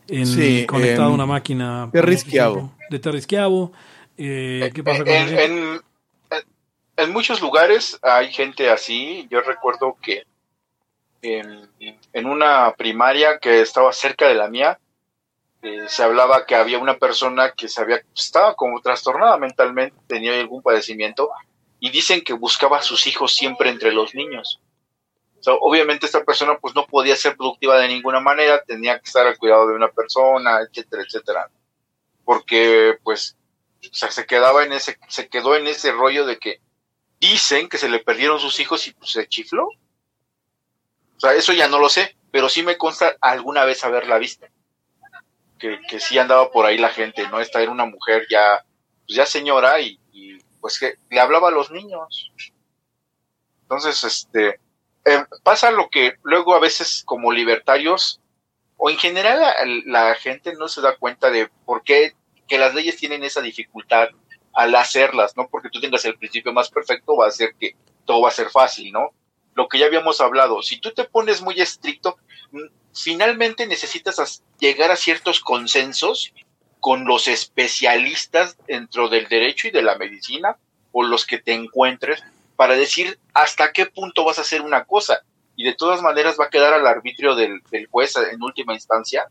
en 0.08 0.26
Sí, 0.28 0.66
conectado 0.66 1.10
a 1.10 1.14
una 1.14 1.26
máquina. 1.26 1.90
Tiempo. 1.92 2.72
De 2.90 3.00
Terry 3.00 3.22
Schiavo. 3.22 3.72
Eh, 4.18 4.72
¿Qué 4.74 4.84
pasa 4.84 5.00
con 5.04 5.08
en, 5.14 5.30
en, 5.30 5.40
en- 5.42 5.82
en 6.98 7.12
muchos 7.12 7.42
lugares 7.42 8.00
hay 8.02 8.32
gente 8.32 8.70
así. 8.70 9.28
Yo 9.30 9.42
recuerdo 9.42 9.98
que 10.02 10.24
en, 11.22 11.68
en 12.14 12.26
una 12.26 12.74
primaria 12.78 13.40
que 13.40 13.62
estaba 13.62 13.92
cerca 13.92 14.28
de 14.28 14.36
la 14.36 14.48
mía, 14.48 14.80
eh, 15.62 15.86
se 15.88 16.04
hablaba 16.04 16.46
que 16.46 16.56
había 16.56 16.78
una 16.80 16.98
persona 16.98 17.52
que 17.52 17.68
se 17.68 17.82
había, 17.82 18.02
estaba 18.16 18.54
como 18.56 18.80
trastornada 18.80 19.36
mentalmente, 19.38 19.98
tenía 20.08 20.40
algún 20.40 20.62
padecimiento, 20.62 21.30
y 21.80 21.90
dicen 21.90 22.22
que 22.22 22.34
buscaba 22.34 22.78
a 22.78 22.82
sus 22.84 23.08
hijos 23.08 23.34
siempre 23.36 23.70
entre 23.70 23.92
los 23.92 24.14
niños. 24.16 24.62
Obviamente 25.48 26.06
esta 26.06 26.24
persona 26.24 26.58
pues 26.60 26.74
no 26.76 26.86
podía 26.88 27.16
ser 27.16 27.36
productiva 27.38 27.78
de 27.80 27.88
ninguna 27.88 28.20
manera, 28.20 28.64
tenía 28.64 29.00
que 29.00 29.06
estar 29.06 29.26
al 29.28 29.38
cuidado 29.38 29.68
de 29.68 29.76
una 29.76 29.90
persona, 29.90 30.60
etcétera, 30.62 31.04
etcétera. 31.04 31.50
Porque 32.24 32.98
pues 33.04 33.38
se 33.92 34.26
quedaba 34.26 34.64
en 34.64 34.74
ese, 34.74 34.98
se 35.08 35.28
quedó 35.28 35.56
en 35.56 35.68
ese 35.68 35.92
rollo 35.92 36.26
de 36.26 36.38
que 36.38 36.62
dicen 37.20 37.70
que 37.70 37.78
se 37.78 37.90
le 37.90 38.00
perdieron 38.00 38.40
sus 38.40 38.60
hijos 38.60 38.88
y 38.88 38.94
pues 38.94 39.12
se 39.12 39.28
chifló. 39.28 39.68
O 39.68 41.20
sea, 41.20 41.34
eso 41.34 41.54
ya 41.54 41.68
no 41.68 41.80
lo 41.80 41.90
sé, 41.90 42.18
pero 42.32 42.50
sí 42.50 42.64
me 42.64 42.78
consta 42.78 43.16
alguna 43.22 43.64
vez 43.66 43.84
haberla 43.84 44.18
visto. 44.18 44.48
Que, 45.60 45.80
que 45.88 46.00
sí 46.00 46.18
andaba 46.18 46.52
por 46.52 46.66
ahí 46.66 46.78
la 46.78 46.90
gente, 46.90 47.28
¿no? 47.30 47.40
Esta 47.40 47.62
era 47.62 47.72
una 47.72 47.86
mujer 47.86 48.28
ya, 48.30 48.66
pues 49.06 49.16
ya 49.16 49.26
señora 49.26 49.80
y, 49.80 50.00
y 50.12 50.38
pues 50.60 50.80
que 50.80 50.96
le 51.10 51.20
hablaba 51.20 51.48
a 51.48 51.52
los 51.52 51.72
niños. 51.72 52.32
Entonces, 53.62 54.04
este, 54.04 54.60
eh, 55.06 55.24
pasa 55.44 55.72
lo 55.72 55.90
que 55.90 56.16
luego 56.24 56.56
a 56.56 56.60
veces 56.60 57.04
como 57.06 57.32
libertarios 57.32 58.22
o 58.78 58.90
en 58.90 58.98
general 58.98 59.40
la, 59.40 59.56
la, 59.86 60.16
gente 60.16 60.54
no 60.54 60.68
se 60.68 60.82
da 60.82 60.98
cuenta 60.98 61.30
de 61.30 61.48
por 61.66 61.84
qué 61.84 62.14
que 62.48 62.58
las 62.58 62.74
leyes 62.74 62.98
tienen 62.98 63.24
esa 63.24 63.42
dificultad 63.42 64.10
al 64.54 64.76
hacerlas, 64.76 65.36
no 65.36 65.48
porque 65.48 65.70
tú 65.70 65.80
tengas 65.80 66.06
el 66.06 66.18
principio 66.18 66.54
más 66.54 66.70
perfecto 66.70 67.16
va 67.18 67.28
a 67.28 67.32
ser 67.32 67.56
que 67.60 67.76
todo 68.06 68.22
va 68.22 68.30
a 68.30 68.34
ser 68.34 68.50
fácil, 68.50 68.92
¿no? 68.92 69.12
Lo 69.54 69.68
que 69.68 69.80
ya 69.80 69.86
habíamos 69.86 70.22
hablado, 70.22 70.62
si 70.62 70.80
tú 70.80 70.92
te 70.92 71.06
pones 71.06 71.42
muy 71.42 71.60
estricto, 71.60 72.18
finalmente 72.94 73.68
necesitas 73.68 74.44
llegar 74.60 74.92
a 74.92 74.96
ciertos 74.96 75.40
consensos 75.40 76.34
con 76.80 77.06
los 77.06 77.28
especialistas 77.28 78.58
dentro 78.68 79.10
del 79.10 79.28
derecho 79.28 79.68
y 79.68 79.72
de 79.72 79.82
la 79.82 79.98
medicina 79.98 80.58
o 80.92 81.04
los 81.04 81.26
que 81.26 81.38
te 81.38 81.54
encuentres 81.54 82.24
para 82.56 82.76
decir 82.76 83.20
hasta 83.34 83.72
qué 83.72 83.86
punto 83.86 84.24
vas 84.26 84.38
a 84.38 84.42
hacer 84.42 84.62
una 84.62 84.86
cosa 84.86 85.22
y 85.56 85.64
de 85.64 85.74
todas 85.74 86.02
maneras 86.02 86.36
va 86.40 86.46
a 86.46 86.50
quedar 86.50 86.74
al 86.74 86.86
arbitrio 86.86 87.36
del, 87.36 87.62
del 87.72 87.88
juez 87.88 88.16
en 88.18 88.42
última 88.42 88.74
instancia, 88.74 89.30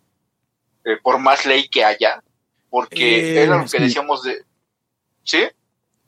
eh, 0.85 0.97
por 1.03 1.19
más 1.19 1.45
ley 1.47 1.69
que 1.69 1.85
haya, 1.85 2.23
porque 2.71 3.37
eh, 3.37 3.43
era 3.43 3.59
lo 3.59 3.63
que 3.65 3.69
sí. 3.69 3.79
decíamos 3.79 4.23
de... 4.23 4.43
¿Sí? 5.23 5.43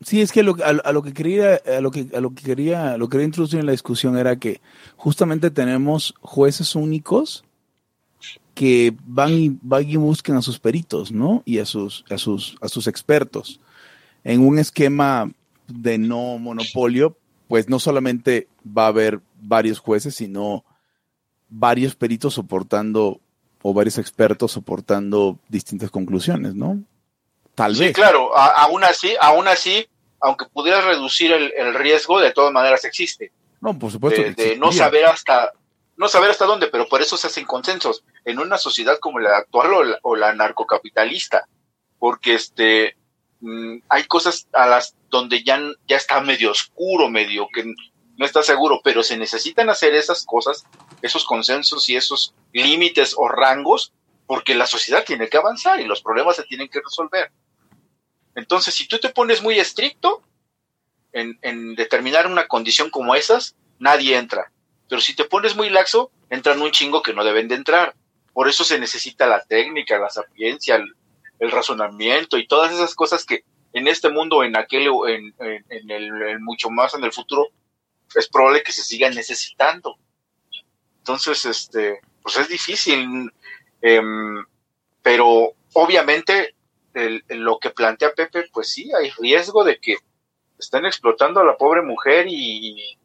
Sí, 0.02 0.20
es 0.20 0.30
que 0.30 0.42
lo, 0.42 0.56
a, 0.62 0.68
a, 0.68 0.92
lo 0.92 1.02
que 1.02 1.14
quería, 1.14 1.60
a 1.66 1.80
lo 1.80 1.90
que, 1.90 2.06
a 2.14 2.20
lo 2.20 2.34
que 2.34 2.42
quería, 2.42 2.98
lo 2.98 3.08
que 3.08 3.12
quería 3.12 3.26
introducir 3.26 3.60
en 3.60 3.66
la 3.66 3.72
discusión 3.72 4.18
era 4.18 4.36
que 4.36 4.60
justamente 4.96 5.50
tenemos 5.50 6.14
jueces 6.20 6.74
únicos 6.74 7.44
que 8.54 8.94
van 9.04 9.32
y, 9.32 9.58
van 9.62 9.88
y 9.88 9.96
buscan 9.96 10.36
a 10.36 10.42
sus 10.42 10.58
peritos, 10.58 11.12
¿no? 11.12 11.42
Y 11.46 11.58
a 11.58 11.66
sus, 11.66 12.04
a 12.10 12.18
sus, 12.18 12.56
a 12.60 12.68
sus 12.68 12.86
expertos. 12.86 13.60
En 14.24 14.46
un 14.46 14.58
esquema 14.58 15.30
de 15.68 15.98
no 15.98 16.38
monopolio, 16.38 17.16
pues 17.48 17.68
no 17.68 17.78
solamente 17.78 18.48
va 18.66 18.84
a 18.84 18.88
haber 18.88 19.20
varios 19.40 19.78
jueces, 19.78 20.14
sino 20.14 20.64
varios 21.48 21.94
peritos 21.94 22.34
soportando 22.34 23.20
o 23.62 23.74
varios 23.74 23.98
expertos 23.98 24.52
soportando 24.52 25.38
distintas 25.48 25.90
conclusiones, 25.90 26.54
¿no? 26.54 26.82
Tal 27.54 27.74
sí, 27.74 27.84
vez. 27.84 27.94
claro, 27.94 28.36
a, 28.36 28.62
aún 28.62 28.84
así, 28.84 29.14
aún 29.20 29.48
así, 29.48 29.88
aunque 30.20 30.46
pudieras 30.46 30.84
reducir 30.84 31.32
el, 31.32 31.52
el, 31.56 31.74
riesgo, 31.74 32.20
de 32.20 32.32
todas 32.32 32.52
maneras 32.52 32.84
existe. 32.84 33.32
No, 33.60 33.78
por 33.78 33.90
supuesto. 33.90 34.22
De, 34.22 34.34
de 34.34 34.56
no 34.56 34.72
saber 34.72 35.06
hasta, 35.06 35.52
no 35.96 36.08
saber 36.08 36.30
hasta 36.30 36.44
dónde, 36.44 36.68
pero 36.68 36.86
por 36.88 37.00
eso 37.00 37.16
se 37.16 37.28
hacen 37.28 37.46
consensos 37.46 38.04
en 38.24 38.38
una 38.38 38.58
sociedad 38.58 38.98
como 39.00 39.18
la 39.18 39.38
actual 39.38 39.72
o 39.72 39.82
la, 39.82 39.98
o 40.02 40.16
la 40.16 40.34
narcocapitalista, 40.34 41.48
porque 41.98 42.34
este 42.34 42.96
mmm, 43.40 43.78
hay 43.88 44.04
cosas 44.04 44.48
a 44.52 44.66
las 44.66 44.94
donde 45.10 45.42
ya, 45.42 45.60
ya 45.86 45.96
está 45.96 46.20
medio 46.20 46.50
oscuro, 46.50 47.08
medio 47.08 47.48
que 47.52 47.64
no 48.16 48.24
está 48.24 48.42
seguro, 48.42 48.80
pero 48.82 49.02
se 49.02 49.16
necesitan 49.16 49.68
hacer 49.68 49.94
esas 49.94 50.24
cosas, 50.24 50.64
esos 51.02 51.24
consensos 51.24 51.88
y 51.88 51.96
esos 51.96 52.34
límites 52.52 53.14
o 53.16 53.28
rangos, 53.28 53.92
porque 54.26 54.54
la 54.54 54.66
sociedad 54.66 55.04
tiene 55.04 55.28
que 55.28 55.36
avanzar 55.36 55.80
y 55.80 55.84
los 55.84 56.02
problemas 56.02 56.36
se 56.36 56.44
tienen 56.44 56.68
que 56.68 56.80
resolver. 56.80 57.30
Entonces, 58.34 58.74
si 58.74 58.88
tú 58.88 58.98
te 58.98 59.10
pones 59.10 59.42
muy 59.42 59.58
estricto 59.58 60.22
en, 61.12 61.38
en 61.42 61.74
determinar 61.74 62.26
una 62.26 62.48
condición 62.48 62.90
como 62.90 63.14
esas, 63.14 63.54
nadie 63.78 64.16
entra. 64.16 64.50
Pero 64.88 65.00
si 65.00 65.14
te 65.14 65.24
pones 65.24 65.56
muy 65.56 65.70
laxo, 65.70 66.10
entran 66.30 66.60
un 66.60 66.70
chingo 66.70 67.02
que 67.02 67.12
no 67.14 67.24
deben 67.24 67.48
de 67.48 67.54
entrar. 67.54 67.94
Por 68.32 68.48
eso 68.48 68.64
se 68.64 68.78
necesita 68.78 69.26
la 69.26 69.42
técnica, 69.42 69.98
la 69.98 70.10
sapiencia, 70.10 70.82
el, 71.38 71.50
razonamiento 71.50 72.38
y 72.38 72.46
todas 72.46 72.72
esas 72.72 72.94
cosas 72.94 73.24
que 73.24 73.44
en 73.72 73.88
este 73.88 74.08
mundo, 74.08 74.42
en 74.42 74.56
aquel, 74.56 74.88
en, 75.08 75.34
en, 75.38 75.64
en 75.68 75.90
el, 75.90 76.22
en 76.22 76.42
mucho 76.42 76.70
más 76.70 76.94
en 76.94 77.04
el 77.04 77.12
futuro, 77.12 77.48
es 78.14 78.28
probable 78.28 78.62
que 78.62 78.72
se 78.72 78.82
sigan 78.82 79.14
necesitando. 79.14 79.96
Entonces, 80.98 81.44
este, 81.44 82.00
pues 82.22 82.36
es 82.36 82.48
difícil, 82.48 83.30
eh, 83.82 84.02
pero 85.02 85.52
obviamente 85.74 86.54
el, 86.94 87.22
lo 87.28 87.58
que 87.58 87.70
plantea 87.70 88.14
Pepe, 88.14 88.48
pues 88.52 88.70
sí, 88.70 88.90
hay 88.92 89.10
riesgo 89.10 89.62
de 89.62 89.78
que 89.78 89.98
estén 90.58 90.86
explotando 90.86 91.40
a 91.40 91.44
la 91.44 91.56
pobre 91.56 91.82
mujer 91.82 92.26
y, 92.28 92.98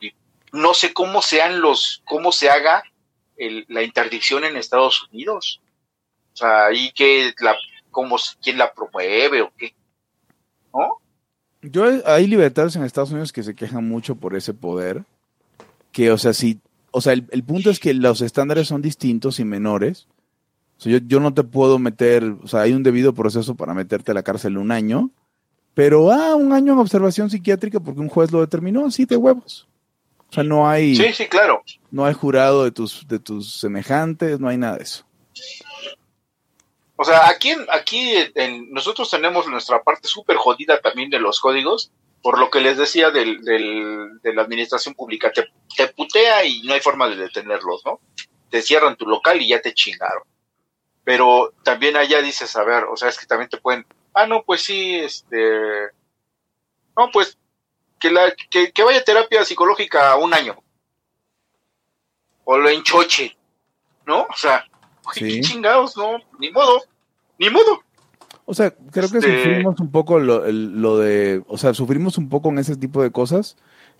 y 0.00 0.14
no 0.52 0.74
sé 0.74 0.92
cómo 0.92 1.22
sean 1.22 1.60
los, 1.60 2.02
cómo 2.04 2.30
se 2.30 2.50
haga 2.50 2.84
el, 3.36 3.64
la 3.68 3.82
interdicción 3.82 4.44
en 4.44 4.56
Estados 4.56 5.08
Unidos. 5.10 5.61
O 6.32 6.36
sea, 6.36 6.66
ahí 6.66 6.92
que 6.94 7.32
la, 7.40 7.54
cómo, 7.90 8.16
quién 8.42 8.58
la 8.58 8.72
promueve 8.72 9.42
o 9.42 9.52
qué, 9.56 9.74
¿no? 10.72 10.98
Yo, 11.62 11.84
hay 12.06 12.26
libertades 12.26 12.74
en 12.74 12.82
Estados 12.82 13.12
Unidos 13.12 13.32
que 13.32 13.42
se 13.42 13.54
quejan 13.54 13.88
mucho 13.88 14.16
por 14.16 14.34
ese 14.34 14.52
poder. 14.52 15.04
Que, 15.92 16.10
o 16.10 16.18
sea, 16.18 16.32
si, 16.32 16.58
o 16.90 17.00
sea, 17.00 17.12
el, 17.12 17.26
el 17.30 17.44
punto 17.44 17.70
es 17.70 17.78
que 17.78 17.94
los 17.94 18.20
estándares 18.20 18.66
son 18.66 18.82
distintos 18.82 19.38
y 19.38 19.44
menores. 19.44 20.08
O 20.78 20.82
sea, 20.82 20.92
yo, 20.92 20.98
yo, 21.06 21.20
no 21.20 21.32
te 21.34 21.44
puedo 21.44 21.78
meter, 21.78 22.24
o 22.42 22.48
sea, 22.48 22.62
hay 22.62 22.72
un 22.72 22.82
debido 22.82 23.14
proceso 23.14 23.54
para 23.54 23.74
meterte 23.74 24.10
a 24.10 24.14
la 24.14 24.24
cárcel 24.24 24.58
un 24.58 24.72
año, 24.72 25.10
pero, 25.74 26.10
ah, 26.12 26.34
un 26.34 26.52
año 26.52 26.74
en 26.74 26.78
observación 26.78 27.30
psiquiátrica 27.30 27.80
porque 27.80 28.00
un 28.00 28.08
juez 28.08 28.30
lo 28.30 28.40
determinó, 28.40 28.86
así 28.86 29.04
de 29.04 29.16
huevos. 29.16 29.68
O 30.28 30.34
sea, 30.34 30.44
no 30.44 30.68
hay. 30.68 30.96
Sí, 30.96 31.12
sí, 31.12 31.26
claro. 31.26 31.62
No 31.90 32.04
hay 32.04 32.14
jurado 32.14 32.64
de 32.64 32.72
tus, 32.72 33.06
de 33.06 33.18
tus 33.18 33.60
semejantes, 33.60 34.40
no 34.40 34.48
hay 34.48 34.58
nada 34.58 34.76
de 34.76 34.84
eso. 34.84 35.04
O 36.96 37.04
sea, 37.04 37.28
aquí, 37.28 37.54
aquí 37.70 38.14
en, 38.34 38.70
nosotros 38.70 39.10
tenemos 39.10 39.46
nuestra 39.46 39.82
parte 39.82 40.08
súper 40.08 40.36
jodida 40.36 40.80
también 40.80 41.10
de 41.10 41.18
los 41.18 41.40
códigos, 41.40 41.90
por 42.22 42.38
lo 42.38 42.50
que 42.50 42.60
les 42.60 42.76
decía 42.76 43.10
del, 43.10 43.42
del, 43.42 44.20
de 44.22 44.34
la 44.34 44.42
administración 44.42 44.94
pública, 44.94 45.32
te, 45.32 45.48
te, 45.76 45.88
putea 45.88 46.44
y 46.44 46.62
no 46.62 46.74
hay 46.74 46.80
forma 46.80 47.08
de 47.08 47.16
detenerlos, 47.16 47.82
¿no? 47.84 48.00
Te 48.50 48.62
cierran 48.62 48.96
tu 48.96 49.06
local 49.06 49.40
y 49.40 49.48
ya 49.48 49.60
te 49.60 49.74
chingaron. 49.74 50.22
Pero 51.04 51.52
también 51.64 51.96
allá 51.96 52.22
dices, 52.22 52.54
a 52.54 52.62
ver, 52.62 52.84
o 52.84 52.96
sea, 52.96 53.08
es 53.08 53.18
que 53.18 53.26
también 53.26 53.50
te 53.50 53.56
pueden, 53.56 53.84
ah, 54.14 54.26
no, 54.26 54.44
pues 54.44 54.62
sí, 54.62 54.94
este, 54.94 55.88
no, 56.96 57.10
pues 57.10 57.38
que, 57.98 58.10
la, 58.10 58.32
que, 58.50 58.72
que 58.72 58.82
vaya 58.84 59.02
terapia 59.02 59.44
psicológica 59.44 60.14
un 60.16 60.34
año. 60.34 60.62
O 62.44 62.58
lo 62.58 62.68
enchoche, 62.68 63.36
¿no? 64.06 64.26
O 64.28 64.36
sea, 64.36 64.64
sí. 65.12 65.20
qué 65.20 65.40
chingados, 65.40 65.96
no, 65.96 66.18
ni 66.38 66.50
modo 66.50 66.82
ni 67.42 67.50
modo. 67.50 67.82
O 68.44 68.54
sea, 68.54 68.70
creo 68.70 69.10
que 69.10 69.18
este... 69.18 69.44
sufrimos 69.44 69.80
un 69.80 69.90
poco 69.90 70.18
lo, 70.18 70.50
lo, 70.50 70.98
de, 70.98 71.42
o 71.46 71.58
sea, 71.58 71.74
sufrimos 71.74 72.18
un 72.18 72.28
poco 72.28 72.48
en 72.50 72.58
ese 72.58 72.76
tipo 72.76 73.02
de 73.02 73.10
cosas, 73.10 73.56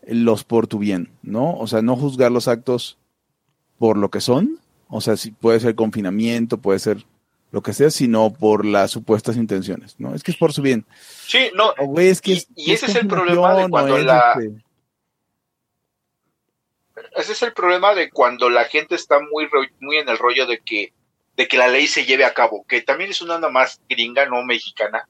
los 0.07 0.45
por 0.45 0.67
tu 0.67 0.79
bien, 0.79 1.11
¿no? 1.23 1.57
O 1.57 1.67
sea, 1.67 1.83
no 1.83 1.97
juzgar 1.97 2.33
los 2.33 2.49
actos 2.49 2.99
por 3.79 3.97
lo 3.97 4.11
que 4.11 4.21
son, 4.21 4.59
o 4.89 5.01
sea, 5.01 5.17
si 5.17 5.31
puede 5.31 5.61
ser 5.61 5.75
confinamiento, 5.75 6.59
puede 6.59 6.79
ser 6.79 7.05
lo 7.51 7.63
que 7.63 7.73
sea, 7.73 7.91
sino 7.91 8.33
por 8.33 8.65
las 8.65 8.91
supuestas 8.91 9.37
intenciones, 9.37 9.97
¿no? 9.99 10.15
Es 10.15 10.23
que 10.23 10.31
es 10.31 10.37
por 10.37 10.53
su 10.53 10.63
bien. 10.63 10.87
Sí, 11.27 11.51
no. 11.55 11.75
O, 11.79 11.87
güey, 11.87 12.09
es 12.09 12.21
que 12.21 12.33
y, 12.33 12.37
es, 12.37 12.49
y 12.57 12.73
ese 12.73 12.87
es 12.87 12.95
el 12.97 13.07
problema 13.07 13.55
de 13.55 13.69
cuando 13.69 13.99
la... 13.99 14.35
Este... 14.39 14.63
Ese 17.17 17.33
es 17.33 17.43
el 17.43 17.53
problema 17.53 17.95
de 17.95 18.11
cuando 18.11 18.49
la 18.51 18.65
gente 18.65 18.95
está 18.95 19.21
muy, 19.21 19.49
muy 19.81 19.99
en 19.99 20.09
el 20.09 20.19
rollo 20.19 20.47
de 20.47 20.59
que 20.59 20.93
de 21.37 21.49
que 21.49 21.57
la 21.57 21.69
ley 21.69 21.87
se 21.87 22.05
lleve 22.05 22.25
a 22.25 22.35
cabo, 22.35 22.65
que 22.69 22.83
también 22.83 23.11
es 23.11 23.23
una 23.23 23.37
onda 23.37 23.49
más 23.49 23.81
gringa, 23.89 24.27
no 24.27 24.45
mexicana, 24.45 25.09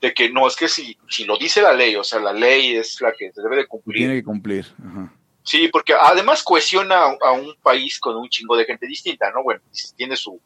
de 0.00 0.12
que 0.12 0.28
no, 0.28 0.46
es 0.46 0.56
que 0.56 0.68
si, 0.68 0.98
si 1.08 1.24
lo 1.24 1.38
dice 1.38 1.62
la 1.62 1.72
ley, 1.72 1.96
o 1.96 2.04
sea, 2.04 2.20
la 2.20 2.32
ley 2.32 2.76
es 2.76 3.00
la 3.00 3.12
que 3.12 3.32
se 3.32 3.42
debe 3.42 3.56
de 3.56 3.66
cumplir. 3.66 4.02
Tiene 4.02 4.14
que 4.16 4.24
cumplir. 4.24 4.66
Ajá. 4.86 5.12
Sí, 5.42 5.68
porque 5.68 5.94
además 5.94 6.42
cohesiona 6.42 7.02
a, 7.20 7.32
un 7.32 7.54
país 7.62 7.98
con 7.98 8.16
un 8.16 8.28
chingo 8.28 8.56
de 8.56 8.64
gente 8.64 8.86
distinta, 8.86 9.30
¿no? 9.30 9.42
Bueno, 9.42 9.60
tiene 9.94 10.16
su, 10.16 10.40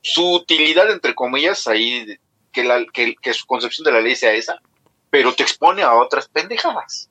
su 0.00 0.34
utilidad, 0.34 0.90
entre 0.90 1.14
comillas, 1.14 1.66
ahí, 1.66 2.16
que, 2.52 2.62
la, 2.62 2.84
que, 2.92 3.16
que 3.16 3.34
su 3.34 3.44
concepción 3.46 3.84
de 3.84 3.92
la 3.92 4.00
ley 4.00 4.14
sea 4.14 4.32
esa, 4.32 4.60
pero 5.10 5.34
te 5.34 5.42
expone 5.42 5.82
a 5.82 5.94
otras 5.94 6.28
pendejadas. 6.28 7.10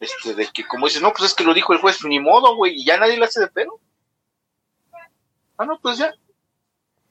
Este, 0.00 0.34
de 0.34 0.46
que 0.52 0.64
como 0.64 0.86
dices, 0.86 1.02
no, 1.02 1.12
pues 1.12 1.30
es 1.30 1.34
que 1.34 1.44
lo 1.44 1.52
dijo 1.54 1.72
el 1.72 1.80
juez, 1.80 2.04
ni 2.04 2.20
modo, 2.20 2.54
güey, 2.56 2.74
y 2.74 2.84
ya 2.84 2.96
nadie 2.98 3.16
le 3.18 3.24
hace 3.24 3.40
de 3.40 3.48
pelo. 3.48 3.80
Ah, 5.56 5.64
no, 5.64 5.78
pues 5.80 5.98
ya. 5.98 6.12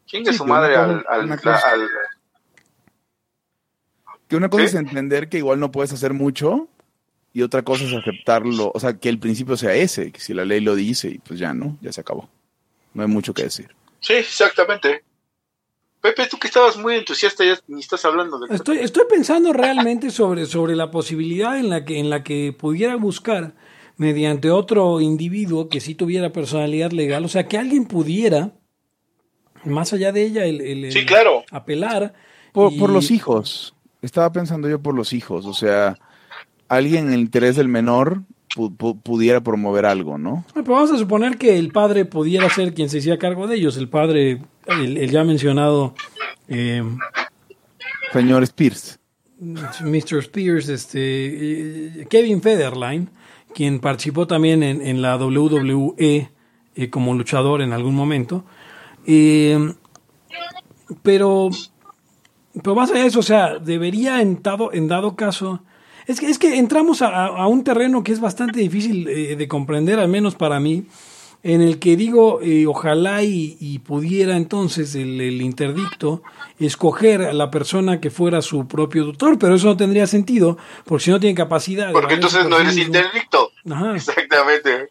Chingue 0.05 0.31
Sí, 0.31 0.37
su 0.37 0.45
madre 0.45 0.75
al, 0.77 1.03
cosa- 1.03 1.09
al- 1.13 1.25
una 1.25 1.37
cosa- 1.37 1.69
al- 1.69 1.89
Que 4.27 4.35
una 4.35 4.49
cosa 4.49 4.63
Sí. 4.63 4.67
es 4.69 4.75
entender 4.75 5.29
que 5.29 5.37
igual 5.37 5.59
no 5.59 5.71
puedes 5.71 5.91
hacer 5.93 6.13
mucho 6.13 6.67
y 7.33 7.41
otra 7.43 7.61
cosa 7.63 7.83
es 7.85 7.93
aceptarlo, 7.93 8.71
o 8.73 8.79
sea, 8.79 8.97
que 8.97 9.09
el 9.09 9.19
principio 9.19 9.55
sea 9.57 9.73
ese, 9.73 10.11
que 10.11 10.19
si 10.19 10.33
la 10.33 10.43
ley 10.45 10.59
lo 10.61 10.75
dice 10.75 11.09
y 11.09 11.17
pues 11.19 11.39
ya, 11.39 11.53
¿no? 11.53 11.77
Ya 11.81 11.91
se 11.93 12.01
acabó. 12.01 12.29
No 12.93 13.03
hay 13.03 13.09
mucho 13.09 13.33
que 13.33 13.43
decir. 13.43 13.73
Sí, 13.99 14.13
exactamente. 14.13 15.03
Pepe, 16.01 16.27
tú 16.29 16.37
que 16.37 16.47
estabas 16.47 16.77
muy 16.77 16.95
entusiasta, 16.95 17.43
ya 17.43 17.57
ni 17.67 17.79
estás 17.81 18.05
hablando 18.05 18.37
de... 18.39 18.53
Estoy, 18.53 18.77
estoy 18.79 19.03
pensando 19.09 19.51
realmente 19.51 20.09
sobre, 20.11 20.45
sobre 20.45 20.75
la 20.75 20.91
posibilidad 20.91 21.57
en 21.57 21.69
la 21.69 21.85
que 21.85 21.99
en 21.99 22.09
la 22.09 22.23
que 22.23 22.55
pudiera 22.57 22.95
buscar 22.95 23.55
mediante 23.97 24.51
otro 24.51 25.01
individuo 25.01 25.69
que 25.69 25.79
sí 25.79 25.95
tuviera 25.95 26.31
personalidad 26.31 26.91
legal, 26.91 27.25
o 27.25 27.27
sea, 27.27 27.47
que 27.47 27.57
alguien 27.57 27.85
pudiera, 27.85 28.51
más 29.65 29.91
allá 29.91 30.11
de 30.11 30.23
ella, 30.23 30.45
el, 30.45 30.61
el- 30.61 30.85
el 30.85 30.91
Sí, 30.91 31.05
claro. 31.05 31.43
apelar. 31.51 32.13
Por, 32.53 32.71
y- 32.73 32.77
por 32.79 32.89
los 32.91 33.09
hijos. 33.11 33.73
Estaba 34.01 34.31
pensando 34.31 34.69
yo 34.69 34.79
por 34.79 34.93
los 34.93 35.11
hijos. 35.13 35.45
O 35.47 35.53
sea, 35.53 35.97
alguien 36.69 37.07
en 37.07 37.13
el 37.13 37.19
interés 37.21 37.55
del 37.55 37.67
menor 37.67 38.21
pu- 38.55 38.75
pu- 38.77 39.01
pudiera 39.01 39.41
promover 39.41 39.85
algo, 39.87 40.17
¿no? 40.19 40.45
Pero 40.53 40.73
vamos 40.73 40.91
a 40.91 40.97
suponer 40.97 41.37
que 41.39 41.57
el 41.57 41.71
padre 41.71 42.05
pudiera 42.05 42.47
ser 42.51 42.75
quien 42.75 42.89
se 42.89 42.99
hiciera 42.99 43.17
cargo 43.17 43.47
de 43.47 43.55
ellos, 43.55 43.75
el 43.77 43.89
padre, 43.89 44.41
el, 44.67 44.97
el 44.97 45.09
ya 45.11 45.23
mencionado 45.23 45.93
eh, 46.47 46.83
Señor 48.13 48.43
Spears. 48.43 48.99
Mr. 49.39 50.17
Spears, 50.19 50.67
este, 50.69 50.99
eh, 52.01 52.07
Kevin 52.09 52.41
Federline, 52.41 53.09
quien 53.53 53.79
participó 53.79 54.25
también 54.27 54.63
en, 54.63 54.81
en 54.81 55.01
la 55.01 55.15
WWE 55.17 56.29
eh, 56.75 56.89
como 56.89 57.13
luchador 57.13 57.61
en 57.61 57.71
algún 57.73 57.93
momento. 57.95 58.43
Eh, 59.05 59.73
pero, 61.03 61.49
pero 62.63 62.75
más 62.75 62.89
allá 62.91 63.01
de 63.01 63.07
eso, 63.07 63.19
o 63.19 63.23
sea, 63.23 63.59
debería 63.59 64.21
en 64.21 64.41
dado, 64.41 64.71
en 64.73 64.87
dado 64.87 65.15
caso... 65.15 65.61
Es 66.07 66.21
que, 66.21 66.27
es 66.29 66.39
que 66.39 66.57
entramos 66.57 67.01
a, 67.01 67.09
a- 67.09 67.27
a 67.27 67.47
un 67.47 67.65
terreno 67.65 68.01
que 68.01 68.13
es 68.13 68.21
bastante 68.21 68.61
difícil 68.61 69.07
eh, 69.09 69.35
de 69.35 69.47
comprender, 69.49 69.99
al 69.99 70.07
menos 70.07 70.35
para 70.35 70.57
mí, 70.59 70.85
en 71.43 71.61
el 71.61 71.79
que 71.79 71.95
digo, 71.95 72.41
eh, 72.41 72.65
ojalá 72.67 73.23
y, 73.23 73.57
y 73.59 73.79
pudiera 73.79 74.35
entonces 74.35 74.95
el, 74.95 75.21
el 75.21 75.41
interdicto 75.41 76.21
escoger 76.59 77.21
a 77.21 77.33
la 77.33 77.51
persona 77.51 78.01
que 78.01 78.09
fuera 78.09 78.41
su 78.41 78.67
propio 78.67 79.05
tutor, 79.05 79.37
pero 79.39 79.55
eso 79.55 79.67
no 79.67 79.77
tendría 79.77 80.07
sentido, 80.07 80.57
porque 80.85 81.05
si 81.05 81.11
no 81.11 81.19
tiene 81.19 81.35
capacidad... 81.35 81.91
Porque 81.93 82.15
entonces 82.15 82.47
no 82.49 82.57
eres 82.59 82.75
mismo. 82.75 82.95
interdicto. 82.95 83.51
Ajá. 83.69 83.95
Exactamente. 83.95 84.89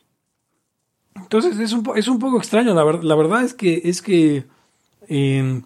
Entonces 1.16 1.58
es 1.58 1.72
un, 1.72 1.82
es 1.96 2.08
un 2.08 2.18
poco 2.18 2.38
extraño, 2.38 2.74
la, 2.74 2.84
ver- 2.84 3.02
la 3.04 3.14
verdad 3.16 3.42
es 3.42 3.52
que 3.52 3.82
es 3.84 4.00
que 4.00 4.44
eh, 5.08 5.60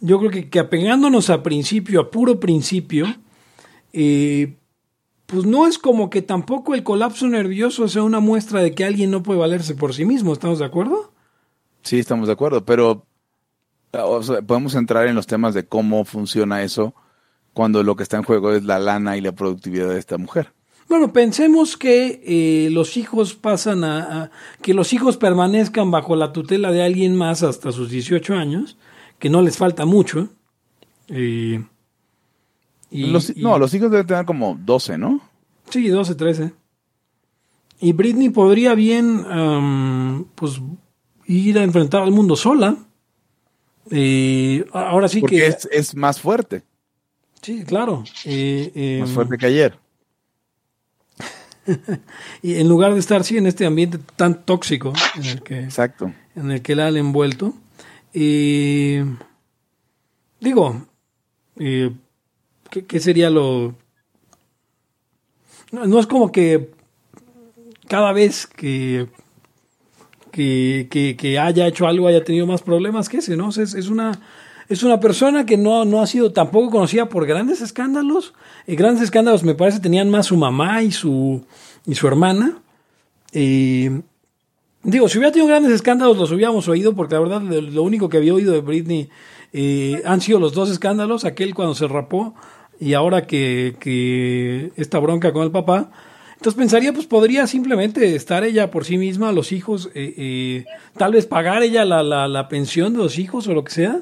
yo 0.00 0.18
creo 0.18 0.30
que, 0.30 0.48
que 0.48 0.58
apegándonos 0.60 1.30
a 1.30 1.42
principio, 1.42 2.00
a 2.00 2.10
puro 2.10 2.38
principio, 2.38 3.06
eh, 3.92 4.54
pues 5.26 5.44
no 5.44 5.66
es 5.66 5.78
como 5.78 6.08
que 6.10 6.22
tampoco 6.22 6.74
el 6.74 6.82
colapso 6.82 7.26
nervioso 7.28 7.88
sea 7.88 8.02
una 8.02 8.20
muestra 8.20 8.62
de 8.62 8.74
que 8.74 8.84
alguien 8.84 9.10
no 9.10 9.22
puede 9.22 9.40
valerse 9.40 9.74
por 9.74 9.92
sí 9.94 10.04
mismo, 10.04 10.32
¿estamos 10.32 10.58
de 10.60 10.64
acuerdo? 10.66 11.12
Sí, 11.82 11.98
estamos 11.98 12.26
de 12.26 12.32
acuerdo, 12.32 12.64
pero 12.64 13.04
o 13.92 14.22
sea, 14.22 14.42
podemos 14.42 14.74
entrar 14.74 15.06
en 15.06 15.14
los 15.14 15.26
temas 15.26 15.54
de 15.54 15.66
cómo 15.66 16.04
funciona 16.04 16.62
eso 16.62 16.94
cuando 17.54 17.82
lo 17.82 17.96
que 17.96 18.02
está 18.02 18.16
en 18.18 18.22
juego 18.24 18.52
es 18.52 18.64
la 18.64 18.78
lana 18.78 19.16
y 19.16 19.20
la 19.20 19.32
productividad 19.32 19.88
de 19.88 19.98
esta 19.98 20.18
mujer. 20.18 20.52
Bueno, 20.88 21.12
pensemos 21.12 21.76
que 21.76 22.22
eh, 22.24 22.70
los 22.70 22.96
hijos 22.96 23.34
pasan 23.34 23.82
a, 23.82 24.22
a- 24.24 24.30
que 24.62 24.74
los 24.74 24.92
hijos 24.92 25.16
permanezcan 25.16 25.90
bajo 25.90 26.14
la 26.14 26.32
tutela 26.32 26.70
de 26.70 26.84
alguien 26.84 27.16
más 27.16 27.42
hasta 27.42 27.72
sus 27.72 27.90
18 27.90 28.34
años, 28.34 28.76
que 29.18 29.30
no 29.30 29.42
les 29.42 29.56
falta 29.56 29.84
mucho. 29.86 30.28
eh, 31.08 31.64
y- 32.96 33.06
Los- 33.10 33.30
y- 33.30 33.42
no, 33.42 33.58
los 33.58 33.72
hijos 33.74 33.90
deben 33.90 34.06
tener 34.06 34.24
como 34.24 34.56
12, 34.60 34.98
¿no? 34.98 35.20
Sí, 35.70 35.88
12, 35.88 36.14
13. 36.14 36.52
Y 37.80 37.92
Britney 37.92 38.30
podría 38.30 38.74
bien, 38.74 39.24
pues, 40.34 40.60
ir 41.26 41.58
a 41.58 41.62
enfrentar 41.64 42.02
al 42.02 42.10
mundo 42.12 42.36
sola. 42.36 42.76
Eh, 43.90 44.64
ahora 44.72 45.08
sí 45.08 45.20
Porque 45.20 45.36
que... 45.36 45.46
es, 45.46 45.68
es 45.70 45.94
más 45.94 46.20
fuerte, 46.20 46.62
Sí, 47.42 47.62
claro. 47.64 48.02
Eh, 48.24 48.72
eh, 48.74 48.98
más 49.02 49.10
fuerte 49.10 49.36
que 49.38 49.46
ayer. 49.46 49.78
y 52.42 52.54
en 52.56 52.68
lugar 52.68 52.94
de 52.94 53.00
estar, 53.00 53.22
sí, 53.24 53.36
en 53.36 53.46
este 53.46 53.66
ambiente 53.66 53.98
tan 54.16 54.44
tóxico 54.44 54.92
en 55.16 55.24
el 55.24 55.42
que, 55.42 55.60
Exacto. 55.60 56.12
en 56.34 56.50
el 56.50 56.62
que 56.62 56.74
la 56.74 56.88
han 56.88 56.96
envuelto. 56.96 57.54
digo, 60.40 60.86
eh, 61.58 61.92
¿qué, 62.70 62.84
qué 62.84 63.00
sería 63.00 63.30
lo...? 63.30 63.74
No, 65.72 65.86
no 65.86 65.98
es 65.98 66.06
como 66.06 66.30
que 66.30 66.70
cada 67.88 68.12
vez 68.12 68.46
que, 68.46 69.08
que, 70.30 71.16
que- 71.18 71.38
haya 71.38 71.66
hecho 71.66 71.86
algo 71.86 72.08
haya 72.08 72.24
tenido 72.24 72.46
más 72.46 72.62
problemas 72.62 73.08
que 73.08 73.18
ese, 73.18 73.36
¿no? 73.36 73.50
Es, 73.50 73.58
es 73.58 73.88
una... 73.88 74.20
Es 74.68 74.82
una 74.82 74.98
persona 74.98 75.46
que 75.46 75.56
no, 75.56 75.84
no 75.84 76.02
ha 76.02 76.08
sido 76.08 76.32
tampoco 76.32 76.70
conocida 76.70 77.08
por 77.08 77.24
grandes 77.24 77.60
escándalos. 77.60 78.34
Y 78.66 78.74
grandes 78.74 79.04
escándalos, 79.04 79.44
me 79.44 79.54
parece, 79.54 79.78
tenían 79.78 80.10
más 80.10 80.26
su 80.26 80.36
mamá 80.36 80.82
y 80.82 80.90
su, 80.90 81.44
y 81.86 81.94
su 81.94 82.08
hermana. 82.08 82.58
Eh, 83.32 84.00
Digo, 84.82 85.08
si 85.08 85.18
hubiera 85.18 85.32
tenido 85.32 85.48
grandes 85.48 85.72
escándalos 85.72 86.16
los 86.16 86.30
hubiéramos 86.30 86.68
oído, 86.68 86.94
porque 86.94 87.14
la 87.14 87.20
verdad 87.20 87.42
lo 87.42 87.82
único 87.82 88.08
que 88.08 88.18
había 88.18 88.34
oído 88.34 88.52
de 88.52 88.60
Britney 88.60 89.08
eh, 89.52 90.00
han 90.04 90.20
sido 90.20 90.38
los 90.38 90.52
dos 90.52 90.70
escándalos, 90.70 91.24
aquel 91.24 91.54
cuando 91.54 91.74
se 91.74 91.88
rapó 91.88 92.34
y 92.80 92.94
ahora 92.94 93.26
que, 93.26 93.76
que 93.80 94.72
esta 94.76 94.98
bronca 94.98 95.32
con 95.32 95.42
el 95.44 95.50
papá. 95.50 95.90
Entonces 96.34 96.54
pensaría, 96.54 96.92
pues 96.92 97.06
podría 97.06 97.46
simplemente 97.46 98.14
estar 98.14 98.44
ella 98.44 98.70
por 98.70 98.84
sí 98.84 98.98
misma, 98.98 99.32
los 99.32 99.52
hijos, 99.52 99.90
eh, 99.94 100.14
eh, 100.16 100.64
tal 100.96 101.12
vez 101.12 101.26
pagar 101.26 101.62
ella 101.62 101.84
la, 101.86 102.02
la, 102.02 102.28
la 102.28 102.48
pensión 102.48 102.92
de 102.92 102.98
los 102.98 103.18
hijos 103.18 103.48
o 103.48 103.54
lo 103.54 103.64
que 103.64 103.72
sea, 103.72 104.00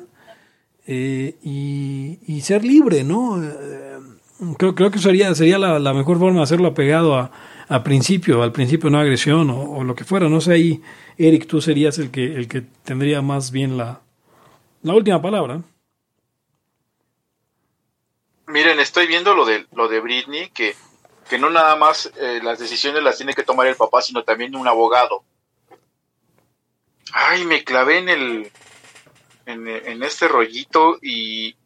eh, 0.87 1.37
y, 1.43 2.41
ser 2.41 2.65
libre, 2.65 3.05
¿no? 3.05 3.43
Eh, 3.43 3.99
creo, 4.59 4.75
creo 4.75 4.91
que 4.91 4.99
sería, 4.99 5.33
sería 5.35 5.59
la, 5.59 5.79
la 5.79 5.95
mejor 5.95 6.19
forma 6.19 6.39
de 6.39 6.43
hacerlo 6.43 6.69
apegado 6.69 7.15
a, 7.15 7.31
a 7.69 7.85
principio, 7.85 8.43
al 8.43 8.53
principio 8.53 8.91
no 8.91 8.99
agresión 8.99 9.49
o, 9.51 9.63
o 9.63 9.85
lo 9.85 9.95
que 9.95 10.05
fuera. 10.05 10.29
No 10.29 10.41
sé, 10.41 10.53
ahí, 10.55 10.83
Eric, 11.17 11.47
tú 11.47 11.61
serías 11.61 11.99
el 11.99 12.11
que, 12.11 12.35
el 12.35 12.49
que 12.49 12.63
tendría 12.83 13.23
más 13.23 13.51
bien 13.53 13.77
la, 13.77 14.01
la 14.83 14.95
última 14.95 15.23
palabra. 15.23 15.63
Miren, 18.47 18.79
estoy 18.81 19.07
viendo 19.07 19.35
lo 19.35 19.45
de 19.45 19.67
lo 19.73 19.89
de 19.89 20.01
Britney, 20.01 20.51
que, 20.51 20.75
que 21.29 21.39
no 21.39 21.51
nada 21.51 21.77
más 21.77 22.13
eh, 22.17 22.41
las 22.43 22.59
decisiones 22.59 23.03
las 23.03 23.17
tiene 23.17 23.35
que 23.35 23.43
tomar 23.43 23.67
el 23.67 23.77
papá, 23.77 24.03
sino 24.03 24.23
también 24.25 24.55
un 24.55 24.69
abogado. 24.69 25.25
Ay, 27.13 27.45
me 27.45 27.65
clavé 27.65 27.99
en 27.99 28.09
el 28.09 28.53
en, 29.47 29.69
en 29.69 30.03
este 30.03 30.29
rollito 30.29 30.99
y 31.01 31.57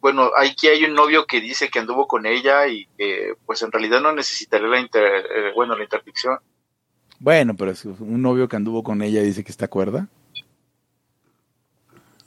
bueno, 0.00 0.30
aquí 0.36 0.66
hay 0.66 0.84
un 0.84 0.94
novio 0.94 1.26
que 1.26 1.40
dice 1.40 1.68
que 1.68 1.78
anduvo 1.78 2.08
con 2.08 2.26
ella 2.26 2.66
y 2.66 2.86
que 2.98 3.34
pues 3.46 3.62
en 3.62 3.70
realidad 3.70 4.00
no 4.00 4.12
necesitaría 4.12 4.66
la 4.66 4.80
inter, 4.80 5.04
eh, 5.04 5.52
bueno, 5.54 5.76
la 5.76 5.84
interdicción. 5.84 6.38
Bueno, 7.20 7.54
pero 7.56 7.70
es 7.70 7.84
un 7.84 8.20
novio 8.20 8.48
que 8.48 8.56
anduvo 8.56 8.82
con 8.82 9.00
ella 9.00 9.22
dice 9.22 9.44
que 9.44 9.52
está 9.52 9.68
cuerda. 9.68 10.08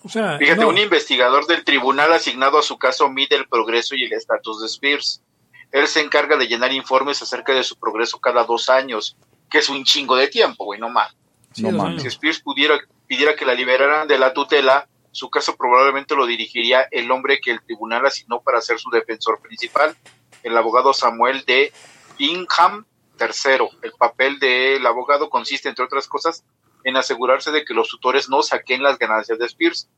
O 0.05 0.09
sea, 0.09 0.37
Fíjate, 0.37 0.61
no. 0.61 0.69
un 0.69 0.77
investigador 0.77 1.47
del 1.47 1.63
tribunal 1.63 2.13
asignado 2.13 2.59
a 2.59 2.61
su 2.61 2.77
caso 2.77 3.09
mide 3.09 3.35
el 3.35 3.47
progreso 3.47 3.95
y 3.95 4.03
el 4.03 4.13
estatus 4.13 4.61
de 4.61 4.67
Spears. 4.67 5.23
Él 5.71 5.87
se 5.87 5.99
encarga 5.99 6.37
de 6.37 6.47
llenar 6.47 6.71
informes 6.71 7.23
acerca 7.23 7.53
de 7.53 7.63
su 7.63 7.75
progreso 7.79 8.19
cada 8.19 8.43
dos 8.43 8.69
años, 8.69 9.17
que 9.49 9.57
es 9.57 9.67
un 9.67 9.83
chingo 9.83 10.15
de 10.15 10.27
tiempo, 10.27 10.65
güey, 10.65 10.79
no 10.79 10.89
más. 10.89 11.15
Sí, 11.53 11.63
no. 11.63 11.99
Si 11.99 12.05
Spears 12.05 12.39
pudiera, 12.39 12.77
pidiera 13.07 13.35
que 13.35 13.45
la 13.45 13.55
liberaran 13.55 14.07
de 14.07 14.19
la 14.19 14.31
tutela, 14.31 14.87
su 15.11 15.31
caso 15.31 15.55
probablemente 15.55 16.15
lo 16.15 16.27
dirigiría 16.27 16.87
el 16.91 17.09
hombre 17.09 17.39
que 17.41 17.49
el 17.49 17.63
tribunal 17.63 18.05
asignó 18.05 18.41
para 18.41 18.61
ser 18.61 18.77
su 18.77 18.91
defensor 18.91 19.41
principal, 19.41 19.95
el 20.43 20.55
abogado 20.55 20.93
Samuel 20.93 21.43
de 21.45 21.73
Bingham 22.19 22.85
III. 23.19 23.69
El 23.81 23.93
papel 23.93 24.37
del 24.37 24.85
abogado 24.85 25.31
consiste, 25.31 25.67
entre 25.67 25.85
otras 25.85 26.07
cosas, 26.07 26.43
en 26.85 26.95
asegurarse 26.95 27.51
de 27.51 27.65
que 27.65 27.73
los 27.73 27.89
tutores 27.89 28.29
no 28.29 28.41
saquen 28.43 28.81
las 28.83 28.97
ganancias 28.97 29.37
de 29.37 29.45
Spears, 29.47 29.89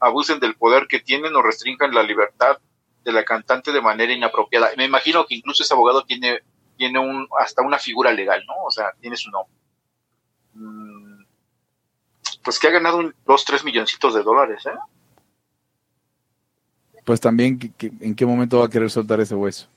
abusen 0.00 0.40
del 0.40 0.54
poder 0.54 0.86
que 0.88 1.00
tienen 1.00 1.34
o 1.36 1.42
restrinjan 1.42 1.92
la 1.94 2.02
libertad 2.02 2.58
de 3.04 3.12
la 3.12 3.24
cantante 3.24 3.72
de 3.72 3.80
manera 3.82 4.12
inapropiada. 4.12 4.70
Me 4.76 4.84
imagino 4.84 5.26
que 5.26 5.34
incluso 5.34 5.62
ese 5.62 5.74
abogado 5.74 6.04
tiene, 6.04 6.40
tiene 6.76 6.98
un, 6.98 7.28
hasta 7.38 7.62
una 7.62 7.78
figura 7.78 8.12
legal, 8.12 8.42
¿no? 8.46 8.54
O 8.64 8.70
sea, 8.70 8.92
tiene 9.00 9.16
su 9.16 9.30
nombre. 9.30 9.52
Mm, 10.54 11.24
Pues 12.42 12.58
que 12.60 12.68
ha 12.68 12.70
ganado 12.70 12.98
un, 12.98 13.14
dos, 13.26 13.44
tres 13.44 13.64
milloncitos 13.64 14.14
de 14.14 14.22
dólares, 14.22 14.64
¿eh? 14.66 14.70
Pues 17.04 17.20
también, 17.20 17.58
¿qué- 17.58 17.72
qué- 17.76 17.92
¿en 18.00 18.14
qué 18.14 18.26
momento 18.26 18.58
va 18.60 18.66
a 18.66 18.70
querer 18.70 18.90
soltar 18.90 19.20
ese 19.20 19.34
hueso? 19.34 19.68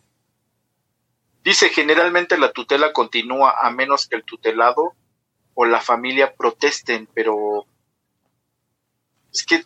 Dice, 1.43 1.69
generalmente 1.69 2.37
la 2.37 2.51
tutela 2.51 2.91
continúa 2.93 3.55
a 3.61 3.71
menos 3.71 4.07
que 4.07 4.15
el 4.17 4.23
tutelado 4.23 4.93
o 5.61 5.65
la 5.65 5.81
familia 5.81 6.33
protesten, 6.33 7.09
pero 7.13 7.65
es 9.29 9.45
que 9.45 9.65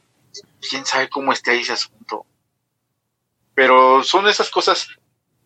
quién 0.68 0.88
sabe 0.88 1.08
cómo 1.08 1.32
esté 1.32 1.52
ahí 1.52 1.60
ese 1.60 1.74
asunto. 1.74 2.26
Pero 3.54 4.02
son 4.02 4.28
esas 4.28 4.50
cosas 4.50 4.88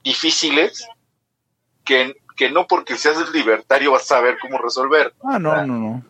difíciles 0.06 0.88
que, 1.84 2.16
que 2.38 2.50
no 2.50 2.66
porque 2.66 2.95
seas 2.95 3.30
libertario 3.32 3.91
vas 3.91 4.04
a 4.04 4.16
saber 4.16 4.38
cómo 4.39 4.58
resolver. 4.58 5.14
Ah, 5.22 5.38
no, 5.38 5.54
no, 5.66 5.80
no. 5.80 6.06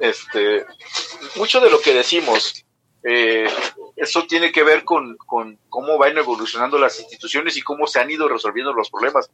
Este, 0.00 0.66
mucho 1.36 1.60
de 1.60 1.70
lo 1.70 1.80
que 1.80 1.94
decimos, 1.94 2.66
eh, 3.04 3.48
eso 3.94 4.26
tiene 4.26 4.50
que 4.50 4.64
ver 4.64 4.82
con, 4.82 5.16
con 5.18 5.56
cómo 5.68 5.98
van 5.98 6.18
evolucionando 6.18 6.78
las 6.78 6.98
instituciones 6.98 7.56
y 7.56 7.62
cómo 7.62 7.86
se 7.86 8.00
han 8.00 8.10
ido 8.10 8.28
resolviendo 8.28 8.72
los 8.72 8.90
problemas. 8.90 9.30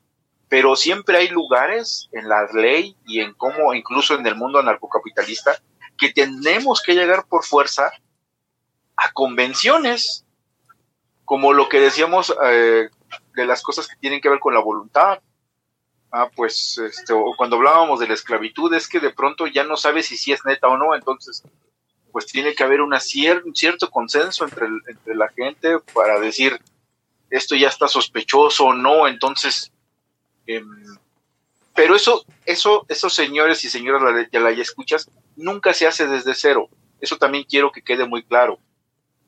Pero 0.48 0.76
siempre 0.76 1.18
hay 1.18 1.28
lugares 1.28 2.08
en 2.12 2.28
la 2.28 2.46
ley 2.52 2.96
y 3.06 3.20
en 3.20 3.34
cómo, 3.34 3.74
incluso 3.74 4.14
en 4.14 4.26
el 4.26 4.34
mundo 4.34 4.58
anarcocapitalista, 4.58 5.60
que 5.96 6.12
tenemos 6.12 6.80
que 6.82 6.94
llegar 6.94 7.26
por 7.26 7.44
fuerza 7.44 7.90
a 8.96 9.12
convenciones, 9.12 10.24
como 11.24 11.52
lo 11.52 11.68
que 11.68 11.80
decíamos 11.80 12.34
eh, 12.44 12.88
de 13.34 13.46
las 13.46 13.62
cosas 13.62 13.86
que 13.86 13.96
tienen 13.96 14.20
que 14.20 14.28
ver 14.28 14.40
con 14.40 14.54
la 14.54 14.60
voluntad. 14.60 15.20
Ah, 16.10 16.30
pues, 16.34 16.78
este, 16.78 17.12
o 17.12 17.34
cuando 17.36 17.56
hablábamos 17.56 18.00
de 18.00 18.08
la 18.08 18.14
esclavitud, 18.14 18.72
es 18.72 18.88
que 18.88 18.98
de 18.98 19.10
pronto 19.10 19.46
ya 19.46 19.64
no 19.64 19.76
sabes 19.76 20.06
si 20.06 20.16
sí 20.16 20.32
es 20.32 20.44
neta 20.46 20.68
o 20.68 20.78
no, 20.78 20.94
entonces, 20.94 21.42
pues 22.10 22.26
tiene 22.26 22.54
que 22.54 22.64
haber 22.64 22.80
un 22.80 22.94
cierto 23.54 23.90
consenso 23.90 24.44
entre, 24.44 24.66
entre 24.86 25.14
la 25.14 25.28
gente 25.28 25.78
para 25.92 26.18
decir 26.18 26.58
esto 27.30 27.54
ya 27.54 27.68
está 27.68 27.88
sospechoso 27.88 28.66
o 28.66 28.74
no, 28.74 29.06
entonces, 29.06 29.70
em, 30.48 30.66
pero 31.74 31.94
eso, 31.94 32.24
eso, 32.44 32.84
esos 32.88 33.14
señores 33.14 33.62
y 33.62 33.70
señoras 33.70 34.28
ya 34.32 34.40
la 34.40 34.50
escuchas, 34.50 35.08
nunca 35.36 35.72
se 35.72 35.86
hace 35.86 36.08
desde 36.08 36.34
cero. 36.34 36.68
Eso 37.00 37.16
también 37.18 37.44
quiero 37.44 37.70
que 37.70 37.82
quede 37.82 38.04
muy 38.04 38.24
claro 38.24 38.58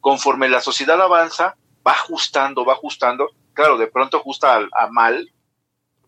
conforme 0.01 0.49
la 0.49 0.61
sociedad 0.61 1.01
avanza, 1.01 1.57
va 1.87 1.93
ajustando, 1.93 2.65
va 2.65 2.73
ajustando, 2.73 3.31
claro, 3.53 3.79
de 3.79 3.87
pronto 3.87 4.17
ajusta 4.17 4.69
a, 4.73 4.89
mal, 4.89 5.31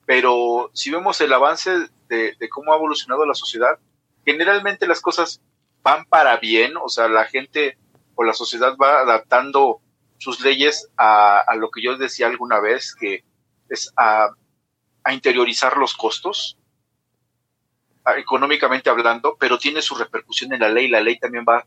pero 0.07 0.71
si 0.75 0.91
vemos 0.91 1.21
el 1.21 1.33
avance 1.33 1.71
de, 2.09 2.37
cómo 2.51 2.73
ha 2.73 2.77
evolucionado 2.77 3.25
la 3.27 3.35
sociedad, 3.35 3.79
generalmente 4.25 4.87
las 4.87 5.01
cosas 5.01 5.41
van 5.83 6.05
para 6.07 6.37
bien, 6.39 6.77
o 6.77 6.89
sea, 6.89 7.09
la 7.09 7.25
gente 7.25 7.79
o 8.15 8.25
la 8.25 8.35
sociedad 8.35 8.77
va 8.81 9.01
adaptando 9.01 9.81
sus 10.19 10.41
leyes 10.41 10.89
a, 10.97 11.45
lo 11.57 11.71
que 11.71 11.83
yo 11.83 11.97
decía 11.97 12.27
alguna 12.27 12.61
vez, 12.61 12.95
que 12.95 13.25
es 13.69 13.93
a, 13.97 14.31
a 15.05 15.13
interiorizar 15.13 15.77
los 15.77 15.95
costos, 15.95 16.59
económicamente 18.17 18.91
hablando, 18.91 19.37
pero 19.39 19.59
tiene 19.59 19.83
su 19.83 19.95
repercusión 19.95 20.53
en 20.53 20.61
la 20.61 20.69
ley, 20.69 20.89
la 20.89 21.01
ley 21.01 21.19
también 21.19 21.45
va 21.49 21.67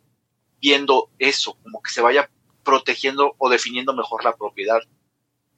viendo 0.60 1.10
eso, 1.20 1.58
como 1.64 1.82
que 1.82 1.92
se 1.92 2.02
vaya 2.02 2.30
protegiendo 2.64 3.36
o 3.38 3.50
definiendo 3.50 3.94
mejor 3.94 4.24
la 4.24 4.36
propiedad. 4.36 4.80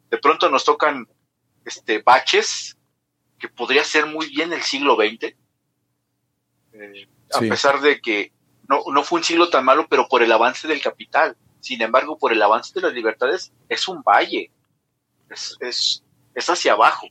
De 0.09 0.17
pronto 0.17 0.49
nos 0.49 0.63
tocan 0.63 1.07
este, 1.65 2.01
baches 2.01 2.77
que 3.39 3.49
podría 3.49 3.83
ser 3.83 4.05
muy 4.05 4.27
bien 4.27 4.53
el 4.53 4.61
siglo 4.61 4.95
XX, 4.95 5.35
eh, 6.73 7.07
a 7.33 7.39
pesar 7.39 7.81
de 7.81 7.99
que 8.01 8.31
no, 8.67 8.83
no 8.91 9.03
fue 9.03 9.19
un 9.19 9.23
siglo 9.23 9.49
tan 9.49 9.65
malo, 9.65 9.87
pero 9.89 10.07
por 10.07 10.21
el 10.21 10.31
avance 10.31 10.67
del 10.67 10.81
capital. 10.81 11.37
Sin 11.59 11.81
embargo, 11.81 12.17
por 12.17 12.31
el 12.31 12.41
avance 12.41 12.71
de 12.73 12.81
las 12.81 12.93
libertades, 12.93 13.51
es 13.67 13.87
un 13.87 14.01
valle, 14.03 14.51
es, 15.29 15.57
es, 15.59 16.03
es 16.35 16.49
hacia 16.49 16.73
abajo. 16.73 17.07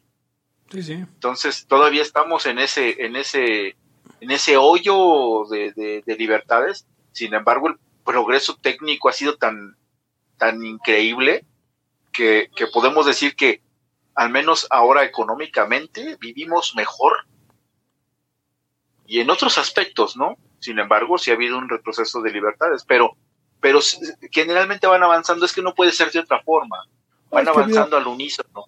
Sí, 0.71 0.83
sí. 0.83 0.93
Entonces, 0.93 1.67
todavía 1.67 2.03
estamos 2.03 2.47
en 2.47 2.59
ese, 2.59 3.05
en 3.05 3.17
ese, 3.17 3.77
en 4.21 4.31
ese 4.31 4.57
hoyo 4.57 5.45
de, 5.49 6.03
de 6.05 6.17
libertades 6.17 6.87
sin 7.17 7.33
embargo, 7.33 7.69
el 7.69 7.79
progreso 8.05 8.57
técnico 8.57 9.09
ha 9.09 9.13
sido 9.15 9.39
tan, 9.39 9.75
tan 10.37 10.63
increíble 10.63 11.47
que, 12.13 12.51
podemos 12.71 13.07
decir 13.07 13.35
que 13.35 13.63
al 14.15 14.29
menos 14.29 14.67
ahora 14.69 15.03
económicamente 15.03 16.19
vivimos 16.21 16.75
mejor 16.77 17.27
y 19.07 19.21
en 19.21 19.31
otros 19.31 19.57
aspectos, 19.57 20.15
¿no? 20.15 20.37
Sin 20.59 20.79
embargo, 20.79 21.17
sí 21.17 21.31
ha 21.31 21.35
habido 21.35 21.57
un 21.57 21.71
retroceso 21.71 22.21
de 22.21 22.33
libertades, 22.33 22.85
pero, 22.85 23.17
pero 23.61 23.81
generalmente 24.31 24.87
van 24.87 25.03
avanzando, 25.03 25.47
es 25.47 25.55
que 25.55 25.63
no 25.63 25.75
puede 25.75 25.93
ser 25.93 26.13
de 26.13 26.19
otra 26.19 26.43
forma, 26.43 26.85
van 27.31 27.49
avanzando 27.49 27.97
al 27.97 28.07
unísono. 28.07 28.67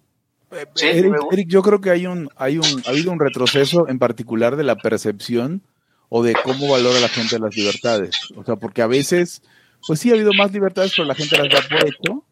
Eh, 0.51 1.11
Eric, 1.31 1.47
yo 1.47 1.61
creo 1.61 1.79
que 1.79 1.91
hay 1.91 2.07
un, 2.07 2.29
hay 2.35 2.57
un, 2.57 2.83
ha 2.85 2.89
habido 2.89 3.11
un 3.11 3.19
retroceso 3.19 3.87
en 3.87 3.99
particular 3.99 4.55
de 4.55 4.63
la 4.63 4.75
percepción 4.75 5.61
o 6.09 6.23
de 6.23 6.33
cómo 6.43 6.69
valora 6.69 6.99
la 6.99 7.07
gente 7.07 7.39
las 7.39 7.55
libertades. 7.55 8.15
O 8.35 8.43
sea, 8.43 8.55
porque 8.55 8.81
a 8.81 8.87
veces, 8.87 9.43
pues 9.85 9.99
sí 9.99 10.09
ha 10.09 10.13
habido 10.13 10.33
más 10.33 10.51
libertades, 10.51 10.93
pero 10.95 11.07
la 11.07 11.15
gente 11.15 11.37
las 11.37 11.49
da 11.49 11.61
por 11.69 11.87
hecho. 11.87 12.25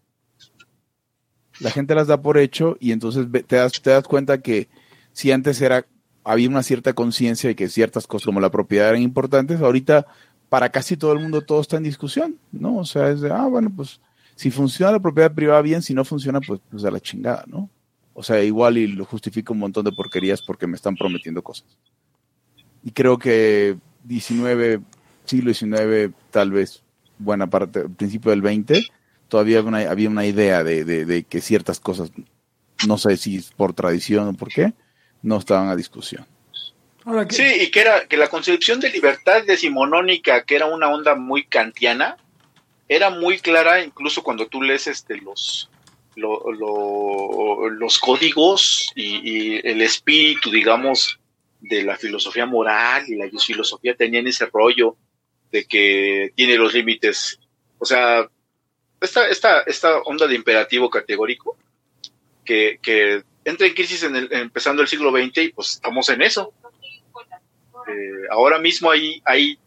La 1.60 1.72
gente 1.72 1.96
las 1.96 2.08
da 2.08 2.22
por 2.22 2.38
hecho 2.38 2.78
y 2.80 2.92
entonces 2.92 3.28
te 3.48 3.56
das, 3.56 3.74
te 3.82 3.92
das 3.92 4.04
cuenta 4.04 4.42
que 4.42 4.68
si 5.12 5.32
antes 5.32 5.62
era, 5.62 5.86
había 6.24 6.50
una 6.50 6.64
cierta 6.64 6.94
conciencia 6.94 7.50
de 7.50 7.56
que 7.56 7.70
ciertas 7.70 8.06
cosas 8.06 8.26
como 8.26 8.40
la 8.40 8.52
propiedad 8.52 8.90
eran 8.90 9.02
importantes, 9.02 9.62
ahorita 9.62 10.06
para 10.50 10.70
casi 10.70 10.98
todo 10.98 11.14
el 11.14 11.20
mundo 11.20 11.42
todo 11.42 11.62
está 11.62 11.78
en 11.78 11.84
discusión, 11.84 12.38
¿no? 12.52 12.78
O 12.78 12.86
sea, 12.86 13.10
es 13.10 13.22
de, 13.22 13.32
ah, 13.32 13.46
bueno, 13.48 13.72
pues 13.76 14.00
si 14.36 14.52
funciona 14.52 14.92
la 14.92 15.00
propiedad 15.00 15.34
privada 15.34 15.62
bien, 15.62 15.82
si 15.82 15.94
no 15.94 16.06
funciona, 16.06 16.40
pues, 16.40 16.62
pues 16.70 16.86
a 16.86 16.92
la 16.92 17.00
chingada, 17.00 17.44
¿no? 17.48 17.70
O 18.20 18.24
sea, 18.24 18.44
igual 18.44 18.80
y 18.80 18.88
lo 18.88 19.06
justifico 19.06 19.54
un 19.54 19.60
montón 19.60 19.86
de 19.86 19.92
porquerías 19.92 20.42
porque 20.42 20.66
me 20.66 20.76
están 20.76 20.96
prometiendo 20.96 21.44
cosas. 21.44 21.68
Y 22.84 22.90
creo 22.90 23.20
que 23.20 23.78
19, 24.06 24.80
siglo 25.26 25.54
XIX, 25.54 26.16
tal 26.32 26.50
vez 26.50 26.82
buena 27.20 27.46
parte, 27.46 27.88
principio 27.88 28.32
del 28.32 28.42
20, 28.42 28.88
todavía 29.28 29.60
había 29.60 30.10
una, 30.10 30.26
idea 30.26 30.64
de, 30.64 31.26
que 31.30 31.42
ciertas 31.42 31.80
cosas, 31.80 32.12
no 32.88 32.98
sé 32.98 33.18
si 33.18 33.46
por 33.56 33.74
tradición 33.74 34.30
o 34.30 34.34
por 34.34 34.50
qué, 34.50 34.74
no 35.22 35.38
estaban 35.38 35.70
a 35.70 35.76
discusión. 35.76 36.26
Sí, 37.30 37.46
y 37.62 37.70
que 37.70 37.82
era 37.82 38.08
que 38.08 38.18
la 38.18 38.30
concepción 38.30 38.80
de 38.80 38.90
libertad 38.90 39.44
decimonónica, 39.46 40.44
que 40.44 40.56
era 40.56 40.66
una 40.66 40.90
onda 40.90 41.14
muy 41.14 41.44
kantiana, 41.44 42.18
era 42.90 43.12
muy 43.12 43.38
clara 43.38 43.84
incluso 43.84 44.24
cuando 44.24 44.48
tú 44.48 44.64
lees 44.64 44.88
este, 44.88 45.18
los, 45.18 45.70
los 46.18 48.00
códigos 48.00 48.92
y, 48.96 49.68
el 49.68 49.82
espíritu, 49.82 50.52
digamos, 50.52 51.20
de 51.60 51.84
la 51.84 51.96
filosofía 51.96 52.46
moral 52.46 53.06
y 53.08 53.16
la 53.16 53.28
filosofía 53.40 53.96
tenían 53.96 54.28
ese 54.28 54.46
rollo 54.48 54.96
de 55.52 55.66
que 55.66 56.32
tiene 56.36 56.58
los 56.58 56.74
límites. 56.74 57.40
O 57.80 57.86
sea, 57.86 58.28
esta, 59.00 59.28
esta, 59.28 59.62
esta 59.62 60.00
onda 60.00 60.28
de 60.28 60.36
imperativo 60.36 60.90
categórico 60.90 61.58
que, 62.44 62.80
que 62.82 63.24
entra 63.46 63.68
en 63.68 63.74
crisis 63.74 64.04
en 64.04 64.16
el, 64.16 64.34
empezando 64.34 64.82
el 64.82 64.88
siglo 64.88 65.12
XX 65.12 65.38
y 65.38 65.50
pues 65.50 65.74
estamos 65.74 66.10
en 66.10 66.22
eso. 66.22 66.54
Eh, 67.88 68.28
ahora 68.32 68.60
mismo 68.60 68.92
hay, 68.92 69.22
hay 69.24 69.58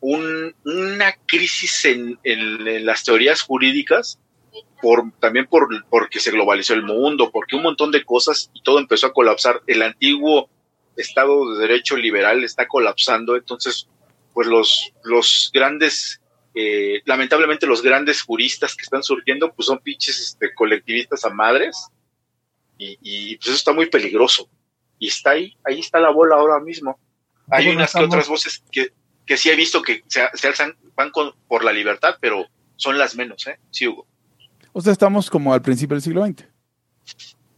un, 0.00 0.54
una 0.64 1.12
crisis 1.26 1.84
en, 1.84 2.18
en, 2.22 2.86
las 2.86 3.04
teorías 3.04 3.42
jurídicas 3.42 4.18
por, 4.80 5.12
también 5.20 5.46
por, 5.46 5.68
porque 5.88 6.20
se 6.20 6.30
globalizó 6.30 6.74
el 6.74 6.82
mundo, 6.82 7.30
porque 7.30 7.56
un 7.56 7.62
montón 7.62 7.90
de 7.90 8.04
cosas 8.04 8.50
y 8.54 8.62
todo 8.62 8.78
empezó 8.78 9.06
a 9.06 9.12
colapsar. 9.12 9.62
El 9.66 9.82
antiguo 9.82 10.48
Estado 10.96 11.54
de 11.54 11.60
Derecho 11.66 11.96
liberal 11.96 12.42
está 12.44 12.66
colapsando, 12.66 13.36
entonces, 13.36 13.88
pues 14.34 14.46
los, 14.46 14.92
los 15.04 15.50
grandes, 15.52 16.20
eh, 16.54 17.02
lamentablemente 17.04 17.66
los 17.66 17.82
grandes 17.82 18.22
juristas 18.22 18.74
que 18.74 18.82
están 18.82 19.02
surgiendo, 19.02 19.52
pues 19.52 19.66
son 19.66 19.78
pinches 19.78 20.18
este, 20.18 20.54
colectivistas 20.54 21.24
a 21.24 21.30
madres, 21.30 21.88
y, 22.80 23.36
pues 23.36 23.48
eso 23.48 23.56
está 23.56 23.72
muy 23.72 23.86
peligroso. 23.86 24.48
Y 25.00 25.08
está 25.08 25.30
ahí, 25.30 25.56
ahí 25.64 25.80
está 25.80 25.98
la 25.98 26.10
bola 26.10 26.36
ahora 26.36 26.60
mismo. 26.60 26.98
Hay 27.50 27.68
unas 27.68 27.92
que 27.92 28.04
otras 28.04 28.28
voces 28.28 28.62
que, 28.70 28.92
que 29.26 29.36
sí 29.36 29.50
he 29.50 29.56
visto 29.56 29.82
que 29.82 30.04
se, 30.06 30.22
alzan, 30.46 30.76
van 30.94 31.10
por 31.12 31.64
la 31.64 31.72
libertad, 31.72 32.16
pero 32.20 32.46
son 32.76 32.98
las 32.98 33.16
menos, 33.16 33.46
¿eh? 33.46 33.58
Sí, 33.70 33.88
Hugo. 33.88 34.06
O 34.72 34.80
sea, 34.80 34.92
estamos 34.92 35.30
como 35.30 35.52
al 35.52 35.62
principio 35.62 35.94
del 35.94 36.02
siglo 36.02 36.26
XX. 36.26 36.44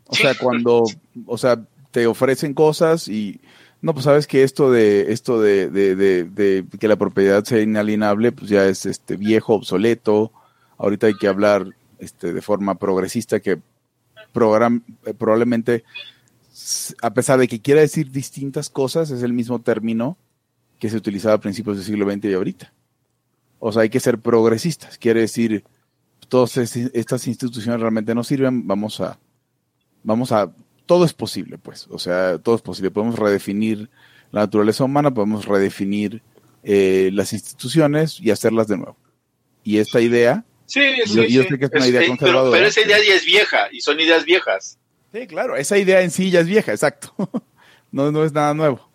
O 0.07 0.15
sea, 0.15 0.35
cuando, 0.35 0.85
o 1.27 1.39
sea, 1.39 1.63
te 1.91 2.07
ofrecen 2.07 2.55
cosas 2.55 3.09
y 3.09 3.41
no, 3.83 3.95
pues 3.95 4.05
sabes 4.05 4.27
que 4.27 4.43
esto 4.43 4.71
de 4.71 5.13
esto 5.13 5.41
de, 5.41 5.71
de, 5.71 6.67
que 6.79 6.89
la 6.89 6.97
propiedad 6.97 7.45
sea 7.45 7.61
inalienable, 7.61 8.33
pues 8.33 8.51
ya 8.51 8.67
es 8.67 8.87
este 8.87 9.17
viejo, 9.17 9.55
obsoleto. 9.55 10.33
Ahorita 10.77 11.07
hay 11.07 11.15
que 11.15 11.29
hablar 11.29 11.67
este, 11.99 12.33
de 12.33 12.43
forma 12.43 12.75
progresista 12.75 13.41
que 13.41 13.61
program, 14.33 14.83
eh, 15.07 15.15
probablemente, 15.15 15.85
a 17.03 17.11
pesar 17.11 17.39
de 17.39 17.49
que 17.49 17.61
quiera 17.61 17.81
decir 17.81 18.11
distintas 18.11 18.69
cosas, 18.69 19.11
es 19.11 19.23
el 19.23 19.33
mismo 19.33 19.61
término 19.61 20.17
que 20.79 20.91
se 20.91 20.97
utilizaba 20.97 21.35
a 21.35 21.41
principios 21.41 21.77
del 21.77 21.87
siglo 21.87 22.11
XX 22.11 22.25
y 22.25 22.33
ahorita. 22.35 22.73
O 23.59 23.73
sea, 23.73 23.83
hay 23.83 23.91
que 23.91 24.01
ser 24.01 24.19
progresistas. 24.19 24.99
Quiere 24.99 25.21
decir, 25.21 25.65
todas 26.31 26.57
estas 26.57 27.27
instituciones 27.27 27.79
realmente 27.81 28.15
no 28.15 28.25
sirven, 28.25 28.67
vamos 28.67 29.01
a, 29.03 29.19
vamos 30.03 30.33
a 30.33 30.51
todo 30.87 31.05
es 31.05 31.13
posible, 31.13 31.59
pues. 31.59 31.87
O 31.91 31.99
sea, 31.99 32.39
todo 32.39 32.55
es 32.57 32.63
posible. 32.63 32.91
Podemos 32.91 33.19
redefinir 33.19 33.91
la 34.33 34.41
naturaleza 34.41 34.85
humana, 34.85 35.13
podemos 35.13 35.45
redefinir 35.45 36.23
eh, 36.63 37.11
las 37.13 37.33
instituciones 37.35 38.19
y 38.21 38.31
hacerlas 38.31 38.67
de 38.69 38.79
nuevo. 38.79 38.97
Y 39.63 39.77
esta 39.79 40.01
idea, 40.01 40.45
Sí, 40.67 40.81
sí, 41.05 41.15
Yo- 41.17 41.25
yo 41.25 41.43
sí. 41.43 41.49
sé 41.49 41.59
que 41.59 41.65
es 41.65 41.71
una 41.75 41.87
idea 41.89 42.07
conservadora. 42.07 42.43
Pero, 42.43 42.53
pero 42.53 42.67
esa 42.69 42.81
idea 42.81 42.97
ya 43.05 43.15
es 43.15 43.25
vieja 43.27 43.67
y 43.73 43.81
son 43.81 43.99
ideas 44.01 44.25
viejas. 44.25 44.79
sí, 45.13 45.27
claro, 45.27 45.57
esa 45.57 45.77
idea 45.79 46.01
en 46.01 46.11
sí 46.13 46.31
ya 46.31 46.41
es 46.41 46.47
vieja, 46.47 46.71
exacto. 46.73 47.13
no, 47.93 48.13
no 48.13 48.25
es 48.25 48.33
nada 48.33 48.55
nuevo. 48.55 48.89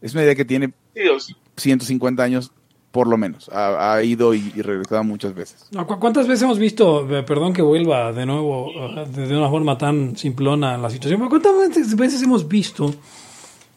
Es 0.00 0.12
una 0.14 0.22
idea 0.22 0.34
que 0.36 0.44
tiene 0.44 0.72
Sí, 0.94 1.08
o 1.08 1.18
sea, 1.18 1.36
150 1.56 2.22
años, 2.22 2.52
por 2.94 3.08
lo 3.08 3.16
menos. 3.18 3.48
Ha, 3.52 3.92
ha 3.94 4.02
ido 4.04 4.32
y, 4.34 4.52
y 4.54 4.62
regresado 4.62 5.02
muchas 5.02 5.34
veces. 5.34 5.66
No, 5.72 5.84
¿cu- 5.86 5.98
¿Cuántas 5.98 6.28
veces 6.28 6.42
hemos 6.44 6.60
visto, 6.60 7.06
eh, 7.10 7.24
perdón 7.24 7.52
que 7.52 7.60
vuelva 7.60 8.12
de 8.12 8.24
nuevo 8.24 8.70
eh, 8.70 9.04
de 9.10 9.36
una 9.36 9.50
forma 9.50 9.76
tan 9.76 10.16
simplona 10.16 10.78
la 10.78 10.88
situación, 10.90 11.18
pero 11.20 11.28
cuántas 11.28 11.58
veces- 11.98 12.22
hemos 12.22 12.46
visto 12.46 12.94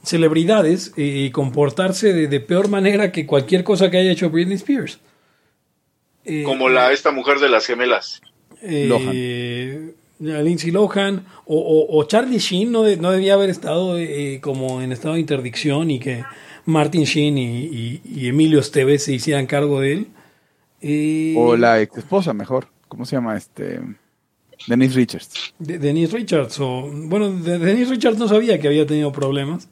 celebridades 0.03 0.93
eh, 0.97 1.31
comportarse 1.33 2.13
de, 2.13 2.27
de 2.27 2.39
peor 2.39 2.69
manera 2.69 3.11
que 3.11 3.25
cualquier 3.25 3.63
cosa 3.63 3.89
que 3.89 3.97
haya 3.97 4.11
hecho 4.11 4.29
Britney 4.29 4.55
Spears? 4.55 4.99
Eh, 6.23 6.43
como 6.43 6.69
la 6.69 6.91
esta 6.91 7.11
mujer 7.11 7.39
de 7.39 7.49
las 7.49 7.65
gemelas. 7.65 8.21
eh, 8.61 9.93
Lindsay 10.19 10.71
Lohan 10.71 11.25
o, 11.45 11.57
o- 11.57 11.97
o 11.99 12.03
Charlie 12.05 12.39
Sheen 12.39 12.71
no, 12.71 12.83
de- 12.83 12.97
no 12.97 13.11
debía 13.11 13.33
haber 13.35 13.49
estado 13.49 13.97
eh, 13.97 14.39
como 14.41 14.81
en 14.81 14.91
estado 14.91 15.13
de 15.15 15.21
interdicción 15.21 15.89
y 15.91 15.99
que 15.99 16.23
Martin 16.67 17.03
Sheen 17.05 17.37
y, 17.37 17.63
y- 17.65 18.01
y 18.05 18.27
Emilio 18.27 18.59
Esteves 18.59 19.03
se 19.03 19.13
hicieran 19.13 19.47
cargo 19.47 19.81
de 19.81 19.93
él. 19.93 20.07
Eh, 20.81 21.33
O 21.35 21.57
la 21.57 21.81
ex 21.81 21.97
esposa, 21.97 22.33
mejor. 22.33 22.67
¿Cómo 22.87 23.05
se 23.05 23.15
llama? 23.15 23.35
este 23.35 23.79
Denise 24.67 24.95
Richards. 24.95 25.53
de- 25.59 25.79
Denise 25.79 26.15
Richards. 26.15 26.59
O, 26.59 26.89
bueno, 26.91 27.31
de, 27.31 27.57
Denise 27.57 27.91
Richards 27.91 28.17
no 28.19 28.27
sabía 28.27 28.59
que 28.59 28.67
había 28.67 28.85
tenido 28.85 29.11
problemas. 29.11 29.69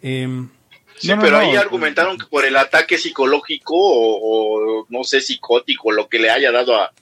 Em, 0.00 0.48
Sí, 0.96 1.08
No, 1.08 1.16
no, 1.16 1.22
pero 1.22 1.38
no. 1.38 1.42
ahí 1.42 1.56
argumentaron 1.56 2.16
que 2.16 2.26
por 2.26 2.44
el 2.44 2.56
ataque 2.56 2.98
psicológico 2.98 3.74
o, 3.74 4.80
o 4.82 4.86
no 4.90 5.02
sé, 5.02 5.20
psicótico, 5.20 5.90
lo 5.90 6.08
que 6.08 6.20
le 6.20 6.30
haya 6.30 6.52
dado 6.52 6.76
a, 6.76 6.92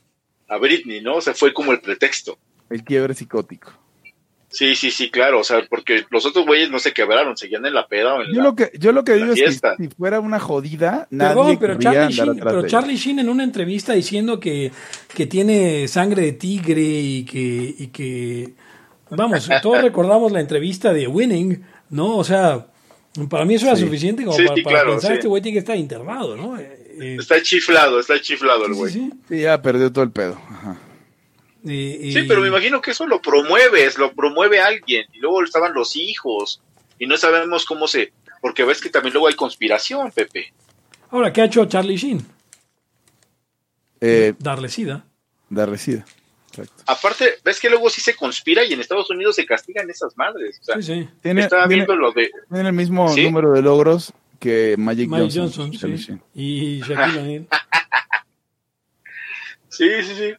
a 0.49 0.57
Britney, 0.57 1.03
¿no? 1.03 1.16
O 1.16 1.20
sea, 1.20 1.34
fue 1.34 1.53
como 1.53 1.72
el 1.72 1.80
pretexto. 1.82 2.38
El 2.70 2.84
quiebre 2.84 3.12
psicótico. 3.12 3.70
Sí, 4.53 4.76
sí, 4.76 4.90
sí, 4.90 5.11
claro, 5.11 5.40
o 5.40 5.44
sea, 5.44 5.64
porque 5.68 6.05
los 6.11 6.26
otros 6.26 6.44
güeyes 6.46 6.70
no 6.70 6.78
se 6.78 6.92
quebraron, 6.92 7.36
seguían 7.36 7.64
en 7.64 7.74
la 7.74 7.86
peda 7.88 8.14
o 8.14 8.22
en 8.22 8.28
Yo 8.28 8.38
la... 8.38 8.42
lo 8.44 8.55
que, 8.55 8.70
yo 8.78 8.92
lo 8.92 9.03
que 9.03 9.14
digo 9.14 9.32
es 9.32 9.61
que 9.61 9.74
si 9.78 9.88
fuera 9.88 10.20
una 10.20 10.38
jodida, 10.38 11.07
nadie 11.11 11.34
Perdón, 11.34 11.59
pero 11.59 11.78
Charlie, 11.78 11.98
andar 11.98 12.12
Sheen, 12.12 12.30
atrás 12.30 12.55
pero 12.55 12.66
Charlie 12.68 12.96
Sheen 12.96 13.18
en 13.20 13.28
una 13.30 13.44
entrevista 13.44 13.92
diciendo 13.94 14.38
que, 14.38 14.70
que 15.14 15.26
tiene 15.26 15.88
sangre 15.88 16.22
de 16.22 16.32
tigre 16.32 16.80
y 16.82 17.24
que, 17.24 17.74
y 17.78 17.86
que 17.88 18.53
vamos, 19.11 19.48
todos 19.62 19.80
recordamos 19.82 20.30
la 20.32 20.40
entrevista 20.40 20.92
de 20.92 21.07
Winning, 21.09 21.62
¿no? 21.90 22.16
O 22.18 22.24
sea, 22.24 22.66
para 23.30 23.44
mí 23.44 23.55
eso 23.55 23.66
era 23.66 23.76
Sí. 23.76 23.82
suficiente 23.84 24.24
como 24.24 24.36
Sí, 24.36 24.44
para, 24.44 24.57
sí, 24.57 24.62
para 24.62 24.76
claro, 24.76 24.90
pensar 24.92 25.11
sí. 25.12 25.14
este 25.16 25.28
güey 25.28 25.42
tiene 25.42 25.55
que 25.55 25.59
estar 25.61 25.76
internado, 25.76 26.36
¿no? 26.36 26.59
Eh, 26.59 27.16
Está 27.18 27.40
chiflado, 27.40 27.98
está 28.00 28.20
chiflado 28.20 28.66
el 28.66 28.74
güey. 28.74 28.92
sí, 28.92 28.98
Sí, 29.00 29.11
sí. 29.11 29.18
Sí, 29.36 29.40
ya 29.40 29.61
perdió 29.62 29.90
todo 29.90 30.05
el 30.05 30.11
pedo. 30.11 30.38
Ajá. 30.50 30.76
Y- 31.64 32.26
pero 32.26 32.40
me 32.40 32.48
imagino 32.48 32.80
que 32.80 32.90
eso 32.90 33.06
lo 33.06 33.20
promueves, 33.22 33.96
lo 33.98 34.12
promueve 34.12 34.60
alguien, 34.60 35.06
y 35.12 35.18
luego 35.20 35.42
estaban 35.44 35.72
los 35.74 35.94
hijos, 35.96 36.60
y 36.98 37.06
no 37.06 37.16
sabemos 37.16 37.64
cómo 37.64 37.86
se... 37.86 38.12
Porque 38.40 38.64
ves 38.64 38.80
que 38.80 38.90
también 38.90 39.12
luego 39.12 39.28
hay 39.28 39.34
conspiración, 39.34 40.10
Pepe. 40.10 40.52
Ahora, 41.10 41.32
¿qué 41.32 41.42
ha 41.42 41.44
hecho 41.44 41.64
Charlie 41.66 41.96
Sheen? 41.96 42.26
Eh, 44.00 44.34
Darle 44.38 44.68
sida. 44.68 45.04
darle 45.48 45.78
sida. 45.78 46.04
Exacto. 46.48 46.82
Aparte, 46.86 47.34
ves 47.44 47.60
que 47.60 47.70
luego 47.70 47.88
sí 47.88 48.00
se 48.00 48.14
conspira 48.16 48.64
y 48.64 48.72
en 48.72 48.80
Estados 48.80 49.08
Unidos 49.10 49.36
se 49.36 49.46
castigan 49.46 49.88
esas 49.88 50.16
madres. 50.16 50.58
O 50.60 50.64
sea, 50.64 50.76
Sí, 50.76 50.82
sí. 50.82 51.08
Tiene, 51.22 51.42
estaba 51.42 51.68
tiene- 51.68 51.84
viendo 51.86 51.96
lo 51.96 52.12
de... 52.12 52.30
tiene 52.52 52.68
el 52.68 52.74
mismo 52.74 53.08
¿Sí? 53.14 53.22
número 53.24 53.52
de 53.52 53.62
logros 53.62 54.12
que 54.40 54.74
Magic, 54.76 55.08
Mike 55.08 55.22
Johnson. 55.22 55.42
Johnson, 55.44 55.72
Charlie 55.72 55.98
sí. 55.98 56.04
Sheen. 56.06 56.22
Y 56.34 56.80
Shaquille 56.80 57.18
O'Neal. 57.20 57.46
Sí, 59.68 59.88
sí, 60.02 60.14
sí. 60.16 60.34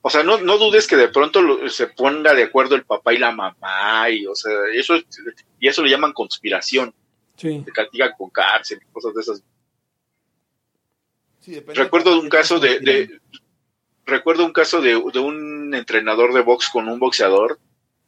O 0.00 0.10
sea, 0.10 0.22
no, 0.22 0.38
no 0.38 0.58
dudes 0.58 0.86
que 0.86 0.96
de 0.96 1.08
pronto 1.08 1.42
lo- 1.42 1.68
se 1.68 1.88
ponga 1.88 2.32
de 2.34 2.44
acuerdo 2.44 2.74
el 2.76 2.84
papá 2.84 3.12
y 3.14 3.18
la 3.18 3.32
mamá, 3.32 4.08
y 4.10 4.26
o 4.26 4.34
sea, 4.34 4.52
eso, 4.72 4.94
y 5.58 5.66
eso 5.68 5.82
le 5.82 5.90
llaman 5.90 6.12
conspiración, 6.12 6.94
Sí. 7.36 7.62
te 7.64 7.72
castigan 7.72 8.12
con 8.16 8.30
cárcel, 8.30 8.80
y 8.82 8.92
cosas 8.92 9.14
de 9.14 9.20
esas. 9.20 9.42
Sí, 11.40 11.52
depende 11.52 11.82
Recuerdo 11.82 12.12
de 12.12 12.18
un 12.20 12.28
caso 12.28 12.58
de, 12.60 12.80
de- 12.80 13.20
recuerdo 14.06 14.44
un 14.44 14.52
caso 14.52 14.80
de, 14.80 14.90
de 15.12 15.18
un 15.18 15.74
entrenador 15.74 16.32
de 16.32 16.40
box 16.42 16.68
con 16.70 16.88
un 16.88 16.98
boxeador 16.98 17.58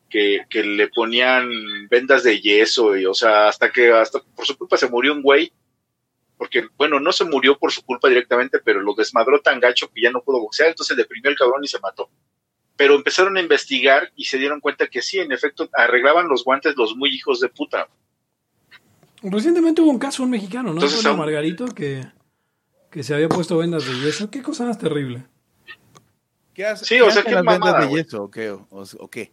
que, 0.09 0.45
que 0.49 0.63
le 0.65 0.89
ponían 0.89 1.49
vendas 1.89 2.25
de 2.25 2.41
yeso 2.41 2.97
y 2.97 3.07
o 3.07 3.15
sea 3.15 3.49
hasta 3.49 3.71
que 3.71 3.93
hasta 3.93 4.21
por 4.35 4.45
su 4.47 4.57
culpa 4.57 4.77
se 4.77 4.89
murió 4.89 5.13
un 5.13 5.23
güey 5.23 5.53
porque 6.41 6.69
bueno 6.79 6.99
no 7.01 7.13
se 7.13 7.27
murió 7.27 7.59
por 7.59 7.71
su 7.71 7.83
culpa 7.85 8.09
directamente 8.09 8.61
pero 8.65 8.81
lo 8.81 8.95
desmadró 8.95 9.43
tan 9.43 9.61
gacho 9.61 9.91
que 9.93 10.01
ya 10.01 10.11
no 10.11 10.23
pudo 10.23 10.41
boxear 10.41 10.71
entonces 10.71 10.97
deprimió 10.97 11.31
el 11.31 11.37
cabrón 11.37 11.63
y 11.63 11.69
se 11.69 11.79
mató 11.81 12.09
pero 12.77 12.95
empezaron 12.95 13.37
a 13.37 13.41
investigar 13.43 14.11
y 14.17 14.25
se 14.25 14.39
dieron 14.39 14.59
cuenta 14.61 14.87
que 14.87 15.03
sí 15.03 15.19
en 15.19 15.33
efecto 15.33 15.69
arreglaban 15.75 16.29
los 16.29 16.43
guantes 16.43 16.75
los 16.79 16.97
muy 16.97 17.11
hijos 17.15 17.41
de 17.41 17.51
puta 17.51 17.89
Recientemente 19.23 19.83
hubo 19.83 19.91
un 19.91 19.99
caso, 19.99 20.23
un 20.23 20.31
mexicano, 20.31 20.71
¿no? 20.71 20.77
Entonces, 20.81 21.05
aún- 21.05 21.19
Margarito, 21.19 21.67
que, 21.67 22.07
que 22.91 23.03
se 23.03 23.13
había 23.15 23.29
puesto 23.29 23.59
vendas 23.59 23.85
de 23.85 23.93
yeso. 24.01 24.31
Qué 24.31 24.41
cosa 24.41 24.65
más 24.65 24.79
terrible. 24.79 25.27
¿Qué 26.55 26.65
hace- 26.65 26.87
Sí, 26.87 26.95
qué 26.95 27.03
o 27.03 27.11
sea, 27.11 27.23
qué 27.23 27.33
las 27.33 27.45
vendas 27.45 27.59
mamada, 27.61 27.87
de 27.87 27.93
yeso 27.93 28.23
o 28.23 28.31
qué? 28.31 28.49
O, 28.51 28.65
o 28.71 29.11
qué? 29.11 29.31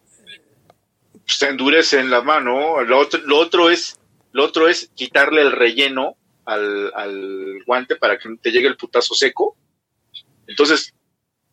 se 1.25 1.47
endurece 1.47 2.01
en 2.01 2.09
la 2.09 2.21
mano. 2.21 2.81
Lo 2.83 2.99
otro, 2.99 3.21
lo 3.25 3.37
otro 3.37 3.69
es, 3.69 3.97
lo 4.33 4.43
otro 4.43 4.67
es 4.67 4.91
quitarle 4.93 5.41
el 5.41 5.53
relleno 5.53 6.17
al, 6.47 6.91
al 6.95 7.63
guante 7.65 7.95
para 7.97 8.17
que 8.17 8.29
te 8.41 8.51
llegue 8.51 8.67
el 8.67 8.77
putazo 8.77 9.13
seco. 9.13 9.55
Entonces, 10.47 10.93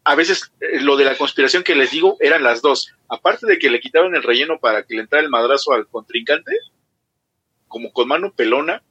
a 0.05 0.15
veces 0.15 0.53
eh, 0.61 0.81
lo 0.81 0.97
de 0.97 1.05
la 1.05 1.17
conspiración 1.17 1.63
que 1.65 1.75
les 1.75 1.91
digo 1.91 2.17
eran 2.21 2.43
las 2.43 2.63
dos. 2.63 2.93
Aparte 3.09 3.47
de 3.47 3.59
que 3.59 3.71
le 3.71 3.81
quitaron 3.81 4.15
el 4.15 4.23
relleno 4.23 4.59
para 4.59 4.85
que 4.85 4.95
le 4.95 5.01
entrara 5.03 5.23
el 5.25 5.31
madrazo 5.31 5.73
al 5.73 5.87
contrincante, 5.89 6.53
como 7.69 7.93
con 7.93 8.07
mano 8.09 8.33
pelona, 8.33 8.83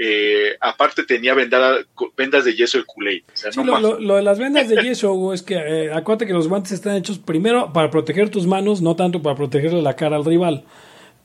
eh, 0.00 0.56
aparte 0.60 1.02
tenía 1.02 1.34
vendada, 1.34 1.78
vendas 2.16 2.44
de 2.44 2.54
yeso 2.54 2.78
el 2.78 2.86
culé. 2.86 3.24
O 3.34 3.36
sea, 3.36 3.50
Sí, 3.50 3.58
no 3.58 3.64
lo, 3.66 3.72
más. 3.72 3.82
lo- 3.82 3.98
lo 3.98 4.14
de 4.16 4.22
las 4.22 4.38
vendas 4.38 4.68
de 4.68 4.80
yeso, 4.82 5.12
Hugo, 5.12 5.32
es 5.34 5.42
que 5.42 5.54
eh, 5.56 5.92
acuérdate 5.92 6.26
que 6.26 6.32
los 6.32 6.46
guantes 6.48 6.70
están 6.72 6.94
hechos 6.94 7.18
primero 7.18 7.72
para 7.72 7.90
proteger 7.90 8.30
tus 8.30 8.46
manos, 8.46 8.80
no 8.80 8.94
tanto 8.94 9.20
para 9.20 9.34
protegerle 9.34 9.82
la 9.82 9.96
cara 9.96 10.14
al 10.16 10.24
rival. 10.24 10.64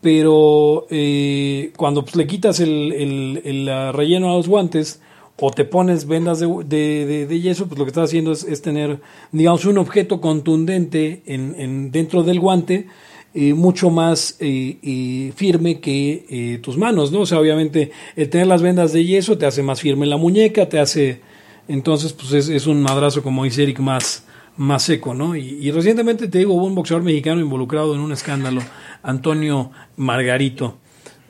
Pero 0.03 0.85
eh, 0.91 1.71
cuando 1.77 2.03
pues, 2.03 2.15
le 2.17 2.27
quitas 2.27 2.59
el, 2.59 2.91
el- 2.91 3.41
el, 3.45 3.93
relleno 3.93 4.31
a 4.31 4.35
los 4.35 4.47
guantes 4.49 5.01
o 5.39 5.49
te 5.49 5.65
pones 5.65 6.05
vendas 6.05 6.39
de, 6.41 6.47
de- 6.65 7.25
de- 7.25 7.41
yeso, 7.41 7.67
pues 7.67 7.79
lo 7.79 7.85
que 7.85 7.89
estás 7.89 8.09
haciendo 8.09 8.33
es, 8.33 8.43
es 8.43 8.61
tener, 8.61 8.99
digamos, 9.31 9.65
un 9.65 9.77
objeto 9.79 10.19
contundente 10.21 11.23
en, 11.25 11.55
en- 11.57 11.91
dentro 11.91 12.21
del 12.23 12.39
guante 12.39 12.87
eh, 13.33 13.53
mucho 13.55 13.89
más 13.89 14.35
eh, 14.41 14.77
eh, 14.83 15.31
firme 15.35 15.79
que 15.79 16.25
eh, 16.29 16.59
tus 16.61 16.77
manos, 16.77 17.11
¿no? 17.11 17.21
O 17.21 17.25
sea, 17.25 17.39
obviamente 17.39 17.91
el 18.15 18.29
tener 18.29 18.45
las 18.45 18.61
vendas 18.61 18.91
de 18.93 19.05
yeso 19.05 19.37
te 19.37 19.45
hace 19.47 19.63
más 19.63 19.79
firme 19.81 20.05
la 20.05 20.17
muñeca, 20.17 20.69
te 20.69 20.79
hace, 20.79 21.21
entonces, 21.67 22.13
pues 22.13 22.31
es, 22.33 22.49
es 22.49 22.67
un 22.67 22.83
madrazo, 22.83 23.23
como 23.23 23.43
dice 23.45 23.63
Eric, 23.63 23.79
más, 23.79 24.25
más 24.57 24.83
seco, 24.83 25.13
¿no? 25.13 25.35
Y, 25.35 25.57
y 25.61 25.71
recientemente, 25.71 26.27
te 26.27 26.39
digo, 26.39 26.53
hubo 26.53 26.65
un 26.65 26.75
boxeador 26.75 27.03
mexicano 27.03 27.41
involucrado 27.41 27.95
en 27.95 28.01
un 28.01 28.11
escándalo, 28.11 28.61
Antonio 29.01 29.71
Margarito, 29.97 30.77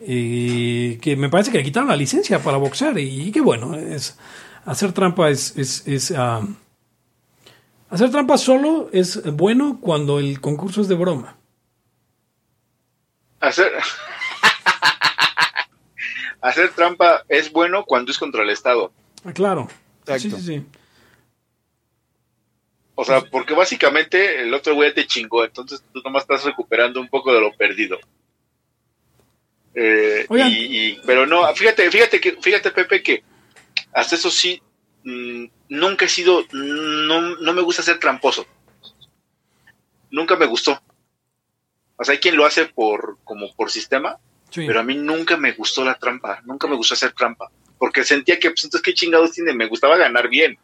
eh, 0.06 1.00
que 1.02 1.16
me 1.16 1.30
parece 1.30 1.52
que 1.52 1.60
le 1.60 1.64
quitaron 1.64 1.90
la 1.90 1.96
licencia 1.96 2.40
para 2.40 2.58
boxear 2.58 2.98
y, 3.00 3.28
y 3.28 3.32
qué 3.32 3.42
bueno, 3.42 3.76
es, 3.76 4.18
hacer 4.66 4.92
trampa 4.92 5.30
es... 5.30 5.58
es, 5.58 5.88
es 5.88 6.12
ah, 6.12 6.42
hacer 7.90 8.12
trampa 8.12 8.38
solo 8.38 8.90
es 8.92 9.22
bueno 9.34 9.80
cuando 9.80 10.20
el 10.20 10.42
concurso 10.42 10.82
es 10.82 10.88
de 10.88 10.96
broma. 10.96 11.38
Hacer, 13.40 13.72
hacer 16.42 16.72
trampa 16.72 17.24
es 17.30 17.52
bueno 17.52 17.86
cuando 17.86 18.12
es 18.12 18.18
contra 18.18 18.44
el 18.44 18.50
Estado. 18.50 18.92
Ah, 19.24 19.32
claro. 19.32 19.70
Exacto. 20.02 20.20
Sí, 20.20 20.32
sí, 20.32 20.42
sí. 20.42 20.66
O 22.96 23.04
sea, 23.04 23.22
porque 23.22 23.54
básicamente 23.54 24.41
el 24.41 24.54
otro 24.54 24.76
güey 24.76 24.94
te 24.94 25.08
chingó, 25.08 25.44
entonces 25.44 25.84
tú 25.91 26.02
nomás 26.04 26.24
estás 26.24 26.44
recuperando 26.44 27.00
un 27.02 27.08
poco 27.10 27.34
de 27.34 27.41
lo 27.41 27.52
perdido. 27.54 27.98
Eh, 29.76 30.28
y, 30.30 30.44
y- 30.91 31.00
pero 31.06 31.26
no, 31.26 31.48
fíjate, 31.56 31.89
fíjate 31.89 32.22
que, 32.22 32.34
fíjate 32.41 32.70
Pepe 32.72 33.02
que 33.02 33.24
hasta 33.94 34.16
eso 34.16 34.30
sí, 34.30 34.62
mm, 35.04 35.46
nunca 35.70 36.06
he 36.06 36.10
sido, 36.10 36.46
no, 36.52 37.22
no 37.38 37.54
me 37.54 37.62
gusta 37.62 37.82
ser 37.82 38.00
tramposo. 38.00 38.46
Nunca 40.12 40.36
me 40.36 40.46
gustó. 40.46 40.80
O 41.96 42.04
sea, 42.04 42.14
hay 42.14 42.20
quien 42.20 42.36
lo 42.38 42.46
hace 42.46 42.66
por, 42.66 43.18
como 43.24 43.52
por 43.56 43.72
sistema, 43.72 44.20
Sí. 44.52 44.68
pero 44.68 44.80
a 44.80 44.84
mí 44.84 44.94
nunca 44.96 45.36
me 45.36 45.54
gustó 45.54 45.84
la 45.84 45.96
trampa, 45.98 46.41
nunca 46.46 46.68
me 46.68 46.76
gustó 46.76 46.94
hacer 46.94 47.14
trampa, 47.14 47.50
porque 47.80 48.04
sentía 48.04 48.38
que, 48.39 48.52
pues 48.52 48.64
entonces 48.64 48.84
qué 48.84 48.94
chingados 48.94 49.32
tiene, 49.32 49.52
me 49.56 49.66
gustaba 49.66 49.98
ganar 49.98 50.30
bien. 50.30 50.60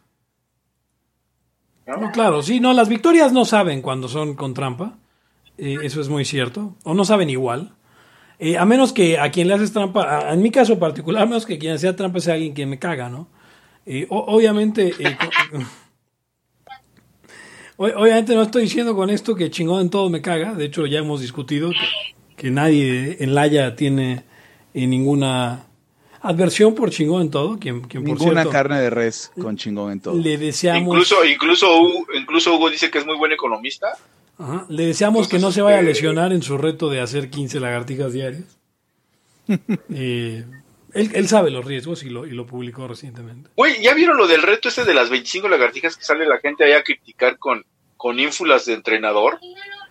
No, 1.98 2.10
claro, 2.12 2.42
sí, 2.42 2.60
no, 2.60 2.72
las 2.72 2.88
victorias 2.88 3.32
no 3.32 3.44
saben 3.44 3.82
cuando 3.82 4.08
son 4.08 4.34
con 4.34 4.54
trampa. 4.54 4.98
Eh, 5.58 5.78
eso 5.82 6.00
es 6.00 6.08
muy 6.08 6.24
cierto. 6.24 6.74
O 6.84 6.94
no 6.94 7.04
saben 7.04 7.30
igual. 7.30 7.72
Eh, 8.38 8.56
a 8.56 8.64
menos 8.64 8.92
que 8.92 9.18
a 9.18 9.30
quien 9.30 9.48
le 9.48 9.54
haces 9.54 9.72
trampa, 9.72 10.28
a- 10.28 10.32
en 10.34 10.42
mi 10.42 10.50
caso 10.50 10.78
particular, 10.78 11.22
a 11.22 11.26
menos 11.26 11.44
que 11.46 11.58
quien 11.58 11.74
hacía 11.74 11.94
trampa 11.96 12.20
sea 12.20 12.34
alguien 12.34 12.54
que 12.54 12.64
me 12.66 12.78
caga, 12.78 13.08
¿no? 13.10 13.28
Eh, 13.86 14.06
o- 14.08 14.24
obviamente, 14.34 14.94
eh, 14.98 15.16
obviamente 17.76 18.34
no 18.34 18.42
estoy 18.42 18.62
diciendo 18.62 18.94
con 18.94 19.10
esto 19.10 19.34
que 19.34 19.50
chingón 19.50 19.82
en 19.82 19.90
todo 19.90 20.08
me 20.10 20.20
caga. 20.22 20.54
De 20.54 20.66
hecho, 20.66 20.86
ya 20.86 20.98
hemos 21.00 21.20
discutido 21.20 21.70
que, 21.70 21.76
que 22.36 22.50
nadie 22.50 23.16
en 23.20 23.34
Laia 23.34 23.74
tiene 23.76 24.24
ninguna 24.74 25.64
adversión 26.22 26.74
por 26.74 26.90
chingón 26.90 27.22
en 27.22 27.30
todo. 27.30 27.58
Quien, 27.58 27.80
quien 27.82 28.04
por 28.04 28.12
Ninguna 28.18 28.42
cierto, 28.42 28.50
carne 28.50 28.80
de 28.80 28.90
res 28.90 29.30
con 29.40 29.56
chingón 29.56 29.92
en 29.92 30.00
todo. 30.00 30.14
le 30.18 30.36
deseamos, 30.38 30.82
Incluso, 30.94 31.24
incluso, 31.24 31.80
Hugo, 31.80 32.06
incluso 32.14 32.54
Hugo 32.54 32.70
dice 32.70 32.90
que 32.90 32.98
es 32.98 33.06
muy 33.06 33.16
buen 33.16 33.32
economista. 33.32 33.88
Ajá, 34.38 34.64
le 34.68 34.86
deseamos 34.86 35.28
que 35.28 35.34
no 35.34 35.48
Entonces, 35.48 35.54
se 35.56 35.62
vaya 35.62 35.76
a 35.76 35.80
este- 35.80 35.92
lesionar 35.92 36.32
en 36.32 36.42
su 36.42 36.56
reto 36.56 36.88
de 36.88 37.00
hacer 37.00 37.28
15 37.30 37.60
lagartijas 37.60 38.12
diarias. 38.12 38.44
Eh, 39.92 40.44
él, 40.92 41.10
él 41.14 41.28
sabe 41.28 41.50
los 41.50 41.64
riesgos 41.64 42.02
y 42.04 42.10
lo, 42.10 42.26
y 42.26 42.30
lo 42.30 42.46
publicó 42.46 42.86
recientemente. 42.88 43.50
Güey, 43.56 43.82
¿ya 43.82 43.94
vieron 43.94 44.16
lo 44.16 44.26
del 44.26 44.42
reto 44.42 44.68
ese 44.68 44.84
de 44.84 44.94
las 44.94 45.10
25 45.10 45.48
lagartijas 45.48 45.96
que 45.96 46.04
sale 46.04 46.26
la 46.26 46.38
gente 46.38 46.64
allá 46.64 46.78
a 46.78 46.82
criticar 46.82 47.38
con, 47.38 47.64
con 47.96 48.18
ínfulas 48.18 48.66
de 48.66 48.74
entrenador? 48.74 49.38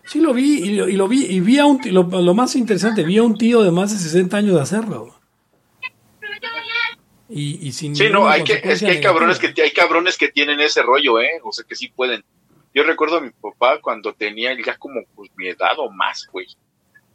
Sí, 0.05 0.19
lo 0.19 0.33
vi 0.33 0.59
y 0.63 0.75
lo, 0.75 0.89
y 0.89 0.93
lo 0.93 1.07
vi 1.07 1.25
y 1.25 1.39
vi 1.39 1.57
a 1.59 1.65
un 1.65 1.79
ti- 1.79 1.91
lo, 1.91 2.03
lo 2.03 2.33
más 2.33 2.55
interesante, 2.55 3.03
vi 3.03 3.17
a 3.17 3.23
un 3.23 3.37
tío 3.37 3.61
de 3.63 3.71
más 3.71 3.91
de 3.91 3.97
60 3.99 4.37
años 4.37 4.55
de 4.55 4.61
hacerlo. 4.61 5.15
Y, 7.29 7.67
y 7.67 7.71
sin 7.71 7.95
Sí, 7.95 8.09
no, 8.09 8.27
hay 8.27 8.43
que, 8.43 8.59
es 8.63 8.79
que 8.79 8.87
hay 8.87 9.01
cabrones 9.01 9.37
que, 9.37 9.53
hay 9.61 9.71
cabrones 9.71 10.17
que 10.17 10.29
tienen 10.29 10.59
ese 10.59 10.81
rollo, 10.81 11.21
¿eh? 11.21 11.39
O 11.43 11.51
sea, 11.51 11.63
que 11.63 11.75
sí 11.75 11.89
pueden. 11.89 12.25
Yo 12.73 12.83
recuerdo 12.83 13.17
a 13.17 13.21
mi 13.21 13.29
papá 13.29 13.79
cuando 13.81 14.13
tenía 14.13 14.55
ya 14.65 14.77
como 14.77 15.01
pues 15.15 15.29
mi 15.35 15.47
edad 15.47 15.77
o 15.77 15.91
más, 15.91 16.27
güey. 16.31 16.47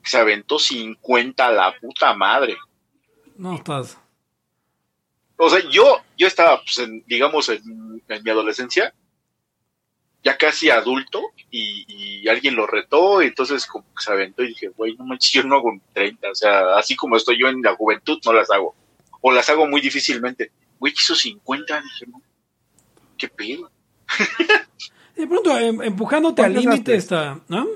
Se 0.04 0.18
aventó 0.18 0.58
50 0.58 1.46
a 1.46 1.52
la 1.52 1.74
puta 1.80 2.14
madre. 2.14 2.56
No, 3.36 3.56
estás... 3.56 3.98
O 5.36 5.50
sea, 5.50 5.60
yo, 5.68 6.00
yo 6.16 6.28
estaba, 6.28 6.62
pues, 6.62 6.78
en, 6.78 7.02
digamos, 7.06 7.48
en, 7.48 8.02
en 8.08 8.22
mi 8.22 8.30
adolescencia, 8.30 8.94
ya 10.22 10.38
casi 10.38 10.70
adulto, 10.70 11.20
y, 11.50 11.84
y 11.88 12.28
alguien 12.28 12.54
lo 12.54 12.66
retó, 12.68 13.20
y 13.20 13.26
entonces 13.26 13.66
como 13.66 13.84
que 13.84 14.04
se 14.04 14.12
aventó 14.12 14.44
y 14.44 14.48
dije, 14.48 14.68
güey, 14.68 14.94
no 14.96 15.04
manches, 15.04 15.32
yo 15.32 15.42
no 15.42 15.56
hago 15.56 15.72
ni 15.72 15.80
30, 15.92 16.30
o 16.30 16.34
sea, 16.34 16.76
así 16.76 16.94
como 16.94 17.16
estoy 17.16 17.38
yo 17.40 17.48
en 17.48 17.62
la 17.62 17.74
juventud, 17.74 18.18
no 18.24 18.32
las 18.32 18.50
hago. 18.50 18.76
O 19.26 19.32
las 19.32 19.48
hago 19.48 19.66
muy 19.66 19.80
difícilmente. 19.80 20.50
Güey, 20.78 20.92
hizo 20.92 21.14
50, 21.14 21.80
dije, 21.80 22.06
no, 22.10 22.20
qué 23.16 23.26
pedo. 23.28 23.70
De 25.16 25.26
pronto, 25.26 25.58
em- 25.58 25.80
empujándote 25.80 26.42
al 26.42 26.52
¿Cuántas 26.52 26.72
límite 26.74 26.94
está... 26.96 27.40
¿no? 27.48 27.66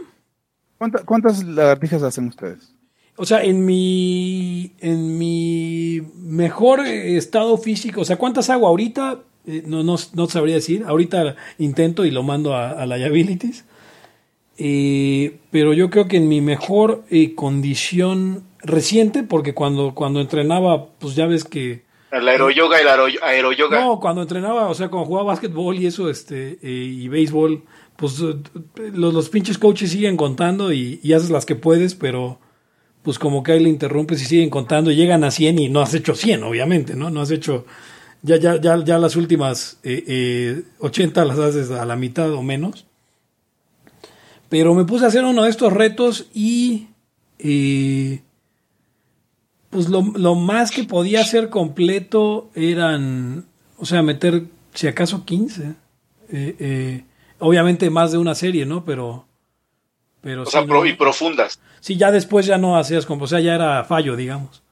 ¿Cuánta- 0.76 1.04
¿Cuántas 1.06 1.42
lagartijas 1.42 2.02
hacen 2.02 2.28
ustedes? 2.28 2.74
O 3.16 3.24
sea, 3.24 3.42
en 3.42 3.64
mi, 3.64 4.72
en 4.80 5.16
mi 5.16 6.02
mejor 6.16 6.80
eh, 6.86 7.16
estado 7.16 7.56
físico, 7.56 8.02
o 8.02 8.04
sea, 8.04 8.16
¿cuántas 8.16 8.50
hago 8.50 8.66
ahorita? 8.66 9.20
Eh, 9.46 9.62
no, 9.66 9.82
no, 9.82 9.96
no 10.14 10.26
sabría 10.28 10.56
decir. 10.56 10.84
Ahorita 10.86 11.34
intento 11.56 12.04
y 12.04 12.10
lo 12.10 12.22
mando 12.22 12.54
a, 12.54 12.72
a 12.72 12.84
Liabilities. 12.86 13.64
Eh, 14.58 15.38
pero 15.50 15.72
yo 15.72 15.88
creo 15.88 16.08
que 16.08 16.16
en 16.18 16.28
mi 16.28 16.40
mejor 16.40 17.04
eh, 17.10 17.34
condición 17.34 18.42
reciente, 18.62 19.22
porque 19.22 19.54
cuando, 19.54 19.94
cuando 19.94 20.20
entrenaba, 20.20 20.86
pues 20.98 21.14
ya 21.14 21.26
ves 21.26 21.44
que... 21.44 21.86
El 22.10 22.26
aeroyoga, 22.26 22.80
el 22.80 22.88
aero- 22.88 23.22
aeroyoga. 23.22 23.80
No, 23.84 24.00
cuando 24.00 24.22
entrenaba, 24.22 24.68
o 24.68 24.74
sea, 24.74 24.88
cuando 24.88 25.06
jugaba 25.06 25.26
básquetbol 25.28 25.78
y 25.78 25.86
eso, 25.86 26.08
este, 26.08 26.58
eh, 26.62 26.84
y 26.84 27.06
béisbol, 27.08 27.64
pues 27.96 28.18
eh, 28.20 28.34
los, 28.94 29.12
los 29.12 29.28
pinches 29.28 29.58
coaches 29.58 29.90
siguen 29.90 30.16
contando 30.16 30.72
y, 30.72 31.00
y 31.02 31.12
haces 31.12 31.28
las 31.30 31.44
que 31.44 31.54
puedes, 31.54 31.94
pero 31.94 32.38
pues 33.02 33.18
como 33.18 33.42
que 33.42 33.52
ahí 33.52 33.60
le 33.60 33.68
interrumpes 33.68 34.22
y 34.22 34.24
siguen 34.24 34.48
contando 34.50 34.90
y 34.90 34.96
llegan 34.96 35.22
a 35.22 35.30
100 35.30 35.58
y 35.58 35.68
no 35.68 35.80
has 35.80 35.92
hecho 35.94 36.14
100, 36.14 36.42
obviamente, 36.44 36.94
¿no? 36.96 37.10
No 37.10 37.20
has 37.20 37.30
hecho, 37.30 37.66
ya, 38.22 38.36
ya, 38.36 38.58
ya, 38.60 38.82
ya 38.82 38.98
las 38.98 39.14
últimas 39.16 39.78
eh, 39.82 40.02
eh, 40.06 40.62
80 40.80 41.24
las 41.26 41.38
haces 41.38 41.70
a 41.70 41.84
la 41.84 41.96
mitad 41.96 42.32
o 42.32 42.42
menos. 42.42 42.86
Pero 44.48 44.74
me 44.74 44.84
puse 44.86 45.04
a 45.04 45.08
hacer 45.08 45.24
uno 45.24 45.42
de 45.44 45.50
estos 45.50 45.72
retos 45.72 46.28
y... 46.32 46.88
eh, 47.38 48.22
pues 49.70 49.88
lo, 49.88 50.02
lo 50.14 50.34
más 50.34 50.70
que 50.70 50.84
podía 50.84 51.20
hacer 51.20 51.50
completo 51.50 52.50
eran, 52.54 53.44
o 53.76 53.84
sea, 53.86 54.02
meter 54.02 54.44
si 54.74 54.86
acaso 54.86 55.24
15. 55.24 55.74
Eh, 56.30 56.56
eh, 56.58 57.04
obviamente 57.38 57.90
más 57.90 58.12
de 58.12 58.18
una 58.18 58.34
serie, 58.34 58.64
¿no? 58.66 58.84
Pero... 58.84 59.26
pero 60.20 60.42
o 60.42 60.46
sí, 60.46 60.52
sea, 60.52 60.64
no- 60.64 60.84
y 60.86 60.92
profundas. 60.94 61.60
sí, 61.80 61.96
ya 61.96 62.10
después 62.10 62.46
ya 62.46 62.58
no 62.58 62.76
hacías 62.76 63.04
como, 63.06 63.24
o 63.24 63.26
sea, 63.26 63.40
ya 63.40 63.54
era 63.54 63.84
fallo, 63.84 64.16
digamos. 64.16 64.62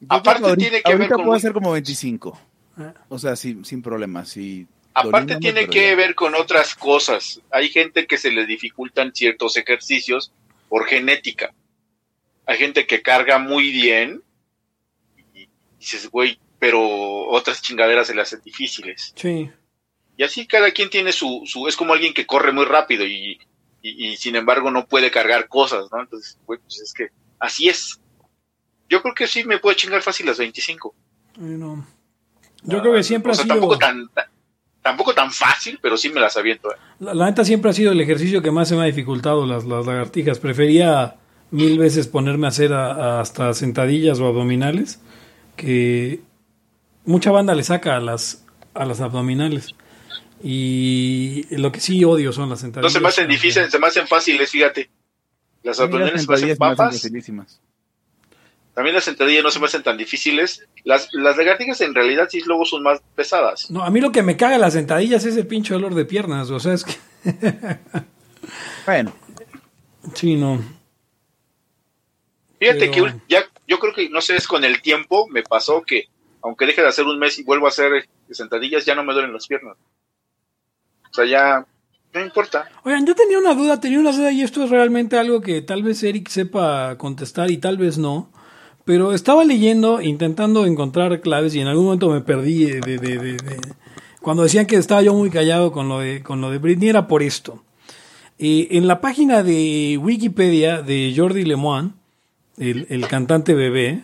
Yo 0.00 0.06
Aparte 0.08 0.44
ahorita- 0.44 0.56
tiene 0.56 0.82
que 0.82 0.90
ver 0.90 0.96
ahorita 1.00 1.14
con 1.16 1.24
puedo 1.24 1.36
hacer 1.36 1.52
como 1.52 1.72
25. 1.72 2.38
Ah. 2.76 2.92
O 3.08 3.18
sea, 3.18 3.34
sin, 3.36 3.64
sin 3.64 3.82
problemas. 3.82 4.28
Sí, 4.28 4.66
Aparte 4.94 5.36
tiene 5.36 5.66
que 5.68 5.90
ya. 5.90 5.96
ver 5.96 6.14
con 6.14 6.34
otras 6.34 6.74
cosas. 6.74 7.40
Hay 7.50 7.68
gente 7.70 8.06
que 8.06 8.18
se 8.18 8.30
le 8.30 8.46
dificultan 8.46 9.12
ciertos 9.14 9.56
ejercicios 9.56 10.32
por 10.76 10.86
genética. 10.86 11.54
Hay 12.44 12.58
gente 12.58 12.86
que 12.86 13.00
carga 13.00 13.38
muy 13.38 13.70
bien 13.72 14.22
y 15.32 15.48
dices, 15.80 16.10
güey, 16.10 16.38
pero 16.58 17.26
otras 17.28 17.62
chingaderas 17.62 18.08
se 18.08 18.14
le 18.14 18.20
hacen 18.20 18.42
difíciles. 18.44 19.14
Sí. 19.16 19.50
Y 20.18 20.22
así 20.22 20.46
cada 20.46 20.70
quien 20.72 20.90
tiene 20.90 21.12
su, 21.12 21.44
su 21.46 21.66
es 21.66 21.76
como 21.76 21.94
alguien 21.94 22.12
que 22.12 22.26
corre 22.26 22.52
muy 22.52 22.66
rápido 22.66 23.06
y, 23.06 23.38
y, 23.80 24.06
y 24.08 24.16
sin 24.18 24.36
embargo 24.36 24.70
no 24.70 24.86
puede 24.86 25.10
cargar 25.10 25.48
cosas, 25.48 25.86
¿no? 25.90 25.98
Entonces, 26.02 26.38
güey, 26.44 26.60
pues 26.60 26.78
es 26.80 26.92
que 26.92 27.08
así 27.38 27.70
es. 27.70 27.98
Yo 28.90 29.00
creo 29.00 29.14
que 29.14 29.26
sí 29.26 29.44
me 29.44 29.58
puedo 29.58 29.74
chingar 29.76 30.02
fácil 30.02 30.26
las 30.26 30.36
25. 30.36 30.94
Bueno, 31.38 31.86
yo 32.64 32.82
creo 32.82 32.92
que 32.92 33.02
siempre 33.02 33.30
o 33.30 33.32
ha 33.32 33.36
sido... 33.36 33.48
tampoco 33.48 33.78
tan, 33.78 34.10
tan- 34.10 34.28
tampoco 34.86 35.14
tan 35.14 35.32
fácil, 35.32 35.78
pero 35.82 35.96
sí 35.96 36.10
me 36.10 36.20
las 36.20 36.36
aviento. 36.36 36.70
¿eh? 36.70 36.76
La, 37.00 37.12
la 37.12 37.26
neta 37.26 37.44
siempre 37.44 37.70
ha 37.70 37.74
sido 37.74 37.90
el 37.90 38.00
ejercicio 38.00 38.40
que 38.40 38.52
más 38.52 38.68
se 38.68 38.76
me 38.76 38.82
ha 38.82 38.84
dificultado 38.84 39.44
las, 39.46 39.64
las 39.64 39.84
lagartijas. 39.84 40.38
Prefería 40.38 41.16
mil 41.50 41.76
veces 41.78 42.06
ponerme 42.06 42.46
a 42.46 42.50
hacer 42.50 42.72
a- 42.72 42.92
a 43.16 43.20
hasta 43.20 43.52
sentadillas 43.54 44.20
o 44.20 44.26
abdominales 44.26 45.00
que 45.56 46.20
mucha 47.04 47.30
banda 47.32 47.54
le 47.56 47.64
saca 47.64 47.96
a 47.96 48.00
las 48.00 48.44
a 48.74 48.84
las 48.84 49.00
abdominales. 49.00 49.74
Y 50.42 51.46
lo 51.56 51.72
que 51.72 51.80
sí 51.80 52.04
odio 52.04 52.32
son 52.32 52.48
las 52.50 52.60
No 52.60 52.62
sentadillas. 52.62 52.92
se 52.92 53.00
me 53.00 53.08
hacen 53.08 53.28
difíciles, 53.28 53.70
se 53.70 53.78
me 53.78 53.86
hacen 53.88 54.06
fáciles, 54.06 54.50
fíjate. 54.50 54.88
Las 55.62 55.80
A 55.80 55.86
mí 55.88 55.98
las 55.98 56.10
abdominales 56.12 56.22
se 56.22 56.28
me 56.28 56.34
hacen 56.36 56.56
papas. 56.58 57.60
También 58.76 58.94
las 58.94 59.04
sentadillas 59.04 59.42
no 59.42 59.50
se 59.50 59.58
me 59.58 59.66
hacen 59.66 59.82
tan 59.82 59.96
difíciles. 59.96 60.64
Las, 60.84 61.08
las 61.12 61.36
lagartijas 61.36 61.80
en 61.80 61.94
realidad 61.94 62.28
sí 62.30 62.42
luego 62.46 62.64
son 62.64 62.82
más 62.84 63.00
pesadas. 63.16 63.70
No, 63.70 63.82
a 63.82 63.90
mí 63.90 64.00
lo 64.00 64.12
que 64.12 64.22
me 64.22 64.36
caga 64.36 64.58
las 64.58 64.74
sentadillas 64.74 65.24
es 65.24 65.36
el 65.36 65.46
pinche 65.46 65.72
dolor 65.74 65.94
de 65.94 66.04
piernas. 66.04 66.50
O 66.50 66.60
sea, 66.60 66.74
es 66.74 66.84
que... 66.84 66.92
Bueno, 68.86 69.12
Sí, 70.14 70.36
no. 70.36 70.62
Fíjate 72.58 72.88
Pero- 72.90 73.06
que 73.06 73.14
ya, 73.28 73.40
yo 73.66 73.78
creo 73.78 73.92
que, 73.92 74.08
no 74.10 74.20
sé, 74.20 74.36
es 74.36 74.46
con 74.46 74.64
el 74.64 74.80
tiempo 74.80 75.26
me 75.28 75.42
pasó 75.42 75.82
que, 75.82 76.04
aunque 76.42 76.66
deje 76.66 76.82
de 76.82 76.88
hacer 76.88 77.04
un 77.06 77.18
mes 77.18 77.38
y 77.38 77.44
vuelvo 77.44 77.66
a 77.66 77.70
hacer 77.70 78.08
sentadillas, 78.30 78.84
ya 78.84 78.94
no 78.94 79.04
me 79.04 79.12
duelen 79.12 79.32
las 79.32 79.46
piernas. 79.46 79.76
O 81.10 81.14
sea, 81.14 81.24
ya, 81.26 81.66
no 82.12 82.20
importa. 82.20 82.68
Oigan, 82.84 83.06
yo 83.06 83.14
tenía 83.14 83.38
una 83.38 83.54
duda, 83.54 83.80
tenía 83.80 83.98
una 83.98 84.12
duda 84.12 84.30
y 84.32 84.42
esto 84.42 84.64
es 84.64 84.70
realmente 84.70 85.18
algo 85.18 85.40
que 85.40 85.62
tal 85.62 85.82
vez 85.82 86.02
Eric 86.02 86.28
sepa 86.28 86.96
contestar 86.98 87.50
y 87.50 87.56
tal 87.58 87.78
vez 87.78 87.98
no. 87.98 88.30
Pero 88.86 89.12
estaba 89.12 89.44
leyendo, 89.44 90.00
intentando 90.00 90.64
encontrar 90.64 91.20
claves 91.20 91.54
y 91.54 91.60
en 91.60 91.66
algún 91.66 91.84
momento 91.86 92.08
me 92.08 92.22
perdí 92.22 92.64
de, 92.64 92.80
de- 92.80 93.18
de- 93.18 93.60
cuando 94.22 94.42
decían 94.44 94.64
que 94.66 94.76
estaba 94.76 95.02
yo 95.02 95.12
muy 95.12 95.28
callado 95.28 95.70
con 95.72 95.88
lo 95.88 95.98
de, 95.98 96.22
con 96.22 96.40
lo 96.40 96.50
de 96.50 96.58
Britney 96.58 96.88
era 96.88 97.06
por 97.06 97.22
esto. 97.22 97.62
Eh, 98.38 98.68
en 98.72 98.86
la 98.86 99.00
página 99.00 99.42
de 99.42 99.98
Wikipedia 100.02 100.82
de 100.82 101.12
Jordi 101.16 101.44
Lemoine, 101.44 101.90
el, 102.58 102.86
el 102.90 103.06
cantante 103.06 103.54
bebé, 103.54 104.02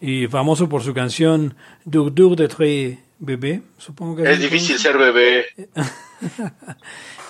y 0.00 0.26
famoso 0.28 0.68
por 0.68 0.82
su 0.82 0.94
canción 0.94 1.54
Dur 1.84 2.14
Dur 2.14 2.34
de 2.36 2.48
Très 2.48 2.98
Bébé, 3.18 3.60
supongo 3.76 4.16
que 4.16 4.32
Es 4.32 4.40
difícil 4.40 4.78
ser 4.78 4.96
bebé. 4.96 5.44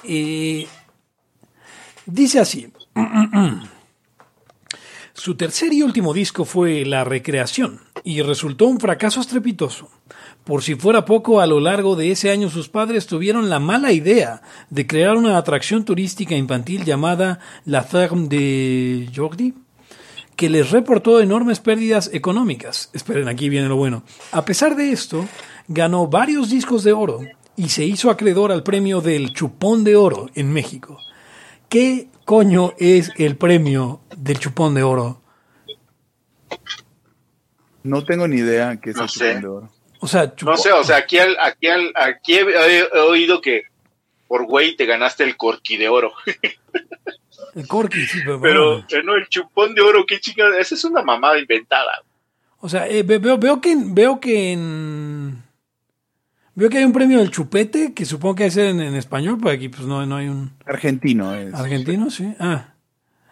Eh, 0.05 0.67
dice 2.07 2.39
así. 2.41 2.73
Su 5.21 5.35
tercer 5.35 5.75
y 5.75 5.83
último 5.83 6.15
disco 6.15 6.47
fue 6.47 6.87
La 6.87 7.05
Recreación 7.05 7.81
y 8.05 8.23
resultó 8.23 8.65
un 8.65 8.81
fracaso 8.81 9.21
estrepitoso. 9.21 9.91
Por 10.45 10.63
si 10.63 10.77
fuera 10.77 11.05
poco, 11.05 11.43
a 11.43 11.47
lo 11.47 11.61
largo 11.61 11.95
de 11.95 12.11
ese 12.11 12.31
año 12.31 12.49
sus 12.49 12.71
padres 12.71 13.07
tuvieron 13.07 13.51
la 13.51 13.59
mala 13.59 13.93
idea 13.93 14.41
de 14.71 14.87
crear 14.87 15.19
una 15.19 15.37
atracción 15.37 15.85
turística 15.85 16.35
infantil 16.35 16.87
llamada 16.87 17.39
La 17.67 17.83
Ferme 17.83 18.29
de 18.29 19.11
Jordi, 19.15 19.53
que 20.37 20.49
les 20.49 20.71
reportó 20.71 21.21
enormes 21.21 21.61
pérdidas 21.61 22.09
económicas. 22.15 22.89
Esperen, 22.95 23.29
aquí 23.29 23.51
viene 23.51 23.69
lo 23.69 23.77
bueno. 23.77 24.05
A 24.33 24.47
pesar 24.47 24.75
de 24.75 24.91
esto, 24.91 25.29
ganó 25.69 26.07
varios 26.07 26.49
discos 26.49 26.83
de 26.83 26.95
oro 26.95 27.21
y 27.57 27.69
se 27.69 27.85
hizo 27.85 28.09
acreedor 28.09 28.53
al 28.53 28.63
premio 28.63 29.03
del 29.03 29.35
Chupón 29.35 29.85
de 29.85 29.97
Oro 29.97 30.31
en 30.35 30.51
México. 30.51 30.97
¿Qué 31.71 32.09
coño 32.27 32.75
es 32.79 33.11
el 33.17 33.37
premio 33.37 34.03
del 34.17 34.39
chupón 34.39 34.75
de 34.75 34.83
oro? 34.83 35.23
No 37.83 38.05
tengo 38.05 38.29
ni 38.29 38.37
idea 38.37 38.79
qué 38.81 38.91
es 38.91 38.97
No 38.97 39.05
el 39.05 39.09
sé. 39.09 39.19
chupón 39.29 39.41
de 39.43 39.49
oro. 39.49 39.71
O 40.01 40.07
sea, 40.07 40.33
No 40.43 40.57
sé, 40.57 40.73
o 40.73 40.85
sea, 40.85 40.97
aquí, 40.99 41.19
al, 41.19 41.37
aquí, 41.41 41.67
al, 41.69 41.93
aquí 41.95 42.35
he, 42.35 42.41
he- 42.43 42.89
he 42.93 42.99
oído 43.01 43.41
que 43.41 43.65
por 44.29 44.47
güey 44.47 44.77
te 44.77 44.87
ganaste 44.87 45.25
el 45.25 45.37
corqui 45.37 45.77
de 45.77 45.89
oro. 45.89 46.13
el 47.55 47.67
corky, 47.67 48.07
sí, 48.07 48.19
pero, 48.25 48.41
Pero 48.41 48.71
bueno. 48.73 48.87
eh, 48.91 49.03
no, 49.05 49.15
el 49.17 49.29
chupón 49.29 49.75
de 49.75 49.81
oro, 49.83 50.05
qué 50.07 50.21
chingada. 50.21 50.59
Esa 50.59 50.75
es 50.75 50.85
una 50.85 51.03
mamada 51.03 51.39
inventada. 51.39 52.03
O 52.61 52.69
sea, 52.69 52.87
eh, 52.89 53.03
ve- 53.03 53.19
veo, 53.19 53.39
veo 53.39 53.61
que 53.61 53.73
en- 53.73 53.95
veo 53.95 54.21
que 54.21 54.53
en 54.53 55.43
veo 56.55 56.69
que 56.69 56.79
hay 56.79 56.85
un 56.85 56.93
premio 56.93 57.19
del 57.19 57.31
chupete 57.31 57.93
que 57.93 58.05
supongo 58.05 58.37
que 58.37 58.51
ser 58.51 58.67
en, 58.67 58.81
en 58.81 58.95
español, 58.95 59.39
porque 59.41 59.57
aquí 59.57 59.69
pues 59.69 59.87
no, 59.87 60.05
no 60.07 60.17
hay 60.17 60.29
un 60.29 60.53
Argentino 60.67 61.35
es. 61.35 61.55
argentino, 61.55 62.11
sí. 62.11 62.33
Ah. 62.39 62.75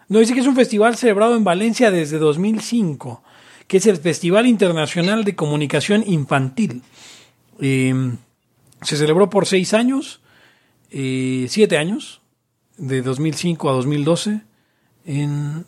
No 0.07 0.19
dice 0.19 0.33
que 0.33 0.39
es 0.39 0.47
un 0.47 0.55
festival 0.55 0.95
celebrado 0.95 1.35
en 1.35 1.43
Valencia 1.43 1.91
desde 1.91 2.17
2005, 2.17 3.23
que 3.67 3.77
es 3.77 3.85
el 3.85 3.97
Festival 3.97 4.47
Internacional 4.47 5.23
de 5.23 5.35
Comunicación 5.35 6.03
Infantil. 6.05 6.81
Eh, 7.61 7.93
se 8.81 8.97
celebró 8.97 9.29
por 9.29 9.45
seis 9.45 9.73
años, 9.73 10.21
eh, 10.89 11.45
siete 11.49 11.77
años, 11.77 12.21
de 12.77 13.01
2005 13.01 13.69
a 13.69 13.73
2012, 13.73 14.41
en 15.05 15.65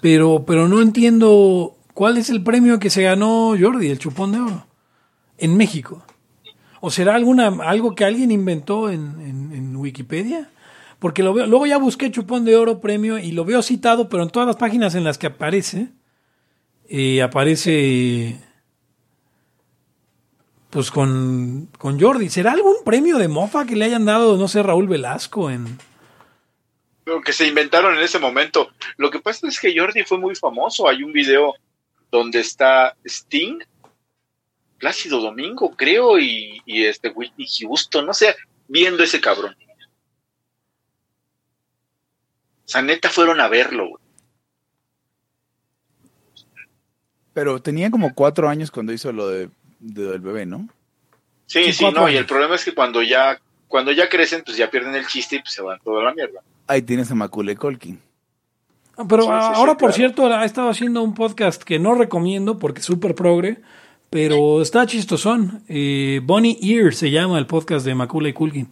pero, 0.00 0.44
pero 0.46 0.66
no 0.66 0.80
entiendo 0.80 1.76
cuál 1.94 2.16
es 2.16 2.30
el 2.30 2.42
premio 2.42 2.78
que 2.78 2.90
se 2.90 3.02
ganó 3.02 3.54
Jordi, 3.58 3.88
el 3.88 3.98
chupón 3.98 4.32
de 4.32 4.38
oro, 4.40 4.66
en 5.40 5.56
México. 5.56 6.04
¿O 6.80 6.90
será 6.90 7.14
alguna, 7.14 7.48
algo 7.62 7.94
que 7.94 8.04
alguien 8.04 8.30
inventó 8.30 8.90
en, 8.90 9.76
Wikipedia? 9.76 10.50
Porque 10.98 11.22
lo 11.22 11.32
veo, 11.32 11.46
luego 11.46 11.66
ya 11.66 11.78
busqué 11.78 12.10
chupón 12.10 12.44
de 12.44 12.56
oro 12.56 12.80
premio 12.80 13.18
y 13.18 13.32
lo 13.32 13.44
veo 13.44 13.62
citado, 13.62 14.08
pero 14.08 14.22
en 14.22 14.30
todas 14.30 14.46
las 14.46 14.56
páginas 14.56 14.94
en 14.94 15.04
las 15.04 15.16
que 15.16 15.28
aparece, 15.28 15.88
eh, 16.88 17.22
aparece 17.22 18.38
pues 20.70 20.90
con, 20.90 21.68
con 21.78 22.00
Jordi. 22.00 22.28
¿Será 22.30 22.52
algún 22.52 22.76
premio 22.84 23.18
de 23.18 23.28
mofa 23.28 23.66
que 23.66 23.76
le 23.76 23.84
hayan 23.84 24.04
dado, 24.04 24.36
no 24.36 24.48
sé, 24.48 24.62
Raúl 24.62 24.88
Velasco 24.88 25.50
en... 25.50 25.78
Que 27.24 27.32
se 27.32 27.48
inventaron 27.48 27.96
en 27.96 28.02
ese 28.02 28.20
momento. 28.20 28.70
Lo 28.96 29.10
que 29.10 29.18
pasa 29.18 29.48
es 29.48 29.58
que 29.58 29.76
Jordi 29.76 30.04
fue 30.04 30.18
muy 30.18 30.36
famoso. 30.36 30.88
Hay 30.88 31.02
un 31.02 31.12
video 31.12 31.54
donde 32.12 32.38
está 32.38 32.94
Sting, 33.04 33.58
Plácido 34.80 35.20
Domingo, 35.20 35.70
creo, 35.76 36.18
y, 36.18 36.60
y 36.66 36.84
este 36.86 37.10
Whitney 37.10 37.46
Houston, 37.60 38.06
no 38.06 38.14
sé, 38.14 38.34
viendo 38.66 39.04
ese 39.04 39.20
cabrón. 39.20 39.54
O 42.64 42.68
sea, 42.72 42.82
neta 42.82 43.08
fueron 43.10 43.40
a 43.40 43.48
verlo, 43.48 43.88
güey. 43.90 44.02
Pero 47.32 47.62
tenía 47.62 47.90
como 47.90 48.14
cuatro 48.14 48.48
años 48.48 48.70
cuando 48.70 48.92
hizo 48.92 49.12
lo 49.12 49.28
de, 49.28 49.50
de- 49.78 50.04
del 50.06 50.20
bebé, 50.20 50.46
¿no? 50.46 50.68
Sí, 51.46 51.72
Sí, 51.72 51.84
no, 51.92 52.08
y 52.08 52.16
el 52.16 52.26
problema 52.26 52.54
es 52.54 52.64
que 52.64 52.74
cuando 52.74 53.02
ya, 53.02 53.40
cuando 53.68 53.92
ya 53.92 54.08
crecen, 54.08 54.42
pues 54.44 54.56
ya 54.56 54.70
pierden 54.70 54.94
el 54.94 55.06
chiste 55.06 55.36
y 55.36 55.40
pues 55.40 55.52
se 55.52 55.62
van 55.62 55.78
toda 55.80 56.02
la 56.04 56.14
mierda. 56.14 56.40
Ahí 56.66 56.82
tienes 56.82 57.10
a 57.10 57.14
Macaulay 57.14 57.56
Culkin. 57.56 58.00
Ah, 58.96 59.04
Pero 59.08 59.22
Sí, 59.24 59.28
sí, 59.28 59.34
sí, 59.46 59.52
ahora, 59.54 59.72
por 59.72 59.78
claro. 59.90 59.92
cierto, 59.94 60.26
ha 60.26 60.44
estado 60.44 60.68
haciendo 60.70 61.02
un 61.02 61.14
podcast 61.14 61.62
que 61.62 61.78
no 61.80 61.94
recomiendo 61.94 62.58
porque 62.58 62.80
es 62.80 62.86
súper 62.86 63.14
progre, 63.16 63.60
pero 64.10 64.60
está 64.60 64.86
chistosón. 64.86 65.62
Eh, 65.68 66.20
Bonnie 66.24 66.58
Ear 66.62 66.92
se 66.94 67.10
llama 67.10 67.38
el 67.38 67.46
podcast 67.46 67.86
de 67.86 67.94
Macaulay 67.94 68.32
Culkin. 68.32 68.68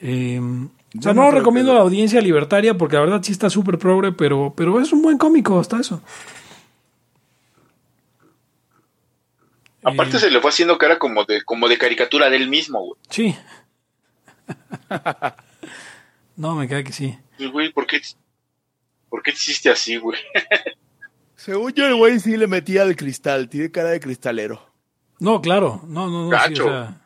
Eh, 0.00 0.40
o 0.98 1.02
sea, 1.02 1.14
no, 1.14 1.22
no 1.24 1.30
recomiendo 1.30 1.70
que- 1.70 1.76
a 1.76 1.78
la 1.78 1.84
audiencia 1.84 2.20
libertaria 2.20 2.76
porque 2.76 2.96
la 2.96 3.02
verdad 3.02 3.22
sí 3.22 3.30
está 3.32 3.48
súper 3.48 3.78
progre, 3.78 4.12
pero, 4.12 4.52
pero 4.56 4.80
es 4.80 4.92
un 4.92 5.02
buen 5.02 5.18
cómico 5.18 5.58
hasta 5.60 5.78
eso. 5.80 6.02
Aparte 9.82 10.16
Eh, 10.16 10.20
se 10.20 10.30
le 10.30 10.40
fue 10.40 10.50
haciendo 10.50 10.76
cara 10.78 10.98
como 10.98 11.24
de, 11.24 11.42
como 11.42 11.68
de 11.68 11.78
caricatura 11.78 12.28
de 12.28 12.36
él 12.36 12.48
mismo, 12.48 12.80
güey. 12.80 13.00
Sí. 13.08 13.34
no, 16.36 16.54
me 16.56 16.68
cae 16.68 16.84
que 16.84 16.92
sí. 16.92 17.16
Y, 17.38 17.46
Güey, 17.46 17.72
¿por 17.72 17.86
qué, 17.86 18.00
¿por 19.08 19.22
qué 19.22 19.30
te 19.32 19.38
hiciste 19.38 19.70
así, 19.70 19.96
güey? 19.96 20.18
Según 21.42 21.72
yo, 21.72 21.86
el 21.86 21.94
güey 21.94 22.20
sí 22.20 22.36
le 22.36 22.46
metía 22.46 22.82
al 22.82 22.96
cristal. 22.96 23.48
Tiene 23.48 23.70
cara 23.70 23.88
de 23.88 23.98
cristalero. 24.00 24.60
No, 25.20 25.40
claro, 25.40 25.80
no, 25.86 26.08
no, 26.10 26.24
no. 26.24 26.30
sí, 26.30 26.50
Gacho. 26.50 26.64
o 26.66 26.68
sea, 26.68 27.00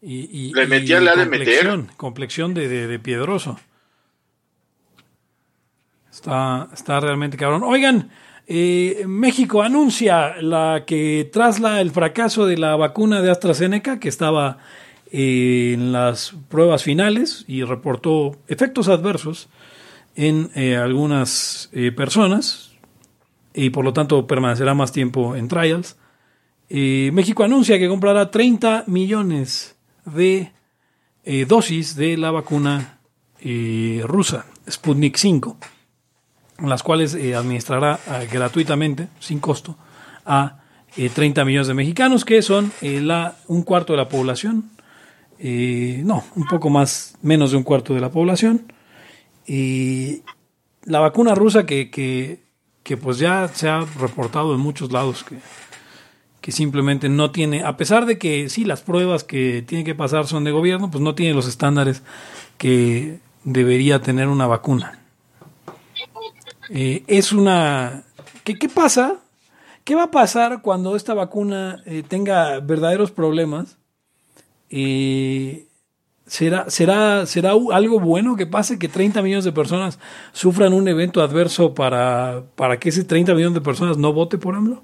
y, 0.00 0.48
y- 0.48 0.52
Le 0.54 0.62
y 0.64 0.66
metía, 0.68 1.00
le 1.00 1.10
ha 1.10 1.16
de 1.16 1.26
meter. 1.26 1.80
complexión, 1.96 2.54
de, 2.54 2.68
de- 2.68 2.86
de 2.86 2.98
piedroso. 3.00 3.58
Está, 6.10 6.68
está 6.72 7.00
realmente 7.00 7.36
cabrón. 7.36 7.62
Oigan, 7.64 8.10
eh, 8.46 9.04
México 9.06 9.62
anuncia 9.62 10.40
la 10.40 10.84
que 10.86 11.28
tras 11.32 11.58
la, 11.58 11.80
el 11.80 11.90
fracaso 11.90 12.46
de 12.46 12.58
la 12.58 12.76
vacuna 12.76 13.22
de 13.22 13.30
AstraZeneca, 13.30 13.98
que 13.98 14.08
estaba 14.08 14.58
eh, 15.10 15.72
en 15.74 15.90
las 15.92 16.34
pruebas 16.48 16.82
finales 16.84 17.44
y 17.48 17.62
reportó 17.64 18.36
efectos 18.48 18.88
adversos 18.88 19.48
en 20.14 20.50
eh, 20.54 20.76
algunas 20.76 21.70
eh, 21.72 21.90
personas 21.92 22.71
y 23.54 23.70
por 23.70 23.84
lo 23.84 23.92
tanto 23.92 24.26
permanecerá 24.26 24.74
más 24.74 24.92
tiempo 24.92 25.36
en 25.36 25.48
trials. 25.48 25.96
México 26.68 27.44
anuncia 27.44 27.78
que 27.78 27.88
comprará 27.88 28.30
30 28.30 28.84
millones 28.86 29.76
de 30.06 30.52
eh, 31.24 31.44
dosis 31.46 31.94
de 31.96 32.16
la 32.16 32.30
vacuna 32.30 32.98
eh, 33.44 34.02
rusa, 34.04 34.46
Sputnik 34.70 35.16
5, 35.16 35.56
las 36.60 36.84
cuales 36.84 37.14
eh, 37.14 37.34
administrará 37.34 37.98
gratuitamente, 38.30 39.08
sin 39.18 39.40
costo, 39.40 39.76
a 40.24 40.60
eh, 40.96 41.08
30 41.08 41.44
millones 41.44 41.66
de 41.66 41.74
mexicanos, 41.74 42.24
que 42.24 42.40
son 42.40 42.70
la, 42.80 43.34
un 43.48 43.62
cuarto 43.62 43.94
de 43.94 43.96
la 43.96 44.08
población, 44.08 44.70
no, 45.40 46.24
un 46.36 46.46
poco 46.48 46.70
más, 46.70 47.16
menos 47.20 47.50
de 47.50 47.56
un 47.56 47.64
cuarto 47.64 47.94
de 47.94 48.00
la 48.00 48.12
población. 48.12 48.72
Y 49.44 50.22
la 50.84 51.00
vacuna 51.00 51.34
rusa 51.34 51.66
que, 51.66 52.41
que 52.82 52.96
pues 52.96 53.18
ya 53.18 53.48
se 53.48 53.68
ha 53.68 53.80
reportado 53.98 54.54
en 54.54 54.60
muchos 54.60 54.92
lados 54.92 55.24
que, 55.24 55.36
que 56.40 56.52
simplemente 56.52 57.08
no 57.08 57.30
tiene, 57.30 57.64
a 57.64 57.76
pesar 57.76 58.06
de 58.06 58.18
que 58.18 58.48
sí, 58.48 58.64
las 58.64 58.82
pruebas 58.82 59.24
que 59.24 59.62
tiene 59.62 59.84
que 59.84 59.94
pasar 59.94 60.26
son 60.26 60.44
de 60.44 60.50
gobierno, 60.50 60.90
pues 60.90 61.02
no 61.02 61.14
tiene 61.14 61.34
los 61.34 61.46
estándares 61.46 62.02
que 62.58 63.20
debería 63.44 64.02
tener 64.02 64.28
una 64.28 64.46
vacuna. 64.46 64.98
Eh, 66.68 67.04
es 67.06 67.32
una... 67.32 68.04
¿qué, 68.44 68.58
¿Qué 68.58 68.68
pasa? 68.68 69.16
¿Qué 69.84 69.94
va 69.94 70.04
a 70.04 70.10
pasar 70.10 70.62
cuando 70.62 70.96
esta 70.96 71.14
vacuna 71.14 71.82
eh, 71.86 72.02
tenga 72.06 72.60
verdaderos 72.60 73.10
problemas? 73.10 73.78
Eh, 74.70 75.66
¿será, 76.26 76.70
será, 76.70 77.26
¿Será 77.26 77.50
algo 77.50 78.00
bueno 78.00 78.36
que 78.36 78.46
pase 78.46 78.78
que 78.78 78.88
30 78.88 79.22
millones 79.22 79.44
de 79.44 79.52
personas 79.52 79.98
sufran 80.32 80.72
un 80.72 80.88
evento 80.88 81.22
adverso 81.22 81.74
para, 81.74 82.42
para 82.56 82.78
que 82.78 82.88
ese 82.90 83.04
30 83.04 83.34
millones 83.34 83.54
de 83.54 83.60
personas 83.60 83.96
no 83.98 84.12
vote 84.12 84.38
por 84.38 84.54
AMLO? 84.54 84.82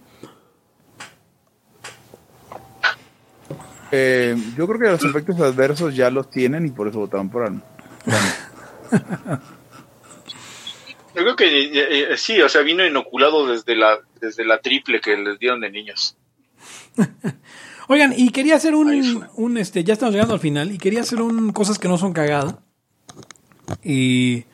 Eh, 3.91 4.37
yo 4.57 4.67
creo 4.67 4.79
que 4.79 4.91
los 4.91 5.05
efectos 5.05 5.41
adversos 5.41 5.97
ya 5.97 6.11
los 6.11 6.31
tienen 6.31 6.67
y 6.67 6.71
por 6.71 6.89
eso 6.89 6.99
votaron 6.99 7.31
por 7.31 7.47
AMLO. 7.47 7.63
Yo 11.19 11.25
creo 11.25 11.37
que 11.37 11.47
eh, 11.47 12.13
eh, 12.13 12.17
sí, 12.17 12.41
o 12.41 12.49
sea, 12.49 12.63
vino 12.63 12.87
inoculado 12.87 13.49
desde 13.49 13.75
la, 13.75 13.99
desde 14.21 14.45
la 14.45 14.61
triple 14.61 15.01
que 15.01 15.17
les 15.17 15.39
dieron 15.41 15.61
de 15.61 15.69
niños. 15.69 16.17
Oigan, 17.89 18.13
y 18.17 18.31
quería 18.31 18.57
hacer 18.57 18.75
un, 18.75 19.27
un, 19.35 19.57
este, 19.59 19.83
ya 19.83 19.95
estamos 19.95 20.13
llegando 20.15 20.35
al 20.35 20.41
final, 20.41 20.71
y 20.73 20.79
quería 20.79 21.01
hacer 21.01 21.23
un 21.23 21.53
cosas 21.53 21.79
que 21.79 21.89
no 21.89 21.97
son 21.99 22.13
cagada. 22.13 22.59
Y 23.83 24.45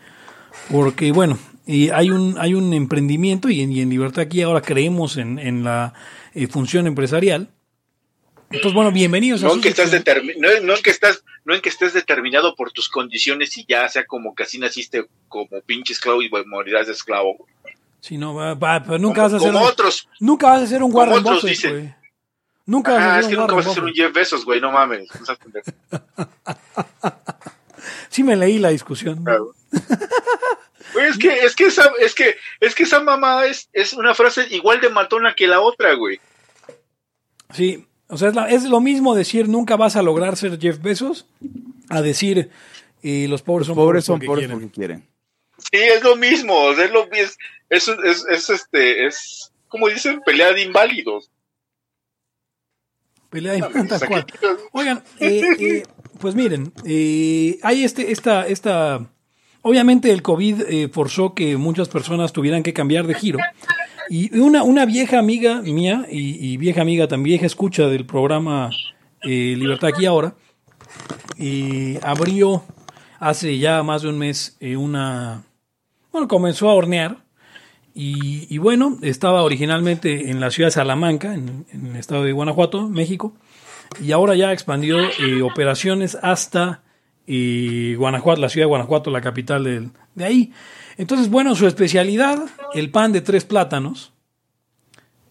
porque, 0.70 1.11
bueno, 1.12 1.39
y 1.66 1.91
hay 1.91 2.11
un, 2.11 2.37
hay 2.39 2.55
un 2.55 2.72
emprendimiento, 2.72 3.49
y 3.51 3.61
en, 3.62 3.72
y 3.72 3.80
en 3.80 3.91
Libertad 3.91 4.20
aquí 4.22 4.43
ahora 4.43 4.61
creemos 4.62 5.16
en, 5.16 5.39
en 5.39 5.64
la 5.64 5.95
eh, 6.35 6.47
función 6.47 6.87
empresarial. 6.87 7.51
Entonces, 8.51 8.72
bueno, 8.74 8.93
bienvenidos 8.93 9.43
a 9.43 9.47
No 9.47 9.51
su 9.51 9.57
en, 9.57 9.62
que 9.62 9.68
estás 9.70 9.91
no, 9.91 10.49
no 10.62 10.76
en 10.76 10.82
que 10.82 10.91
estás, 10.91 11.24
no 11.45 11.55
en 11.55 11.61
que 11.61 11.70
estés 11.70 11.93
determinado 11.93 12.55
por 12.55 12.70
tus 12.70 12.89
condiciones 12.89 13.59
y 13.59 13.64
ya 13.68 13.89
sea 13.89 14.05
como 14.07 14.32
que 14.37 14.45
así 14.45 14.59
naciste 14.59 15.07
como 15.28 15.49
pinche 15.66 15.93
esclavo 15.93 16.22
y 16.22 16.28
pues, 16.28 16.47
morirás 16.47 16.87
de 16.87 16.93
esclavo. 16.93 17.35
Sí, 18.01 18.16
no, 18.16 18.35
va- 18.35 18.55
va, 18.55 18.80
pero 18.85 18.99
nunca 18.99 19.22
como, 19.22 19.32
vas 19.32 19.35
a 19.35 19.39
ser 19.41 19.53
como 19.53 19.64
un, 19.64 19.70
otros. 19.70 20.09
nunca 20.20 20.47
vas 20.51 20.62
a 20.62 20.66
ser 20.68 20.82
un 20.85 20.95
Warren 20.95 21.24
Buffett. 21.24 21.97
Nunca 22.67 22.93
vas 22.95 23.03
Ah, 23.03 23.15
a 23.17 23.19
es 23.21 23.27
ser 23.27 23.31
que 23.31 23.37
un 23.37 23.43
nunca 23.43 23.55
vas 23.57 23.67
a 23.67 23.75
ser 23.75 23.85
un. 23.85 23.93
Jeff 23.93 24.12
Bezos, 24.12 24.45
güey, 24.45 24.61
no 24.61 24.73
mames. 24.73 25.09
Sí 28.09 28.23
me 28.23 28.37
leí 28.37 28.59
la 28.59 28.69
discusión. 28.71 29.25
Claro. 29.25 29.55
Güey, 30.93 31.07
es 31.09 31.19
que, 31.19 31.41
es 31.41 31.57
que 31.57 31.67
esa, 31.67 31.91
es 32.01 32.15
que, 32.15 32.37
es 32.61 32.75
que 32.75 32.85
esa 32.85 33.01
mamada 33.01 33.47
es, 33.47 33.69
es 33.73 33.93
una 33.93 34.15
frase 34.15 34.47
igual 34.51 34.81
de 34.81 34.89
matona 34.89 35.35
que 35.35 35.49
la 35.49 35.61
otra, 35.61 35.95
güey. 35.95 36.21
Sí, 37.53 37.85
o 38.09 38.17
sea, 38.17 38.29
es, 38.29 38.35
la- 38.37 38.49
es 38.49 38.62
lo 38.65 38.81
mismo 38.81 39.15
decir 39.17 39.49
nunca 39.49 39.77
vas 39.77 39.97
a 39.97 40.03
lograr 40.03 40.37
ser 40.37 40.59
Jeff 40.61 40.81
Bezos 40.81 41.27
a 41.91 42.01
decir 42.01 42.51
y 43.03 43.27
los 43.27 43.43
pobres 43.43 43.67
son 43.67 43.75
Pobres 43.77 44.05
son 44.05 44.15
porque 44.21 44.27
pobres 44.29 44.47
quieren. 44.47 44.61
porque 44.61 44.75
quieren. 44.75 45.09
Sí, 45.59 45.79
es 45.79 46.03
lo 46.05 46.15
mismo, 46.17 46.55
o 46.57 46.75
sea, 46.75 46.85
es 46.85 46.91
lo 46.93 47.11
es, 47.12 47.37
es, 47.69 47.89
es, 47.89 48.25
es, 48.31 48.51
este, 48.51 49.07
es, 49.07 49.51
como 49.69 49.89
dicen, 49.89 50.21
pelea 50.25 50.53
de 50.53 50.62
inválidos. 50.62 51.31
Pelea 53.35 53.55
de 53.55 54.07
cual. 54.07 54.24
Oigan, 54.70 55.03
eh, 55.18 55.43
eh, 55.59 55.82
pues 56.20 56.37
miren, 56.37 56.72
eh, 56.85 57.59
hay 57.64 57.82
este, 57.82 58.12
esta, 58.12 58.47
esta, 58.47 59.11
obviamente 59.62 60.12
el 60.12 60.22
COVID 60.22 60.62
eh, 60.68 60.89
forzó 60.89 61.35
que 61.35 61.57
muchas 61.57 61.89
personas 61.89 62.32
tuvieran 62.32 62.62
que 62.62 62.72
cambiar 62.72 63.09
de 63.09 63.14
giro. 63.14 63.41
Y 64.09 64.39
una, 64.39 64.62
una 64.62 64.87
vieja 64.87 65.18
amiga 65.18 65.62
mía, 65.62 66.07
y, 66.09 66.53
y 66.53 66.57
vieja 66.59 66.82
amiga 66.82 67.09
también, 67.09 67.32
vieja 67.35 67.47
escucha 67.47 67.89
del 67.89 68.07
programa 68.07 68.70
Libertad 69.24 69.89
aquí 69.89 70.07
ahora, 70.07 70.37
y 71.37 71.97
abrió 72.03 72.62
hace 73.18 73.59
ya 73.59 73.82
más 73.82 74.03
de 74.03 74.11
un 74.11 74.18
mes 74.18 74.57
una, 74.76 75.43
bueno, 76.12 76.28
comenzó 76.28 76.70
a 76.70 76.74
hornear. 76.74 77.24
Y, 77.97 78.59
bueno, 78.59 78.99
estaba 79.03 79.43
originalmente 79.45 80.31
en 80.31 80.41
la 80.41 80.51
ciudad 80.51 80.67
de 80.67 80.73
Salamanca, 80.73 81.33
en, 81.33 81.65
el 81.71 81.95
estado 81.95 82.25
de 82.25 82.33
Guanajuato, 82.33 82.89
México, 82.89 83.35
y 84.03 84.11
ahora 84.11 84.35
ya 84.35 84.53
expandió 84.53 84.99
eh, 84.99 85.43
operaciones 85.43 86.19
hasta 86.21 86.83
eh, 87.29 87.95
Guanajuato, 87.97 88.41
la 88.41 88.49
ciudad 88.49 88.65
de 88.65 88.71
Guanajuato, 88.71 89.11
la 89.11 89.21
capital 89.21 89.93
de 90.15 90.25
ahí. 90.25 90.53
Entonces, 90.97 91.31
bueno, 91.31 91.55
su 91.55 91.67
especialidad, 91.67 92.45
el 92.73 92.91
pan 92.91 93.13
de 93.13 93.21
tres 93.21 93.45
plátanos, 93.45 94.13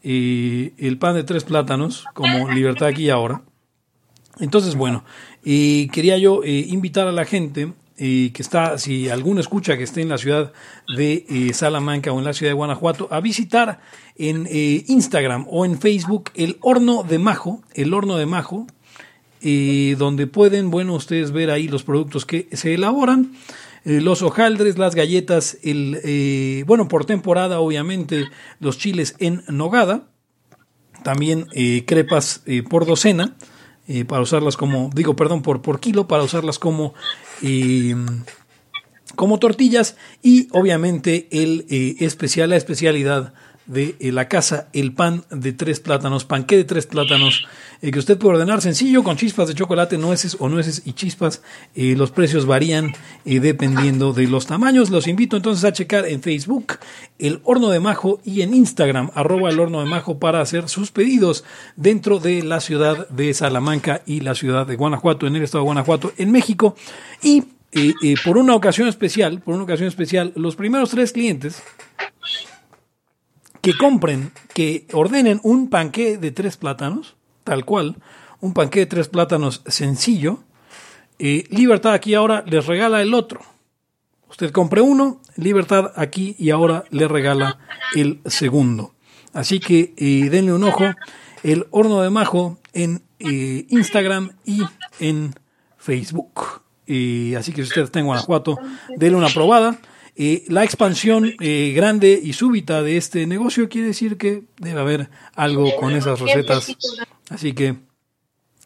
eh, 0.04 0.74
el 0.78 0.98
pan 0.98 1.16
de 1.16 1.24
tres 1.24 1.46
plátanos, 1.46 2.06
como 2.14 2.52
Libertad 2.52 2.90
aquí 2.90 3.06
y 3.06 3.10
ahora. 3.10 3.42
Entonces, 4.40 4.76
bueno, 4.76 5.06
eh, 5.46 5.88
quería 5.92 6.18
yo 6.18 6.44
eh, 6.44 6.66
invitar 6.68 7.08
a 7.08 7.12
la 7.12 7.26
gente 7.26 7.72
eh, 7.98 8.32
que 8.34 8.42
está, 8.42 8.78
si 8.80 9.10
alguno 9.10 9.40
escucha 9.40 9.78
que 9.78 9.84
esté 9.84 10.02
en 10.02 10.10
la 10.10 10.18
ciudad 10.18 10.52
de 10.96 11.26
eh, 11.30 11.54
Salamanca 11.54 12.12
o 12.12 12.20
en 12.20 12.26
la 12.26 12.34
ciudad 12.34 12.50
de 12.50 12.56
Guanajuato, 12.56 13.08
a 13.12 13.20
visitar 13.20 13.82
en 14.16 14.48
eh, 14.50 14.84
Instagram 14.88 15.46
o 15.50 15.66
en 15.66 15.80
Facebook 15.80 16.32
el 16.34 16.58
horno 16.62 17.04
de 17.04 17.20
Majo, 17.20 17.62
el 17.74 17.94
horno 17.94 18.18
de 18.18 18.26
Majo, 18.26 18.66
eh, 19.42 19.96
donde 20.00 20.26
pueden, 20.26 20.72
bueno, 20.72 20.96
ustedes 20.96 21.32
ver 21.32 21.52
ahí 21.52 21.68
los 21.68 21.84
productos 21.84 22.26
que 22.26 22.48
se 22.54 22.74
elaboran, 22.74 23.34
los 23.86 24.22
hojaldres, 24.22 24.78
las 24.78 24.96
galletas, 24.96 25.58
el, 25.62 26.64
bueno, 26.66 26.88
por 26.88 27.04
temporada, 27.04 27.60
obviamente, 27.60 28.30
los 28.62 28.78
chiles 28.78 29.14
en 29.20 29.44
nogada, 29.50 30.08
también 31.04 31.48
crepas 31.86 32.44
por 32.70 32.86
docena, 32.86 33.36
eh, 33.88 34.06
para 34.06 34.22
usarlas 34.22 34.58
como, 34.58 34.90
digo, 34.94 35.16
perdón, 35.16 35.42
por, 35.42 35.62
por 35.62 35.80
kilo, 35.80 36.08
para 36.08 36.24
usarlas 36.24 36.60
como, 36.60 36.94
como 39.16 39.40
tortillas 39.40 39.96
y 40.22 40.48
obviamente 40.52 41.28
el 41.32 41.66
eh, 41.70 41.96
especial, 42.00 42.50
la 42.50 42.58
especialidad 42.58 43.34
de 43.66 43.96
eh, 44.00 44.12
la 44.12 44.28
casa, 44.28 44.68
el 44.74 44.94
pan 44.94 45.24
de 45.30 45.54
tres 45.54 45.80
plátanos, 45.80 46.26
panqué 46.26 46.58
de 46.58 46.64
tres 46.66 46.86
plátanos, 46.86 47.46
eh, 47.82 47.92
que 47.92 48.00
usted 48.00 48.18
puede 48.18 48.36
ordenar 48.36 48.62
sencillo 48.62 49.04
con 49.04 49.16
chispas 49.16 49.48
de 49.48 49.54
chocolate, 49.54 49.98
nueces 49.98 50.36
o 50.40 50.50
nueces 50.50 50.82
y 50.86 50.94
chispas. 50.94 51.42
Eh, 51.76 51.96
los 51.98 52.12
precios 52.12 52.46
varían 52.46 52.94
dependiendo 53.24 54.14
de 54.14 54.28
los 54.28 54.48
tamaños. 54.48 54.90
Los 54.90 55.08
invito 55.08 55.38
entonces 55.38 55.64
a 55.64 55.74
checar 55.74 56.06
en 56.08 56.22
Facebook 56.22 56.80
el 57.20 57.40
horno 57.44 57.70
de 57.70 57.80
Majo 57.80 58.20
y 58.26 58.42
en 58.42 58.54
Instagram 58.54 59.12
arroba 59.16 59.50
el 59.50 59.60
horno 59.60 59.80
de 59.80 59.86
Majo 59.86 60.20
para 60.20 60.42
hacer 60.42 60.68
sus 60.68 60.92
pedidos 60.92 61.44
dentro 61.76 62.20
de 62.20 62.44
la 62.44 62.60
ciudad 62.60 63.08
de 63.10 63.34
Salamanca 63.34 64.02
y 64.06 64.20
la 64.20 64.36
ciudad 64.36 64.68
de 64.68 64.76
Guanajuato, 64.76 65.26
en 65.26 65.36
el 65.36 65.44
estado 65.44 65.64
de 65.64 65.68
Guanajuato, 65.68 66.14
en 66.18 66.32
México. 66.32 66.76
Y 67.22 67.44
por 68.24 68.38
una 68.38 68.56
ocasión 68.56 68.88
especial, 68.88 69.42
por 69.42 69.56
una 69.56 69.64
ocasión 69.64 69.88
especial, 69.88 70.32
los 70.36 70.56
primeros 70.56 70.92
tres 70.92 71.12
clientes 71.12 71.64
que 73.64 73.78
compren, 73.78 74.34
que 74.54 74.86
ordenen 74.92 75.40
un 75.42 75.70
panqué 75.70 76.18
de 76.18 76.32
tres 76.32 76.58
plátanos, 76.58 77.16
tal 77.46 77.64
cual, 77.64 77.96
un 78.42 78.54
panqué 78.54 78.82
de 78.82 78.86
tres 78.88 79.08
plátanos 79.08 79.64
sencillo, 79.66 80.40
eh, 81.18 81.46
Libertad 81.50 81.94
aquí 81.94 82.14
ahora 82.14 82.44
les 82.46 82.66
regala 82.68 83.02
el 83.02 83.14
otro. 83.14 83.40
Usted 84.30 84.52
compre 84.52 84.82
uno, 84.82 85.22
Libertad 85.38 85.94
aquí 85.96 86.36
y 86.38 86.50
ahora 86.50 86.84
le 86.90 87.08
regala 87.08 87.58
el 87.96 88.20
segundo. 88.26 88.94
Así 89.32 89.62
que 89.62 89.94
eh, 89.96 90.30
denle 90.30 90.52
un 90.52 90.66
ojo, 90.66 90.84
el 91.44 91.66
horno 91.72 92.02
de 92.02 92.10
Majo 92.10 92.58
en 92.74 93.02
eh, 93.20 93.66
Instagram 93.70 94.32
y 94.44 94.62
en 95.00 95.36
Facebook. 95.78 96.64
Eh, 96.86 97.36
así 97.38 97.54
que 97.54 97.64
si 97.64 97.70
usted 97.70 97.84
está 97.84 98.00
en 98.00 98.08
Guanajuato, 98.08 98.58
denle 98.98 99.18
una 99.18 99.30
probada. 99.30 99.80
Eh, 100.16 100.46
la 100.48 100.64
expansión 100.64 101.34
eh, 101.40 101.74
grande 101.76 102.20
y 102.22 102.34
súbita 102.34 102.84
de 102.84 102.98
este 102.98 103.26
negocio 103.26 103.68
quiere 103.68 103.88
decir 103.88 104.18
que 104.18 104.44
debe 104.58 104.80
haber 104.80 105.10
algo 105.36 105.76
con 105.80 105.96
esas 105.96 106.20
recetas. 106.20 106.76
Así 107.30 107.54
que 107.54 107.78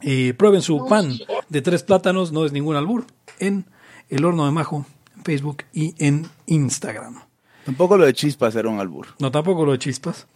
eh, 0.02 0.34
prueben 0.38 0.62
su 0.62 0.86
pan 0.88 1.18
de 1.50 1.62
tres 1.62 1.84
plátanos, 1.84 2.32
no 2.32 2.46
es 2.46 2.52
ningún 2.52 2.76
albur, 2.76 3.06
en 3.40 3.66
el 4.10 4.26
horno 4.26 4.46
de 4.46 4.52
Majo, 4.52 4.86
en 5.16 5.24
Facebook 5.24 5.64
y 5.74 5.96
en 5.98 6.28
Instagram. 6.46 7.22
Tampoco 7.66 7.98
lo 7.98 8.06
de 8.06 8.14
chispas 8.14 8.56
era 8.56 8.70
un 8.70 8.80
albur. 8.80 9.08
No, 9.20 9.32
tampoco 9.32 9.66
lo 9.66 9.72
de 9.72 9.80
chispas. 9.80 10.28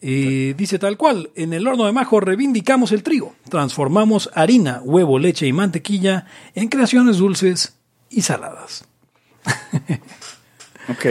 Eh, 0.00 0.54
dice 0.56 0.78
tal 0.78 0.96
cual, 0.96 1.30
en 1.34 1.52
el 1.52 1.66
horno 1.66 1.86
de 1.86 1.92
Majo 1.92 2.20
reivindicamos 2.20 2.92
el 2.92 3.02
trigo, 3.02 3.34
transformamos 3.48 4.30
harina, 4.34 4.80
huevo, 4.84 5.18
leche 5.18 5.46
y 5.46 5.52
mantequilla 5.52 6.26
en 6.54 6.68
creaciones 6.68 7.16
dulces 7.16 7.76
y 8.08 8.22
saladas. 8.22 8.86
Ok. 10.90 11.06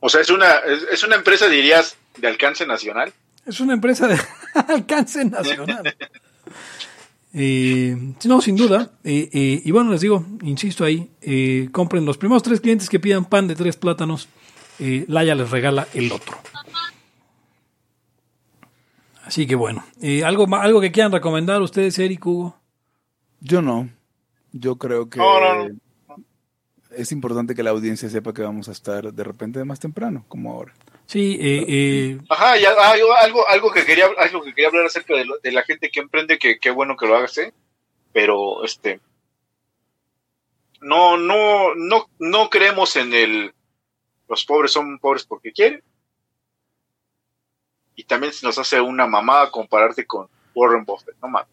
O 0.00 0.08
sea, 0.08 0.20
es 0.22 0.30
una, 0.30 0.56
es, 0.60 0.82
es 0.90 1.04
una 1.04 1.16
empresa, 1.16 1.46
dirías, 1.48 1.96
de 2.16 2.26
alcance 2.26 2.66
nacional. 2.66 3.12
Es 3.44 3.60
una 3.60 3.74
empresa 3.74 4.08
de 4.08 4.18
alcance 4.68 5.24
nacional. 5.24 5.94
Eh, 7.34 7.96
no, 8.24 8.40
sin 8.40 8.56
duda. 8.56 8.92
Eh, 9.04 9.28
eh, 9.32 9.62
y 9.64 9.70
bueno, 9.70 9.90
les 9.90 10.00
digo, 10.00 10.24
insisto 10.42 10.84
ahí, 10.84 11.10
eh, 11.20 11.68
compren 11.72 12.04
los 12.06 12.16
primeros 12.18 12.42
tres 12.42 12.60
clientes 12.60 12.88
que 12.88 12.98
pidan 13.00 13.24
pan 13.26 13.46
de 13.48 13.54
tres 13.56 13.76
plátanos. 13.76 14.28
eh, 14.78 15.04
Laya 15.08 15.34
les 15.34 15.50
regala 15.50 15.86
el 15.94 16.10
otro. 16.12 16.38
Así 19.24 19.46
que 19.46 19.54
bueno, 19.54 19.84
eh, 20.00 20.24
algo, 20.24 20.46
algo 20.56 20.80
que 20.80 20.92
quieran 20.92 21.12
recomendar 21.12 21.62
ustedes, 21.62 21.98
Eric, 21.98 22.26
Hugo. 22.26 22.58
Yo 23.40 23.62
no. 23.62 23.88
Yo 24.52 24.76
creo 24.76 25.08
que 25.08 25.18
No, 25.18 25.40
no, 25.40 25.68
no. 25.68 25.74
Es 26.96 27.12
importante 27.12 27.54
que 27.54 27.62
la 27.62 27.70
audiencia 27.70 28.08
sepa 28.08 28.32
que 28.32 28.42
vamos 28.42 28.68
a 28.68 28.72
estar 28.72 29.12
de 29.12 29.24
repente 29.24 29.64
más 29.64 29.80
temprano, 29.80 30.24
como 30.28 30.52
ahora. 30.52 30.72
Sí, 31.06 31.36
eh, 31.40 31.64
eh, 31.68 32.18
Ajá, 32.28 32.56
ya, 32.58 32.70
ah, 32.78 32.96
yo- 32.96 33.12
algo, 33.14 33.46
algo 33.48 33.70
que 33.72 33.84
quería, 33.84 34.06
algo 34.18 34.42
que 34.42 34.50
quería 34.54 34.68
hablar 34.68 34.86
acerca 34.86 35.14
de, 35.14 35.24
lo- 35.24 35.38
de 35.38 35.52
la 35.52 35.62
gente 35.62 35.90
que 35.90 36.00
emprende, 36.00 36.38
que 36.38 36.58
qué 36.58 36.70
bueno 36.70 36.96
que 36.96 37.06
lo 37.06 37.16
hagas, 37.16 37.36
¿eh? 37.38 37.52
pero 38.12 38.64
este, 38.64 39.00
no, 40.80 41.16
no, 41.16 41.74
no, 41.74 42.08
no 42.18 42.50
creemos 42.50 42.96
en 42.96 43.12
el, 43.14 43.52
los 44.28 44.44
pobres 44.44 44.72
son 44.72 44.98
pobres 44.98 45.24
porque 45.24 45.52
quieren, 45.52 45.82
y 47.94 48.04
también 48.04 48.32
se 48.32 48.46
nos 48.46 48.56
hace 48.58 48.80
una 48.80 49.06
mamada 49.06 49.50
compararte 49.50 50.06
con 50.06 50.28
Warren 50.54 50.84
Buffett, 50.84 51.14
no 51.22 51.28
mames. 51.28 51.48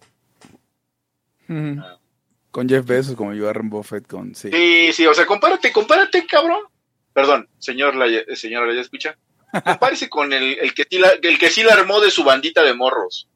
Con 2.51 2.67
Jeff 2.67 2.85
Bezos, 2.85 3.15
como 3.15 3.31
Warren 3.31 3.69
Buffett, 3.69 4.07
con... 4.07 4.33
Sí. 4.33 4.49
Sí, 4.51 4.93
sí, 4.93 5.05
o 5.05 5.13
sea, 5.13 5.25
compárate, 5.25 5.71
compárate, 5.71 6.25
cabrón. 6.25 6.63
Perdón, 7.13 7.47
señor, 7.59 7.95
Laya- 7.95 8.23
eh, 8.27 8.35
señora, 8.35 8.73
¿ya 8.73 8.81
escucha? 8.81 9.17
Compárese 9.63 10.09
con 10.09 10.33
el, 10.33 10.57
el, 10.59 10.73
que 10.73 10.85
sí 10.89 10.97
la, 10.97 11.09
el 11.21 11.37
que 11.37 11.49
sí 11.49 11.63
la 11.63 11.73
armó 11.73 11.99
de 12.01 12.11
su 12.11 12.23
bandita 12.23 12.63
de 12.63 12.73
morros. 12.73 13.27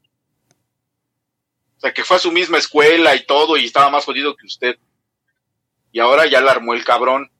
O 1.76 1.80
sea, 1.80 1.92
que 1.92 2.04
fue 2.04 2.16
a 2.16 2.20
su 2.20 2.32
misma 2.32 2.58
escuela 2.58 3.14
y 3.14 3.24
todo 3.26 3.56
y 3.56 3.64
estaba 3.66 3.90
más 3.90 4.04
jodido 4.04 4.34
que 4.36 4.46
usted. 4.46 4.78
Y 5.92 6.00
ahora 6.00 6.26
ya 6.26 6.40
la 6.40 6.52
armó 6.52 6.74
el 6.74 6.84
cabrón. 6.84 7.30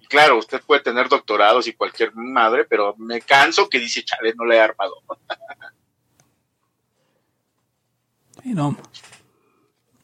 Y 0.00 0.06
claro, 0.06 0.38
usted 0.38 0.60
puede 0.60 0.82
tener 0.82 1.08
doctorados 1.08 1.66
y 1.66 1.72
cualquier 1.72 2.14
madre, 2.14 2.64
pero 2.66 2.94
me 2.98 3.20
canso 3.20 3.68
que 3.68 3.80
dice, 3.80 4.04
chale, 4.04 4.32
no 4.36 4.44
la 4.44 4.54
he 4.56 4.60
armado. 4.60 4.94
sí, 8.42 8.52
no. 8.52 8.76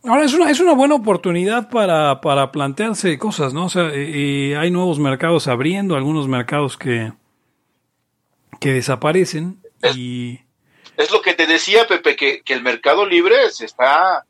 Ahora 0.05 0.25
es 0.25 0.33
una, 0.33 0.51
es 0.51 0.61
una 0.61 0.73
buena 0.73 0.95
oportunidad 0.95 1.69
para, 1.69 2.21
para 2.21 2.51
plantearse 2.53 3.19
cosas, 3.19 3.53
¿no? 3.53 3.67
O 3.67 3.69
sea, 3.69 3.91
eh, 3.93 4.57
hay 4.57 4.71
nuevos 4.71 4.99
mercados 4.99 5.47
abriendo, 5.47 5.95
algunos 5.95 6.27
mercados 6.27 6.77
que, 6.77 7.13
que 8.61 8.73
desaparecen 8.73 9.61
y... 9.95 10.41
Es 10.97 11.11
lo 11.11 11.23
que 11.23 11.35
te 11.35 11.47
decía, 11.47 11.87
Pepe, 11.87 12.15
que, 12.17 12.43
que 12.43 12.53
el 12.53 12.63
mercado 12.63 13.07
libre 13.07 13.51
se 13.51 13.65
está 13.65 14.27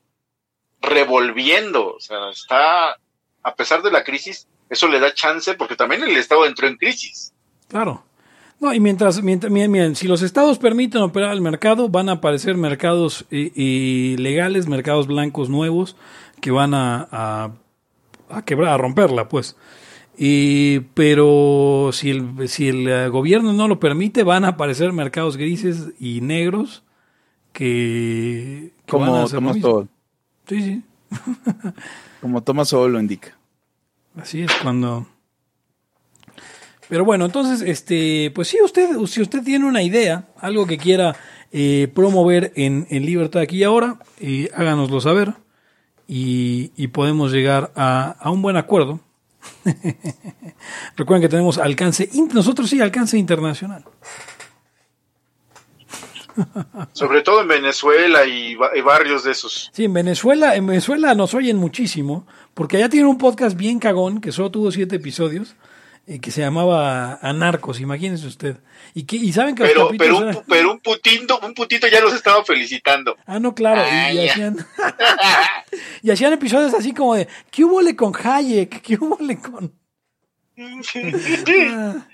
revolviendo, 0.81 1.95
o 1.95 1.99
sea, 1.99 2.29
está, 2.29 2.97
a 3.43 3.55
pesar 3.55 3.81
de 3.81 3.91
la 3.91 4.03
crisis, 4.03 4.47
eso 4.69 4.87
le 4.87 4.99
da 4.99 5.13
chance, 5.13 5.53
porque 5.55 5.75
también 5.75 6.03
el 6.03 6.15
Estado 6.15 6.45
entró 6.45 6.67
en 6.67 6.77
crisis. 6.77 7.33
Claro. 7.67 8.05
No, 8.61 8.71
y 8.75 8.79
mientras, 8.79 9.23
mientras 9.23 9.51
miren, 9.51 9.71
miren, 9.71 9.95
si 9.95 10.07
los 10.07 10.21
estados 10.21 10.59
permiten 10.59 11.01
operar 11.01 11.33
el 11.33 11.41
mercado, 11.41 11.89
van 11.89 12.09
a 12.09 12.13
aparecer 12.13 12.57
mercados 12.57 13.25
eh, 13.31 13.51
eh, 13.55 14.15
legales, 14.19 14.67
mercados 14.67 15.07
blancos 15.07 15.49
nuevos, 15.49 15.97
que 16.39 16.51
van 16.51 16.75
a, 16.75 17.07
a, 17.11 17.51
a 18.29 18.45
quebrar, 18.45 18.73
a 18.73 18.77
romperla, 18.77 19.27
pues. 19.29 19.57
Y, 20.15 20.81
pero 20.93 21.89
si 21.91 22.11
el, 22.11 22.47
si 22.47 22.67
el 22.67 22.87
eh, 22.87 23.07
gobierno 23.09 23.51
no 23.51 23.67
lo 23.67 23.79
permite, 23.79 24.23
van 24.23 24.45
a 24.45 24.49
aparecer 24.49 24.93
mercados 24.93 25.37
grises 25.37 25.89
y 25.99 26.21
negros 26.21 26.83
que, 27.53 28.73
que 28.85 28.95
van 28.95 29.09
a 29.09 29.25
Como 29.25 29.27
Thomas. 29.27 29.59
Sowell. 29.59 29.87
Sí, 30.47 30.61
sí. 30.61 30.83
Como 32.21 32.43
Thomas 32.43 32.67
Sowell 32.69 32.93
lo 32.93 32.99
indica. 32.99 33.35
Así 34.15 34.41
es 34.43 34.51
cuando. 34.61 35.07
Pero 36.91 37.05
bueno, 37.05 37.23
entonces, 37.23 37.61
este, 37.61 38.33
pues 38.35 38.49
sí, 38.49 38.57
usted, 38.61 38.89
si 39.07 39.21
usted 39.21 39.43
tiene 39.43 39.65
una 39.65 39.81
idea, 39.81 40.27
algo 40.37 40.67
que 40.67 40.77
quiera 40.77 41.15
eh, 41.53 41.87
promover 41.95 42.51
en, 42.57 42.85
en 42.89 43.05
Libertad 43.05 43.43
aquí 43.43 43.59
y 43.59 43.63
ahora, 43.63 43.99
eh, 44.19 44.49
háganoslo 44.53 44.99
saber 44.99 45.35
y, 46.05 46.73
y 46.75 46.87
podemos 46.87 47.31
llegar 47.31 47.71
a, 47.77 48.17
a 48.19 48.29
un 48.29 48.41
buen 48.41 48.57
acuerdo. 48.57 48.99
Recuerden 50.97 51.21
que 51.21 51.29
tenemos 51.29 51.59
alcance, 51.59 52.09
nosotros 52.33 52.69
sí, 52.69 52.81
alcance 52.81 53.17
internacional. 53.17 53.85
Sobre 56.91 57.21
todo 57.21 57.39
en 57.41 57.47
Venezuela 57.47 58.25
y, 58.25 58.57
y 58.75 58.81
barrios 58.81 59.23
de 59.23 59.31
esos. 59.31 59.71
Sí, 59.71 59.85
en 59.85 59.93
Venezuela, 59.93 60.57
en 60.57 60.67
Venezuela 60.67 61.15
nos 61.15 61.33
oyen 61.35 61.55
muchísimo, 61.55 62.27
porque 62.53 62.75
allá 62.75 62.89
tiene 62.89 63.07
un 63.07 63.17
podcast 63.17 63.55
bien 63.55 63.79
cagón, 63.79 64.19
que 64.19 64.33
solo 64.33 64.51
tuvo 64.51 64.71
siete 64.71 64.97
episodios, 64.97 65.55
eh, 66.07 66.19
que 66.19 66.31
se 66.31 66.41
llamaba 66.41 67.19
Anarcos, 67.21 67.79
imagínense 67.79 68.27
usted. 68.27 68.57
Y, 68.93 69.03
que, 69.03 69.15
y 69.17 69.31
saben 69.33 69.55
que 69.55 69.63
Pero, 69.63 69.91
pero, 69.97 70.17
un, 70.17 70.23
eran- 70.29 70.43
pero 70.47 70.71
un 70.73 70.79
putito, 70.79 71.39
un 71.39 71.53
putito 71.53 71.87
ya 71.87 72.01
los 72.01 72.13
estaba 72.13 72.43
felicitando. 72.43 73.15
Ah, 73.25 73.39
no, 73.39 73.53
claro, 73.53 73.81
y, 73.81 73.85
Ah, 73.89 74.13
y 74.13 74.27
hacían... 74.29 74.57
y 76.01 76.11
hacían 76.11 76.33
episodios 76.33 76.73
así 76.73 76.93
como 76.93 77.15
de, 77.15 77.27
¿qué 77.51 77.63
hubo 77.63 77.79
con 77.95 78.13
Hayek? 78.15 78.81
¿Qué 78.81 78.95
hubo 78.95 79.17
con...? 79.17 79.73
Ah. 81.71 82.07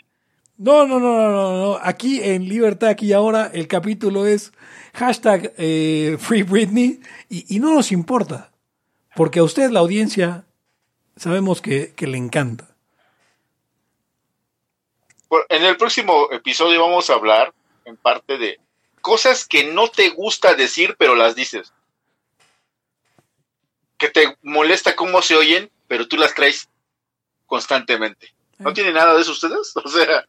No, 0.60 0.88
no, 0.88 1.00
no, 1.00 1.16
no, 1.18 1.30
no, 1.32 1.58
no. 1.58 1.80
Aquí 1.84 2.20
en 2.24 2.48
Libertad, 2.50 2.90
aquí 2.90 3.08
y 3.08 3.14
ahora, 3.14 3.52
el 3.54 3.68
capítulo 3.68 4.26
es 4.26 4.52
hashtag 4.96 5.54
eh, 5.58 6.18
Free 6.20 6.42
Britney 6.44 7.00
y, 7.30 7.46
y 7.56 7.60
no 7.60 7.74
nos 7.76 7.92
importa, 7.92 8.52
porque 9.16 9.40
a 9.40 9.44
usted, 9.44 9.70
la 9.70 9.82
audiencia, 9.82 10.46
sabemos 11.16 11.62
que, 11.62 11.94
que 11.96 12.08
le 12.08 12.18
encanta. 12.18 12.67
En 15.50 15.64
el 15.64 15.78
próximo 15.78 16.30
episodio 16.32 16.82
vamos 16.82 17.10
a 17.10 17.14
hablar 17.14 17.54
en 17.86 17.98
parte 17.98 18.38
de 18.38 18.60
cosas 19.02 19.46
que 19.48 19.66
no 19.66 19.88
te 19.90 20.10
gusta 20.10 20.56
decir, 20.56 20.96
pero 20.98 21.16
las 21.16 21.36
dices. 21.36 21.74
Que 23.98 24.10
te 24.10 24.38
molesta 24.42 24.96
cómo 24.96 25.22
se 25.22 25.36
oyen, 25.36 25.72
pero 25.88 26.08
tú 26.08 26.18
las 26.18 26.34
traes 26.36 26.70
constantemente. 27.46 28.34
¿No 28.60 28.70
Eh. 28.72 28.74
tiene 28.74 28.92
nada 28.92 29.14
de 29.16 29.22
eso 29.22 29.32
ustedes? 29.32 29.74
O 29.84 29.90
sea, 29.90 30.26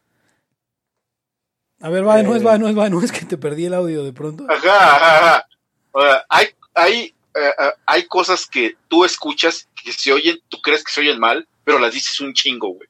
A 1.80 1.90
ver, 1.90 2.06
va, 2.06 2.20
no 2.22 2.34
es, 2.34 2.42
Eh. 2.42 2.44
va, 2.44 2.58
no 2.58 2.68
es, 2.68 2.76
va, 2.76 2.88
no 2.88 3.00
es 3.02 3.12
que 3.12 3.24
te 3.24 3.38
perdí 3.38 3.66
el 3.66 3.74
audio 3.74 4.02
de 4.02 4.12
pronto. 4.12 4.44
ajá, 4.48 4.96
ajá, 4.96 5.18
ajá. 5.18 5.46
O 5.92 6.02
sea, 6.02 6.24
hay, 6.28 6.48
hay, 6.74 7.14
eh, 7.34 7.54
eh, 7.58 7.72
hay 7.86 8.06
cosas 8.06 8.46
que 8.46 8.76
tú 8.88 9.04
escuchas 9.04 9.68
que 9.80 9.92
se 9.92 10.12
oyen, 10.12 10.40
tú 10.48 10.60
crees 10.60 10.82
que 10.82 10.92
se 10.92 11.00
oyen 11.02 11.20
mal, 11.20 11.46
pero 11.64 11.78
las 11.78 11.92
dices 11.92 12.18
un 12.20 12.32
chingo, 12.34 12.68
güey. 12.68 12.88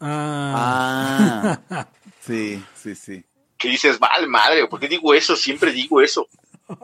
Ah. 0.00 1.60
Ah, 1.70 1.86
sí, 2.20 2.62
sí, 2.74 2.94
sí. 2.94 3.24
Que 3.58 3.68
dices, 3.68 4.00
mal, 4.00 4.26
madre, 4.26 4.66
¿por 4.66 4.80
qué 4.80 4.88
digo 4.88 5.12
eso? 5.14 5.36
Siempre 5.36 5.72
digo 5.72 6.00
eso. 6.00 6.28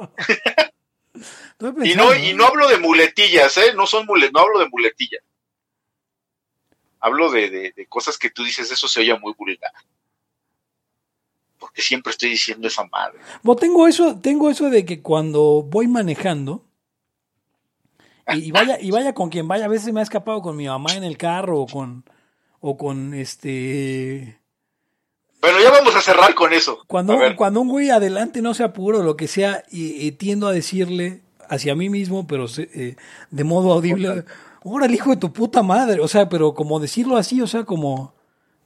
Y 1.82 1.94
no, 1.94 2.14
y 2.14 2.34
no 2.34 2.44
hablo 2.44 2.68
de 2.68 2.78
muletillas, 2.78 3.56
¿eh? 3.56 3.72
No 3.74 3.86
son 3.86 4.04
mule, 4.04 4.30
no 4.30 4.40
hablo 4.40 4.58
de 4.58 4.68
muletillas. 4.68 5.22
Hablo 7.00 7.30
de, 7.30 7.48
de, 7.48 7.72
de 7.74 7.86
cosas 7.86 8.18
que 8.18 8.28
tú 8.28 8.44
dices, 8.44 8.70
eso 8.70 8.86
se 8.88 9.00
oye 9.00 9.18
muy 9.18 9.32
vulgar. 9.32 9.72
Porque 11.58 11.80
siempre 11.80 12.10
estoy 12.10 12.30
diciendo 12.30 12.68
esa 12.68 12.84
madre. 12.84 13.18
Bueno, 13.42 13.58
tengo 13.58 13.88
eso, 13.88 14.18
tengo 14.20 14.50
eso 14.50 14.68
de 14.68 14.84
que 14.84 15.00
cuando 15.00 15.62
voy 15.62 15.88
manejando 15.88 16.66
y, 18.28 18.48
y 18.48 18.50
vaya 18.50 18.78
y 18.80 18.90
vaya 18.90 19.14
con 19.14 19.30
quien 19.30 19.48
vaya, 19.48 19.64
a 19.64 19.68
veces 19.68 19.92
me 19.94 20.00
ha 20.00 20.02
escapado 20.02 20.42
con 20.42 20.56
mi 20.56 20.66
mamá 20.66 20.92
en 20.92 21.04
el 21.04 21.16
carro 21.16 21.60
o 21.60 21.66
con 21.66 22.04
o 22.68 22.76
con 22.76 23.14
este 23.14 24.40
Bueno, 25.40 25.60
ya 25.62 25.70
vamos 25.70 25.94
a 25.94 26.00
cerrar 26.00 26.34
con 26.34 26.52
eso. 26.52 26.82
cuando 26.88 27.16
cuando 27.36 27.60
un 27.60 27.68
güey 27.68 27.90
adelante 27.90 28.42
no 28.42 28.54
se 28.54 28.64
apuro 28.64 28.98
o 29.00 29.02
lo 29.04 29.16
que 29.16 29.28
sea 29.28 29.62
y, 29.70 29.92
y 30.04 30.12
tiendo 30.12 30.48
a 30.48 30.52
decirle 30.52 31.22
hacia 31.48 31.76
mí 31.76 31.88
mismo, 31.88 32.26
pero 32.26 32.46
eh, 32.58 32.96
de 33.30 33.44
modo 33.44 33.72
audible, 33.72 34.24
el 34.84 34.94
hijo 34.94 35.10
de 35.10 35.16
tu 35.16 35.32
puta 35.32 35.62
madre, 35.62 36.00
o 36.00 36.08
sea, 36.08 36.28
pero 36.28 36.54
como 36.54 36.80
decirlo 36.80 37.16
así, 37.16 37.40
o 37.40 37.46
sea, 37.46 37.62
como 37.64 38.14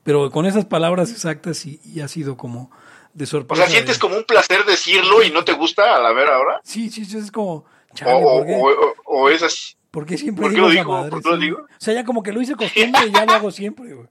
pero 0.03 0.31
con 0.31 0.47
esas 0.47 0.65
palabras 0.65 1.11
exactas 1.11 1.63
y, 1.67 1.79
y 1.85 1.99
ha 1.99 2.07
sido 2.07 2.37
como 2.37 2.71
de 3.13 3.25
o 3.25 3.27
sorpresa. 3.27 3.63
sea, 3.63 3.71
sientes 3.71 3.97
de- 3.97 3.99
como 4.01 4.17
un 4.17 4.23
placer 4.23 4.65
decirlo 4.65 5.21
y 5.23 5.29
no 5.29 5.43
te 5.45 5.53
gusta 5.53 5.95
a 5.95 5.99
la 5.99 6.11
ver 6.11 6.27
ahora. 6.29 6.59
Sí, 6.63 6.89
sí, 6.89 7.05
sí, 7.05 7.17
es 7.19 7.31
como 7.31 7.53
O, 7.53 7.65
chale, 7.93 8.13
o, 8.13 8.29
o, 8.29 8.69
o- 8.71 8.95
o 9.05 9.29
es 9.29 9.43
así. 9.43 9.75
¿Por 9.91 10.05
qué 10.05 10.17
siempre 10.17 10.43
¿Por 10.43 10.51
qué 10.51 10.55
digo 10.55 10.67
lo 10.67 10.73
digo? 10.73 10.91
madre? 10.93 11.09
¿Por 11.11 11.21
qué 11.21 11.29
lo 11.29 11.37
digo? 11.37 11.57
O 11.59 11.67
sea, 11.77 11.93
ya 11.93 12.03
como 12.05 12.23
que 12.23 12.31
lo 12.31 12.41
hice 12.41 12.55
costumbre 12.55 13.07
y 13.07 13.11
ya 13.11 13.25
lo 13.25 13.31
hago 13.33 13.51
siempre, 13.51 13.93
güey. 13.93 14.07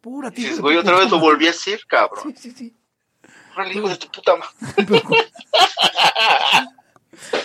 Pura 0.00 0.30
tío. 0.30 0.44
Dices, 0.44 0.60
güey, 0.60 0.76
otra 0.78 0.98
vez 0.98 1.10
lo 1.10 1.20
volví 1.20 1.46
a 1.46 1.50
hacer, 1.50 1.80
cabrón. 1.86 2.34
Sí, 2.36 2.50
sí, 2.50 2.56
sí. 2.56 2.76
Órale, 3.54 3.74
hijo 3.74 3.88
de 3.88 3.96
tu 3.96 4.08
puta 4.10 4.34
madre. 4.36 4.86
Pero, 4.86 5.02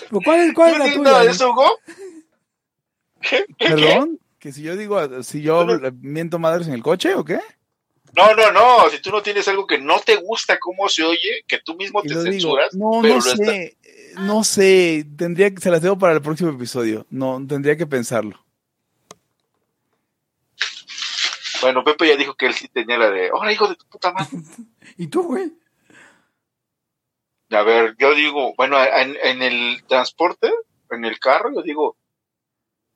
pero 0.09 0.21
¿cuál 0.23 0.39
es, 0.41 0.53
cuál 0.53 0.71
es 0.73 0.77
¿No 0.79 0.85
la 0.85 0.93
tuya? 0.93 1.19
de 1.25 1.31
eso, 1.31 1.49
Hugo? 1.51 1.79
¿Qué? 3.21 3.45
¿Qué? 3.57 3.67
¿Perdón? 3.69 4.19
¿Que 4.39 4.51
si 4.53 4.61
yo 4.61 4.75
digo, 4.77 5.23
si 5.23 5.41
yo 5.41 5.59
hablo- 5.59 5.91
miento 6.01 6.39
madres 6.39 6.67
en 6.67 6.73
el 6.75 6.83
coche 6.83 7.13
o 7.15 7.25
qué? 7.25 7.39
No, 8.13 8.33
no, 8.35 8.51
no. 8.51 8.89
Si 8.89 9.01
tú 9.01 9.09
no 9.11 9.21
tienes 9.21 9.47
algo 9.49 9.67
que 9.67 9.77
no 9.79 9.99
te 9.99 10.15
gusta 10.17 10.57
cómo 10.59 10.87
se 10.87 11.03
oye, 11.03 11.43
que 11.47 11.59
tú 11.59 11.75
mismo 11.75 12.01
te 12.03 12.13
lo 12.13 12.21
digo, 12.23 12.31
censuras. 12.31 12.73
no, 12.75 12.99
pero 13.01 13.15
no 13.15 13.21
lo 13.25 13.31
está- 13.31 13.35
sé, 13.45 13.77
eh, 13.83 13.84
no 14.19 14.43
sé, 14.43 15.05
tendría 15.17 15.53
que, 15.53 15.61
se 15.61 15.71
las 15.71 15.81
debo 15.81 15.97
para 15.97 16.13
el 16.13 16.21
próximo 16.21 16.51
episodio, 16.51 17.05
no, 17.09 17.45
tendría 17.47 17.77
que 17.77 17.87
pensarlo. 17.87 18.43
Bueno, 21.61 21.83
Pepe 21.83 22.07
ya 22.07 22.15
dijo 22.15 22.35
que 22.35 22.45
él 22.47 22.53
sí 22.53 22.67
tenía 22.67 22.97
la 22.97 23.09
de, 23.09 23.29
ahora 23.29 23.51
hijo 23.51 23.67
de 23.67 23.75
tu 23.75 23.85
puta 23.87 24.11
madre. 24.11 24.37
¿Y 24.97 25.07
tú, 25.07 25.23
güey? 25.23 25.51
A 27.51 27.61
ver, 27.63 27.95
yo 27.97 28.13
digo, 28.13 28.53
bueno, 28.55 28.77
en, 28.83 29.17
en 29.23 29.41
el 29.41 29.83
transporte, 29.87 30.51
en 30.91 31.05
el 31.05 31.19
carro, 31.19 31.53
yo 31.53 31.61
digo, 31.61 31.97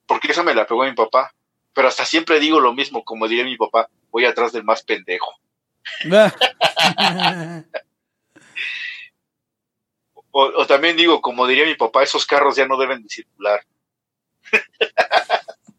porque 0.05 0.31
esa 0.31 0.43
me 0.43 0.55
la 0.55 0.65
pegó 0.65 0.83
mi 0.83 0.93
papá. 0.93 1.33
Pero 1.73 1.87
hasta 1.87 2.03
siempre 2.03 2.39
digo 2.39 2.59
lo 2.59 2.73
mismo, 2.73 3.03
como 3.03 3.27
diría 3.27 3.45
mi 3.45 3.55
papá, 3.55 3.89
voy 4.11 4.25
atrás 4.25 4.51
del 4.51 4.63
más 4.63 4.83
pendejo. 4.83 5.31
O, 10.39 10.61
o 10.61 10.65
también 10.67 10.95
digo, 10.95 11.21
como 11.21 11.47
diría 11.47 11.65
mi 11.65 11.75
papá, 11.75 12.03
esos 12.03 12.25
carros 12.25 12.55
ya 12.55 12.67
no 12.67 12.77
deben 12.77 13.03
de 13.03 13.09
circular. 13.09 13.59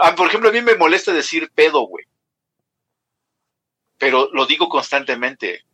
ah, 0.00 0.14
por 0.16 0.28
ejemplo, 0.28 0.50
a 0.50 0.52
mí 0.52 0.62
me 0.62 0.76
molesta 0.76 1.12
decir 1.12 1.50
pedo, 1.54 1.80
güey. 1.82 2.04
Pero 3.98 4.28
lo 4.32 4.46
digo 4.46 4.68
constantemente. 4.68 5.64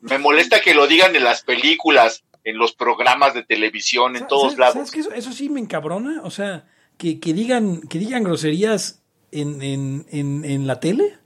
Me 0.00 0.18
molesta 0.18 0.60
que 0.60 0.74
lo 0.74 0.86
digan 0.86 1.14
en 1.16 1.24
las 1.24 1.42
películas, 1.42 2.24
en 2.44 2.58
los 2.58 2.74
programas 2.74 3.34
de 3.34 3.42
televisión, 3.42 4.16
en 4.16 4.26
todos 4.26 4.52
¿Sabes- 4.52 4.58
lados. 4.58 4.74
¿Sabes 4.74 4.90
que 4.90 5.00
eso, 5.00 5.12
eso 5.12 5.32
sí 5.32 5.48
me 5.48 5.60
encabrona? 5.60 6.22
O 6.22 6.30
sea, 6.30 6.66
que, 6.96 7.20
que 7.20 7.32
digan 7.34 7.82
que 7.82 7.98
digan 7.98 8.24
groserías 8.24 9.02
en, 9.32 9.60
en, 9.62 10.06
en, 10.10 10.44
en 10.44 10.66
la 10.66 10.80
tele. 10.80 11.18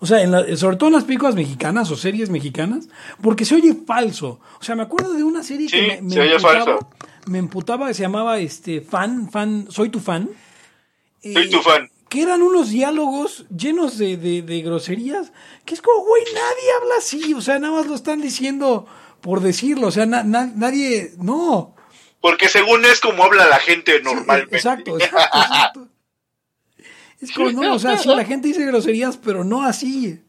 O 0.00 0.06
sea, 0.06 0.22
en 0.22 0.30
la- 0.30 0.56
sobre 0.56 0.76
todo 0.76 0.88
en 0.88 0.94
las 0.94 1.04
películas 1.04 1.34
mexicanas 1.34 1.90
o 1.90 1.96
series 1.96 2.30
mexicanas, 2.30 2.88
porque 3.22 3.44
se 3.44 3.54
oye 3.54 3.74
falso. 3.86 4.40
O 4.60 4.64
sea, 4.64 4.74
me 4.74 4.82
acuerdo 4.82 5.12
de 5.12 5.22
una 5.24 5.42
serie 5.42 5.68
Sí, 5.68 5.76
que 5.76 5.86
me, 5.86 6.02
me 6.02 6.14
se 6.14 6.20
oye 6.20 6.34
emputaba, 6.36 6.64
falso. 6.64 6.88
me 7.26 7.38
emputaba 7.38 7.86
que 7.88 7.94
se 7.94 8.02
llamaba 8.02 8.38
este 8.38 8.80
fan, 8.80 9.30
fan, 9.30 9.66
soy 9.70 9.90
tu 9.90 10.00
fan. 10.00 10.28
Soy 11.22 11.34
Eh, 11.44 11.48
tu 11.50 11.60
fan. 11.60 11.90
Que 12.08 12.22
eran 12.22 12.42
unos 12.42 12.70
diálogos 12.70 13.44
llenos 13.56 13.96
de, 13.98 14.16
de, 14.16 14.42
de 14.42 14.62
groserías, 14.62 15.32
que 15.64 15.74
es 15.74 15.82
como, 15.82 16.04
güey, 16.06 16.24
nadie 16.34 16.72
habla 16.80 16.94
así, 16.98 17.34
o 17.34 17.40
sea, 17.40 17.58
nada 17.58 17.74
más 17.74 17.86
lo 17.86 17.94
están 17.94 18.20
diciendo 18.20 18.86
por 19.20 19.40
decirlo, 19.40 19.88
o 19.88 19.90
sea, 19.92 20.06
na- 20.06 20.24
na- 20.24 20.50
nadie, 20.56 21.12
no. 21.18 21.74
Porque 22.22 22.48
según 22.48 22.84
es 22.86 23.00
como 23.00 23.22
habla 23.22 23.46
la 23.46 23.58
gente 23.60 23.98
Sí, 23.98 24.02
normalmente. 24.02 24.56
exacto, 24.56 24.98
exacto, 24.98 25.38
exacto. 25.38 25.88
Es 27.20 27.32
como, 27.32 27.50
no, 27.52 27.74
o 27.74 27.78
sea, 27.78 27.96
sí, 27.98 28.08
la 28.08 28.24
gente 28.24 28.48
dice 28.48 28.64
groserías, 28.64 29.16
pero 29.16 29.44
no 29.44 29.62
así. 29.62 30.20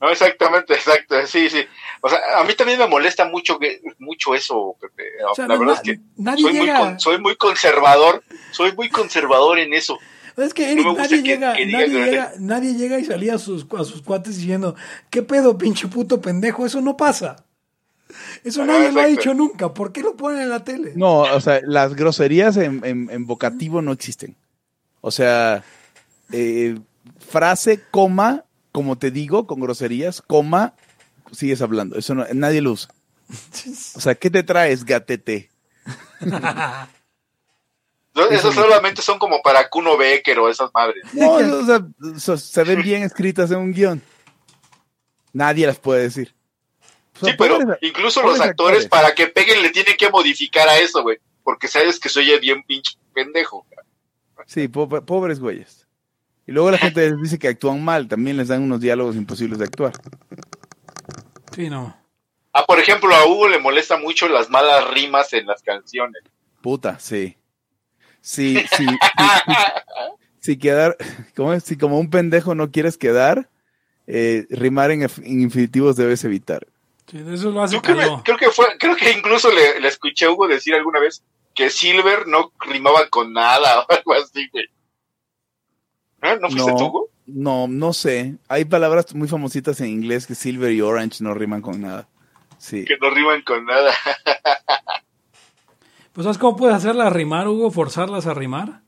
No, 0.00 0.10
exactamente, 0.10 0.74
exacto, 0.74 1.26
sí, 1.26 1.48
sí. 1.48 1.64
O 2.02 2.08
sea, 2.08 2.18
a 2.38 2.44
mí 2.44 2.54
también 2.54 2.78
me 2.78 2.86
molesta 2.86 3.24
mucho 3.24 3.58
que 3.58 3.80
mucho 3.98 4.34
eso, 4.34 4.76
Pepe. 4.80 5.04
O 5.30 5.34
sea, 5.34 5.46
la 5.48 5.54
no- 5.54 5.60
verdad 5.60 5.76
es 5.76 5.80
que 5.82 6.00
nadie 6.16 6.42
soy 6.42 6.52
muy, 6.54 6.70
con- 6.70 7.00
soy 7.00 7.18
muy 7.20 7.36
conservador, 7.36 8.22
soy 8.52 8.72
muy 8.72 8.90
conservador 8.90 9.58
en 9.58 9.72
eso. 9.72 9.98
Es 10.36 10.54
que 10.54 10.70
Eric, 10.72 10.86
nadie, 10.96 11.08
que- 11.22 11.22
llega, 11.22 11.54
que 11.54 11.66
nadie, 11.66 11.88
llega, 11.88 12.32
nadie 12.38 12.74
llega 12.74 12.98
y 12.98 13.04
salía 13.04 13.34
a 13.34 13.38
sus, 13.38 13.66
a 13.78 13.84
sus 13.84 14.02
cuates 14.02 14.36
diciendo, 14.36 14.76
¿qué 15.10 15.22
pedo, 15.22 15.56
pinche 15.58 15.88
puto 15.88 16.20
pendejo? 16.20 16.64
Eso 16.66 16.80
no 16.80 16.96
pasa. 16.96 17.44
Eso 18.44 18.64
nadie 18.64 18.92
lo 18.92 19.00
ha 19.00 19.06
dicho 19.06 19.34
nunca. 19.34 19.72
¿Por 19.74 19.92
qué 19.92 20.02
lo 20.02 20.16
ponen 20.16 20.42
en 20.42 20.48
la 20.50 20.64
tele? 20.64 20.92
No, 20.96 21.20
o 21.20 21.40
sea, 21.40 21.60
las 21.64 21.94
groserías 21.94 22.56
en, 22.56 22.84
en- 22.84 23.08
en 23.10 23.26
vocativo 23.26 23.82
no 23.82 23.92
existen. 23.92 24.36
O 25.00 25.10
sea, 25.10 25.64
eh, 26.32 26.78
frase, 27.28 27.80
coma, 27.90 28.44
como 28.72 28.96
te 28.98 29.10
digo, 29.10 29.46
con 29.46 29.60
groserías, 29.60 30.22
coma, 30.22 30.74
sigues 31.32 31.62
hablando. 31.62 31.96
Eso 31.96 32.14
no, 32.14 32.24
nadie 32.34 32.60
lo 32.60 32.72
usa. 32.72 32.90
O 33.96 34.00
sea, 34.00 34.14
¿qué 34.14 34.30
te 34.30 34.42
traes, 34.42 34.84
gatete? 34.84 35.50
No, 38.12 38.26
Esos 38.26 38.54
solamente 38.56 39.02
son 39.02 39.20
como 39.20 39.40
para 39.40 39.68
Kuno 39.70 39.96
Becker 39.96 40.36
o 40.40 40.48
esas 40.48 40.70
madres. 40.74 41.04
No, 41.14 41.30
o 41.34 42.18
sea, 42.18 42.36
se 42.36 42.64
ven 42.64 42.82
bien 42.82 43.04
escritas 43.04 43.52
en 43.52 43.58
un 43.58 43.72
guion. 43.72 44.02
Nadie 45.32 45.64
las 45.66 45.78
puede 45.78 46.02
decir. 46.02 46.34
Sea, 47.20 47.30
Sí, 47.32 47.36
pero 47.38 47.58
pobres- 47.58 47.78
incluso 47.82 48.20
pobres 48.22 48.38
los 48.38 48.46
actores, 48.48 48.84
actores. 48.84 48.88
para 48.88 49.14
que 49.14 49.26
peguen, 49.28 49.62
le 49.62 49.70
tienen 49.70 49.96
que 49.96 50.10
modificar 50.10 50.68
a 50.68 50.78
eso, 50.78 51.02
güey. 51.02 51.18
Porque 51.42 51.68
sabes 51.68 51.98
que 52.00 52.08
se 52.08 52.20
oye 52.20 52.38
bien 52.38 52.62
pinche 52.64 52.96
pendejo. 53.14 53.66
Sí, 54.46 54.68
po- 54.68 54.88
pobres 54.88 55.38
güeyes. 55.40 55.86
Y 56.46 56.52
luego 56.52 56.70
la 56.70 56.78
gente 56.94 57.10
les 57.10 57.20
dice 57.22 57.38
que 57.38 57.48
actúan 57.48 57.84
mal, 57.84 58.08
también 58.08 58.36
les 58.36 58.48
dan 58.48 58.62
unos 58.62 58.80
diálogos 58.80 59.16
imposibles 59.16 59.58
de 59.58 59.64
actuar. 59.66 59.92
Sí, 61.54 61.68
no. 61.68 61.96
Ah, 62.52 62.64
por 62.66 62.78
ejemplo, 62.80 63.14
a 63.14 63.26
Hugo 63.26 63.48
le 63.48 63.58
molesta 63.58 63.96
mucho 63.96 64.28
las 64.28 64.50
malas 64.50 64.90
rimas 64.90 65.32
en 65.32 65.46
las 65.46 65.62
canciones. 65.62 66.22
Puta, 66.62 66.98
sí. 66.98 67.36
Sí, 68.20 68.56
sí, 68.76 68.86
sí, 68.86 68.86
sí. 69.46 69.54
Si 70.40 70.58
quedar, 70.58 70.96
¿cómo 71.36 71.52
es? 71.52 71.64
Si 71.64 71.76
como 71.76 71.98
un 71.98 72.10
pendejo 72.10 72.54
no 72.54 72.70
quieres 72.70 72.96
quedar, 72.98 73.48
eh, 74.06 74.46
rimar 74.50 74.90
en 74.90 75.02
infinitivos 75.24 75.96
debes 75.96 76.24
evitar. 76.24 76.66
Sí, 77.10 77.18
eso 77.32 77.50
lo 77.50 77.62
hace 77.62 77.74
Yo 77.74 77.82
creo, 77.82 77.96
que- 78.18 78.22
creo 78.24 78.36
que 78.38 78.50
fue, 78.50 78.66
creo 78.78 78.94
que 78.96 79.10
incluso 79.12 79.50
le, 79.50 79.80
le 79.80 79.88
escuché 79.88 80.26
a 80.26 80.30
Hugo 80.30 80.46
decir 80.48 80.74
alguna 80.74 81.00
vez 81.00 81.24
que 81.54 81.68
Silver 81.70 82.26
no 82.28 82.52
rimaba 82.60 83.08
con 83.08 83.32
nada 83.32 83.80
o 83.88 83.92
algo 83.92 84.14
así, 84.14 84.48
güey. 84.52 84.66
¿No? 86.22 86.36
¿No 86.36 86.50
fuiste 86.50 86.70
No. 86.70 86.76
tú, 86.78 86.84
Hugo? 86.86 87.08
No, 87.26 87.66
no 87.68 87.92
sé. 87.92 88.36
Hay 88.48 88.64
palabras 88.64 89.14
muy 89.14 89.28
famositas 89.28 89.80
en 89.80 89.88
inglés 89.88 90.26
que 90.26 90.34
silver 90.34 90.72
y 90.72 90.80
orange 90.80 91.22
no 91.24 91.32
riman 91.34 91.62
con 91.62 91.80
nada. 91.80 92.08
Sí. 92.58 92.84
Que 92.84 92.96
no 93.00 93.10
riman 93.10 93.42
con 93.42 93.64
nada. 93.64 93.92
Pues 96.12 96.24
¿sabes 96.24 96.38
cómo 96.38 96.56
puedes 96.56 96.74
hacerlas 96.76 97.12
rimar, 97.12 97.46
Hugo? 97.46 97.70
Forzarlas 97.70 98.26
a 98.26 98.34
rimar. 98.34 98.82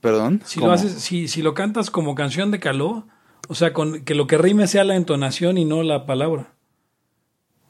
¿Perdón? 0.00 0.40
Si 0.44 0.58
¿Cómo? 0.58 0.68
lo 0.68 0.72
haces, 0.74 0.94
si, 1.02 1.28
si 1.28 1.42
lo 1.42 1.52
cantas 1.52 1.90
como 1.90 2.14
canción 2.14 2.50
de 2.50 2.60
Caló, 2.60 3.06
o 3.48 3.54
sea, 3.54 3.72
con 3.74 4.04
que 4.04 4.14
lo 4.14 4.26
que 4.26 4.38
rime 4.38 4.66
sea 4.68 4.84
la 4.84 4.96
entonación 4.96 5.58
y 5.58 5.64
no 5.66 5.82
la 5.82 6.06
palabra. 6.06 6.54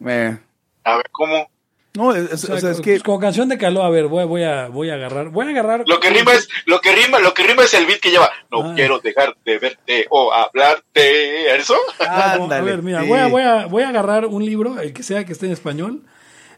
Eh, 0.06 0.38
A 0.84 0.96
ver, 0.96 1.06
¿cómo? 1.12 1.48
no, 1.94 2.14
es, 2.14 2.32
O 2.32 2.36
sea, 2.36 2.54
o 2.54 2.60
sea, 2.60 2.70
es 2.70 2.80
pues, 2.80 2.98
que 2.98 3.00
como 3.00 3.18
canción 3.18 3.48
de 3.48 3.58
Caló, 3.58 3.82
a 3.82 3.90
ver, 3.90 4.06
voy, 4.06 4.24
voy 4.24 4.42
a 4.44 4.68
voy 4.68 4.90
a 4.90 4.94
agarrar, 4.94 5.30
voy 5.30 5.46
a 5.46 5.50
agarrar 5.50 5.84
Lo 5.86 5.98
que 5.98 6.10
rima 6.10 6.32
es, 6.32 6.48
lo 6.66 6.80
que 6.80 6.92
rima, 6.94 7.18
lo 7.18 7.34
que 7.34 7.42
rima 7.42 7.64
es 7.64 7.74
el 7.74 7.86
beat 7.86 7.98
que 8.00 8.10
lleva. 8.10 8.30
No 8.52 8.60
Ah. 8.70 8.72
quiero 8.76 9.00
dejar 9.00 9.36
de 9.44 9.58
verte 9.58 10.06
o 10.10 10.32
hablarte. 10.32 11.56
¿Eso? 11.56 11.74
Ándale, 11.98 12.54
a 12.54 12.60
ver, 12.62 12.82
mira, 12.82 13.02
sí. 13.02 13.08
voy, 13.08 13.18
a, 13.18 13.26
voy, 13.28 13.42
a, 13.42 13.66
voy 13.66 13.82
a 13.82 13.88
agarrar 13.88 14.26
un 14.26 14.44
libro, 14.44 14.80
el 14.80 14.92
que 14.92 15.02
sea 15.02 15.24
que 15.24 15.32
esté 15.32 15.46
en 15.46 15.52
español, 15.52 16.02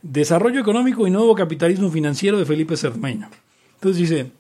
Desarrollo 0.03 0.61
Económico 0.61 1.07
y 1.07 1.11
Nuevo 1.11 1.35
Capitalismo 1.35 1.91
Financiero 1.91 2.39
de 2.39 2.45
Felipe 2.47 2.77
Cermeño. 2.77 3.31
Entonces 3.75 3.99
dice, 4.09 4.33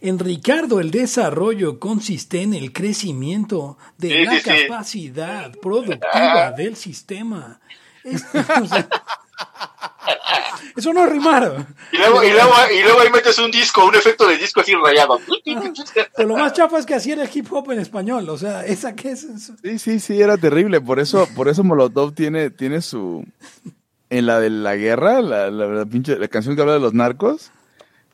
en 0.00 0.18
Ricardo 0.18 0.80
el 0.80 0.90
desarrollo 0.90 1.78
consiste 1.78 2.42
en 2.42 2.54
el 2.54 2.72
crecimiento 2.72 3.78
de 3.96 4.08
Sí, 4.08 4.24
la 4.24 4.32
sí, 4.32 4.38
sí. 4.40 4.50
capacidad 4.68 5.52
productiva 5.60 6.52
del 6.56 6.76
sistema. 6.76 7.60
Es- 8.04 8.24
o 8.62 8.66
sea, 8.66 8.88
eso 10.76 10.92
no 10.92 11.04
es 11.04 11.10
rimar. 11.10 11.66
Y 11.92 11.96
luego, 11.98 12.22
y, 12.22 12.30
luego, 12.30 12.52
y 12.78 12.82
luego 12.82 13.00
ahí 13.00 13.10
metes 13.10 13.38
un 13.38 13.50
disco, 13.50 13.84
un 13.86 13.94
efecto 13.94 14.26
de 14.28 14.36
disco 14.36 14.60
así 14.60 14.72
rayado. 14.74 15.20
Pero 16.16 16.28
lo 16.28 16.36
más 16.36 16.52
chafa 16.52 16.78
es 16.78 16.86
que 16.86 16.94
así 16.94 17.10
era 17.12 17.22
el 17.24 17.30
hip 17.32 17.52
hop 17.52 17.70
en 17.72 17.80
español. 17.80 18.28
O 18.28 18.38
sea, 18.38 18.64
esa 18.64 18.94
que 18.94 19.10
es... 19.10 19.24
eso? 19.24 19.54
Sí, 19.62 19.78
sí, 19.78 20.00
sí, 20.00 20.20
era 20.20 20.36
terrible. 20.36 20.80
Por 20.80 21.00
eso, 21.00 21.28
por 21.34 21.48
eso 21.48 21.64
Molotov 21.64 22.12
tiene, 22.14 22.50
tiene 22.50 22.80
su. 22.80 23.24
En 24.10 24.24
la 24.26 24.40
de 24.40 24.48
la 24.50 24.74
guerra, 24.76 25.20
la, 25.20 25.50
la, 25.50 25.66
la 25.66 25.84
pinche, 25.84 26.18
la 26.18 26.28
canción 26.28 26.56
que 26.56 26.62
habla 26.62 26.72
de 26.74 26.80
los 26.80 26.94
narcos, 26.94 27.50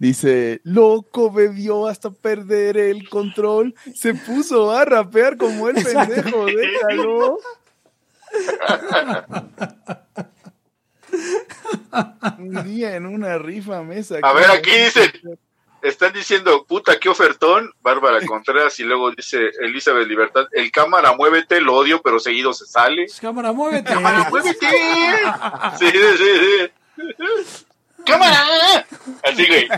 dice: 0.04 0.60
Loco 0.64 1.30
bebió 1.30 1.86
hasta 1.86 2.10
perder 2.10 2.76
el 2.76 3.08
control. 3.08 3.74
Se 3.94 4.14
puso 4.14 4.70
a 4.70 4.84
rapear 4.84 5.36
como 5.36 5.68
el 5.68 5.82
pendejo, 5.82 6.46
déjalo. 6.46 7.38
Un 12.38 12.64
día 12.64 12.96
en 12.96 13.06
una 13.06 13.38
rifa 13.38 13.82
mesa. 13.82 14.18
A 14.22 14.32
ver, 14.32 14.50
aquí 14.50 14.70
dice, 14.70 15.12
están 15.80 16.12
diciendo, 16.12 16.64
puta, 16.66 16.98
qué 16.98 17.08
ofertón, 17.08 17.70
Bárbara 17.80 18.24
Contreras, 18.26 18.78
y 18.80 18.84
luego 18.84 19.10
dice 19.12 19.50
Elizabeth 19.60 20.06
Libertad, 20.06 20.46
el 20.52 20.70
cámara, 20.70 21.14
muévete, 21.14 21.60
lo 21.60 21.76
odio, 21.76 22.02
pero 22.02 22.18
seguido 22.18 22.52
se 22.52 22.66
sale. 22.66 23.06
Cámara, 23.20 23.52
muévete. 23.52 23.92
¡Cámara, 23.92 24.28
muévete! 24.28 24.66
Sí, 25.78 25.86
sí, 25.90 26.16
sí. 26.18 27.66
Sí. 28.04 28.12
¡Cámara! 28.12 28.86
Así, 29.22 29.46
güey. 29.46 29.68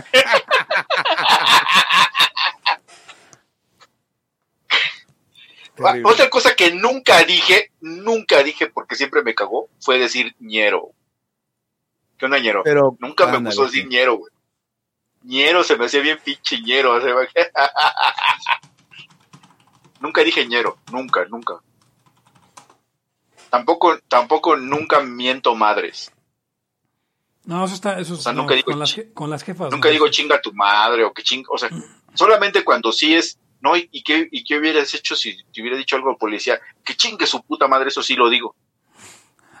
Terrible. 5.75 6.09
Otra 6.09 6.29
cosa 6.29 6.55
que 6.55 6.71
nunca 6.71 7.23
dije, 7.23 7.71
nunca 7.81 8.41
dije 8.41 8.67
porque 8.67 8.95
siempre 8.95 9.21
me 9.21 9.35
cagó, 9.35 9.69
fue 9.79 9.99
decir 9.99 10.35
ñero. 10.39 10.91
¿Qué 12.17 12.25
onda, 12.25 12.39
ñero? 12.39 12.63
Pero, 12.63 12.97
Nunca 12.99 13.27
me 13.27 13.37
gustó 13.37 13.65
decir 13.65 13.87
ñero, 13.87 14.17
güey. 14.17 14.33
ñero 15.21 15.63
se 15.63 15.77
me 15.77 15.85
hacía 15.85 16.01
bien 16.01 16.17
pinche 16.23 16.59
ñero. 16.61 16.93
o 16.93 17.01
sea, 17.01 17.13
nunca 19.99 20.23
dije 20.23 20.47
ñero, 20.47 20.79
nunca, 20.91 21.25
nunca. 21.25 21.59
Tampoco, 23.51 23.99
tampoco 24.07 24.57
nunca 24.57 25.01
miento 25.01 25.53
madres. 25.53 26.11
No, 27.47 27.63
eso 27.63 27.75
está, 27.75 27.97
eso 27.97 28.13
es 28.13 28.19
O 28.19 28.23
sea, 28.23 28.33
no, 28.33 28.41
nunca 28.41 28.55
digo 28.55 28.71
con, 28.71 28.79
las, 28.79 28.95
con 29.13 29.29
las 29.29 29.41
jefas. 29.41 29.71
Nunca 29.71 29.87
¿no? 29.87 29.93
digo 29.93 30.09
chinga 30.09 30.41
tu 30.41 30.53
madre 30.53 31.05
o 31.05 31.13
que 31.13 31.23
chinga, 31.23 31.47
o 31.49 31.57
sea, 31.57 31.69
solamente 32.13 32.65
cuando 32.65 32.91
sí 32.91 33.15
es, 33.15 33.39
no, 33.61 33.77
¿y, 33.77 33.87
y 33.93 34.03
qué, 34.03 34.27
y 34.29 34.43
qué 34.43 34.57
hubieras 34.57 34.93
hecho 34.93 35.15
si 35.15 35.41
te 35.53 35.61
hubiera 35.61 35.77
dicho 35.77 35.95
algo 35.95 36.09
al 36.09 36.17
policía? 36.17 36.59
Que 36.83 36.95
chingue 36.95 37.25
su 37.25 37.41
puta 37.41 37.69
madre, 37.69 37.87
eso 37.87 38.03
sí 38.03 38.15
lo 38.15 38.29
digo. 38.29 38.53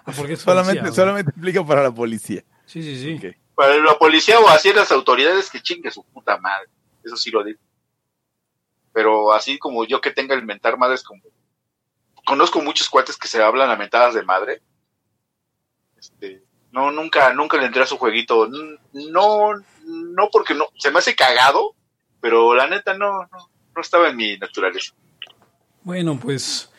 Ah, 0.05 0.11
porque 0.15 0.33
es 0.33 0.41
Solamente, 0.41 0.81
policía, 0.81 0.95
solamente 1.01 1.31
aplica 1.35 1.65
para 1.65 1.81
la 1.81 1.91
policía. 1.91 2.43
Sí, 2.65 2.83
sí, 2.83 3.19
sí. 3.19 3.33
Para 3.55 3.77
la 3.77 3.97
policía 3.97 4.37
o 4.41 4.49
así 4.49 4.73
las 4.73 4.91
autoridades, 4.91 5.49
que 5.49 5.61
chingue 5.61 5.89
su 5.89 6.03
puta 6.03 6.37
madre, 6.39 6.67
eso 7.05 7.15
sí 7.15 7.31
lo 7.31 7.41
digo. 7.41 7.59
Pero 8.91 9.31
así 9.31 9.57
como 9.57 9.85
yo 9.85 10.01
que 10.01 10.11
tenga 10.11 10.35
el 10.35 10.43
mentar 10.43 10.77
madres 10.77 11.03
como... 11.03 11.23
Conozco 12.25 12.61
muchos 12.61 12.89
cuates 12.89 13.15
que 13.15 13.29
se 13.29 13.41
hablan 13.41 13.69
a 13.69 13.77
mentadas 13.77 14.13
de 14.13 14.23
madre. 14.23 14.61
Este, 15.97 16.43
no, 16.77 16.91
nunca, 16.91 17.33
nunca 17.33 17.57
le 17.57 17.65
entré 17.65 17.81
a 17.81 17.87
su 17.87 17.97
jueguito. 17.97 18.47
No, 18.93 19.49
no 19.83 20.29
porque 20.31 20.53
no, 20.53 20.67
se 20.77 20.91
me 20.91 20.99
hace 20.99 21.15
cagado, 21.15 21.73
pero 22.21 22.53
la 22.53 22.67
neta 22.67 22.93
no, 22.93 23.23
no, 23.23 23.49
no 23.75 23.81
estaba 23.81 24.09
en 24.09 24.15
mi 24.15 24.37
naturaleza. 24.37 24.93
Bueno, 25.81 26.19
pues 26.19 26.69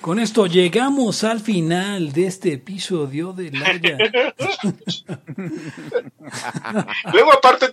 con 0.00 0.20
esto 0.20 0.46
llegamos 0.46 1.24
al 1.24 1.40
final 1.40 2.12
de 2.12 2.28
este 2.28 2.52
episodio 2.52 3.32
de 3.32 3.50
Laya. 3.50 3.98
Luego 7.12 7.32
aparte, 7.32 7.66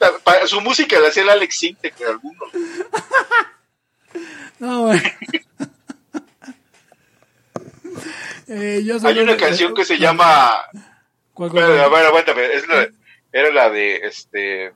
su 0.47 0.61
música 0.61 0.99
la 0.99 1.09
hacía 1.09 1.21
el 1.21 1.29
Alex 1.29 1.59
Sintek 1.59 1.95
de 1.97 2.05
algunos. 2.05 2.49
No, 4.59 4.83
bueno. 4.83 5.03
Eh, 8.47 8.83
yo 8.85 8.97
Hay 9.03 9.17
una 9.17 9.37
canción 9.37 9.73
que 9.73 9.85
se 9.85 9.97
llama 9.97 10.51
¿Cuál, 11.35 11.51
cuál, 11.51 11.65
Bueno, 11.67 11.89
ver, 11.91 12.05
aguántame. 12.05 12.45
Es 12.53 12.65
la- 12.67 12.89
era 13.33 13.51
la 13.51 13.69
de 13.69 13.97
este. 13.97 14.73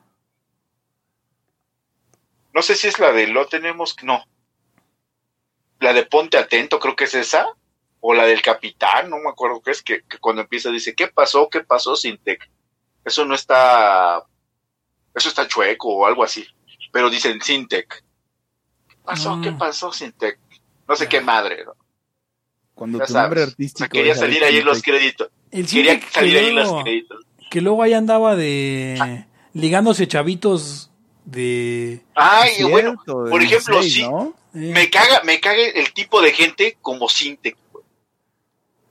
No 2.54 2.62
sé 2.62 2.76
si 2.76 2.88
es 2.88 3.00
la 3.00 3.14
de 3.14 3.28
Lo 3.28 3.48
tenemos. 3.48 3.96
No. 4.04 4.24
La 5.80 5.94
de 5.94 6.04
Ponte 6.06 6.38
Atento, 6.38 6.80
creo 6.80 6.96
que 6.96 7.06
es 7.06 7.16
esa. 7.16 7.48
O 8.02 8.14
la 8.14 8.26
del 8.26 8.42
Capitán, 8.42 9.10
no 9.10 9.18
me 9.20 9.30
acuerdo 9.30 9.62
qué 9.62 9.72
es. 9.72 9.82
Que, 9.82 10.04
que 10.04 10.18
cuando 10.18 10.42
empieza 10.42 10.70
dice: 10.70 10.94
¿Qué 10.94 11.08
pasó? 11.08 11.50
¿Qué 11.50 11.62
pasó, 11.62 11.96
Sintec? 11.96 12.50
Eso 13.06 13.24
no 13.26 13.36
está. 13.36 14.22
Eso 15.16 15.30
está 15.30 15.48
chueco 15.48 15.88
o 15.96 16.06
algo 16.06 16.24
así. 16.24 16.46
Pero 16.92 17.10
dicen 17.10 17.42
Sintec. 17.42 18.04
¿Qué 18.90 18.96
pasó? 19.06 19.32
Ah. 19.32 19.40
¿Qué 19.42 19.54
pasó, 19.54 19.94
Sintec? 19.94 20.38
No 20.88 20.96
sé 20.98 21.08
qué 21.08 21.22
madre. 21.22 21.64
¿no? 21.64 21.74
Cuando 22.76 23.00
Ya 23.00 23.06
tu 23.06 23.14
nombre 23.14 23.42
sabes. 23.46 23.74
O 23.74 23.78
sea, 23.78 23.88
quería 23.88 24.16
salir 24.16 24.44
ahí 24.44 24.58
en 24.58 24.66
los 24.66 24.82
créditos. 24.82 25.30
El 25.52 25.66
Quería 25.68 26.00
salir 26.12 26.34
que 26.34 26.40
ahí 26.40 26.54
luego- 26.54 26.84
créditos. 26.84 27.26
Que 27.50 27.62
luego 27.62 27.82
ahí 27.84 27.94
andaba 27.94 28.36
de 28.36 29.26
ligándose 29.54 30.08
chavitos 30.08 30.92
de... 31.26 32.02
Ay, 32.16 32.52
Cierto, 32.56 32.70
bueno, 32.72 32.96
por 33.06 33.42
ejemplo, 33.42 33.82
16, 33.82 33.94
sí, 33.94 34.02
¿no? 34.04 34.36
me 34.54 34.90
caga, 34.90 35.22
me 35.24 35.40
caga 35.40 35.58
el 35.64 35.92
tipo 35.94 36.22
de 36.22 36.32
gente 36.34 36.78
como 36.82 37.10
Sintec, 37.10 37.58
güey. 37.72 37.84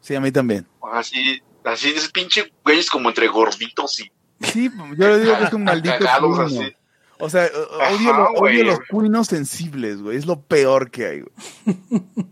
Sí, 0.00 0.14
a 0.14 0.20
mí 0.20 0.32
también. 0.32 0.66
Así, 0.92 1.40
así 1.64 1.90
ese 1.90 2.08
pinche 2.10 2.52
güeyes 2.64 2.90
como 2.90 3.08
entre 3.10 3.28
gorditos 3.28 4.00
y 4.00 4.10
Sí, 4.40 4.70
yo 4.96 5.08
le 5.08 5.18
digo 5.20 5.36
que 5.38 5.44
es 5.44 5.52
un 5.52 5.64
maldito 5.64 5.96
cagados 5.98 6.38
así. 6.40 6.72
O 7.20 7.28
sea, 7.28 7.44
Ajá, 7.80 7.94
odio, 7.94 8.12
lo- 8.12 8.24
odio 8.30 8.38
güey. 8.40 8.62
los 8.64 8.78
cuinos 8.88 9.26
sensibles, 9.28 10.00
güey. 10.00 10.16
Es 10.16 10.26
lo 10.26 10.40
peor 10.40 10.90
que 10.90 11.06
hay, 11.06 11.20
güey. 11.20 11.32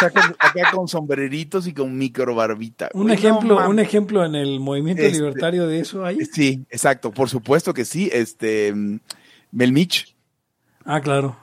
Con- 0.00 0.36
acá 0.38 0.70
con 0.72 0.88
sombreritos 0.88 1.66
y 1.66 1.74
con 1.74 1.96
micro 1.96 2.34
barbita. 2.34 2.90
un 2.94 3.10
ejemplo, 3.10 3.60
No, 3.60 3.68
un 3.68 3.78
ejemplo 3.78 4.24
en 4.24 4.34
el 4.34 4.60
movimiento 4.60 5.02
Este- 5.02 5.18
libertario 5.18 5.66
de 5.66 5.80
eso 5.80 6.04
ahí. 6.04 6.18
Sí, 6.24 6.64
exacto, 6.70 7.10
por 7.12 7.28
supuesto 7.30 7.72
que 7.74 7.84
sí. 7.84 8.08
Este, 8.12 8.72
Melmich. 9.52 10.14
Ah, 10.84 11.00
claro. 11.00 11.36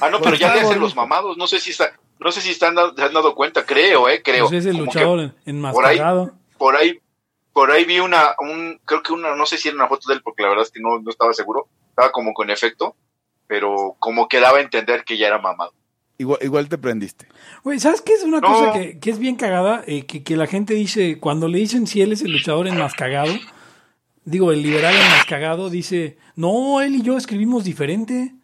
Ah, 0.00 0.08
no, 0.10 0.18
pero 0.18 0.30
Pues 0.30 0.38
ya 0.40 0.46
está 0.48 0.60
le 0.60 0.66
hacen 0.68 0.80
los 0.80 0.94
mamados. 0.96 1.36
No 1.36 1.46
sé 1.46 1.60
si 1.60 1.70
está, 1.70 1.92
no 2.18 2.32
sé 2.32 2.40
si 2.40 2.50
están 2.50 2.74
dado- 2.74 2.94
se 2.96 3.02
han 3.02 3.12
dado 3.12 3.34
cuenta, 3.34 3.64
creo, 3.66 4.08
eh, 4.08 4.22
creo. 4.22 4.48
Pues 4.48 4.64
es 4.64 4.66
el 4.66 4.78
luchador 4.78 5.20
en- 5.20 5.34
enmascarado. 5.44 6.32
por 6.58 6.76
ahí, 6.76 6.98
por 7.52 7.70
ahí 7.70 7.84
vi 7.84 8.00
una, 8.00 8.34
un, 8.38 8.80
creo 8.84 9.02
que 9.02 9.12
una, 9.12 9.34
no 9.36 9.44
sé 9.46 9.58
si 9.58 9.68
era 9.68 9.76
una 9.76 9.88
foto 9.88 10.08
de 10.08 10.14
él, 10.14 10.22
porque 10.22 10.42
la 10.42 10.48
verdad 10.48 10.64
es 10.64 10.70
que 10.70 10.80
no, 10.80 10.98
no 11.00 11.10
estaba 11.10 11.32
seguro. 11.34 11.68
Estaba 11.90 12.10
como 12.12 12.32
con 12.32 12.50
efecto, 12.50 12.96
pero 13.46 13.94
como 13.98 14.26
que 14.26 14.40
daba 14.40 14.58
a 14.58 14.62
entender 14.62 15.04
que 15.04 15.18
ya 15.18 15.26
era 15.26 15.38
mamado. 15.38 15.72
Igual, 16.24 16.38
igual 16.42 16.68
te 16.68 16.78
prendiste. 16.78 17.26
Güey, 17.62 17.78
¿sabes 17.80 18.00
qué 18.00 18.14
es 18.14 18.22
una 18.22 18.40
No. 18.40 18.48
cosa 18.48 18.72
que, 18.72 18.98
que 18.98 19.10
es 19.10 19.18
bien 19.18 19.36
cagada? 19.36 19.84
Eh, 19.86 20.06
que, 20.06 20.22
que 20.22 20.36
la 20.36 20.46
gente 20.46 20.72
dice, 20.74 21.18
cuando 21.20 21.48
le 21.48 21.58
dicen 21.58 21.86
si 21.86 22.00
él 22.00 22.12
es 22.12 22.22
el 22.22 22.32
luchador 22.32 22.66
enmascagado, 22.66 23.34
digo, 24.24 24.50
el 24.52 24.62
liberal 24.62 24.94
enmascagado, 24.94 25.68
dice, 25.68 26.16
no, 26.36 26.80
él 26.80 26.94
y 26.96 27.02
yo 27.02 27.16
escribimos 27.18 27.64
diferente. 27.64 28.34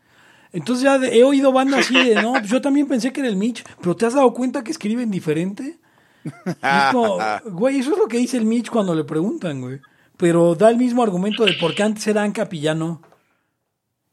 Entonces 0.52 0.84
ya 0.84 0.98
de- 0.98 1.16
he 1.16 1.22
oído 1.24 1.52
bandas 1.52 1.80
así 1.86 1.94
de, 1.94 2.16
no, 2.20 2.32
pues 2.34 2.48
yo 2.50 2.60
también 2.60 2.86
pensé 2.86 3.12
que 3.12 3.20
era 3.20 3.28
el 3.30 3.36
Mitch, 3.36 3.64
pero 3.80 3.96
¿te 3.96 4.04
has 4.06 4.14
dado 4.14 4.34
cuenta 4.34 4.62
que 4.64 4.72
escriben 4.72 5.10
diferente? 5.10 5.78
Y 6.24 6.28
es 6.50 6.84
como, 6.92 7.18
güey, 7.52 7.78
eso 7.78 7.92
es 7.92 7.98
lo 7.98 8.08
que 8.08 8.18
dice 8.18 8.36
el 8.36 8.44
Mitch 8.44 8.68
cuando 8.68 8.94
le 8.94 9.04
preguntan, 9.04 9.60
güey. 9.62 9.78
Pero 10.18 10.54
da 10.54 10.68
el 10.68 10.76
mismo 10.76 11.02
argumento 11.02 11.46
de 11.46 11.54
por 11.54 11.74
qué 11.74 11.82
antes 11.82 12.06
era 12.06 12.22
Ancap 12.24 12.52
y 12.52 12.60
ya 12.60 12.74
no. 12.74 13.00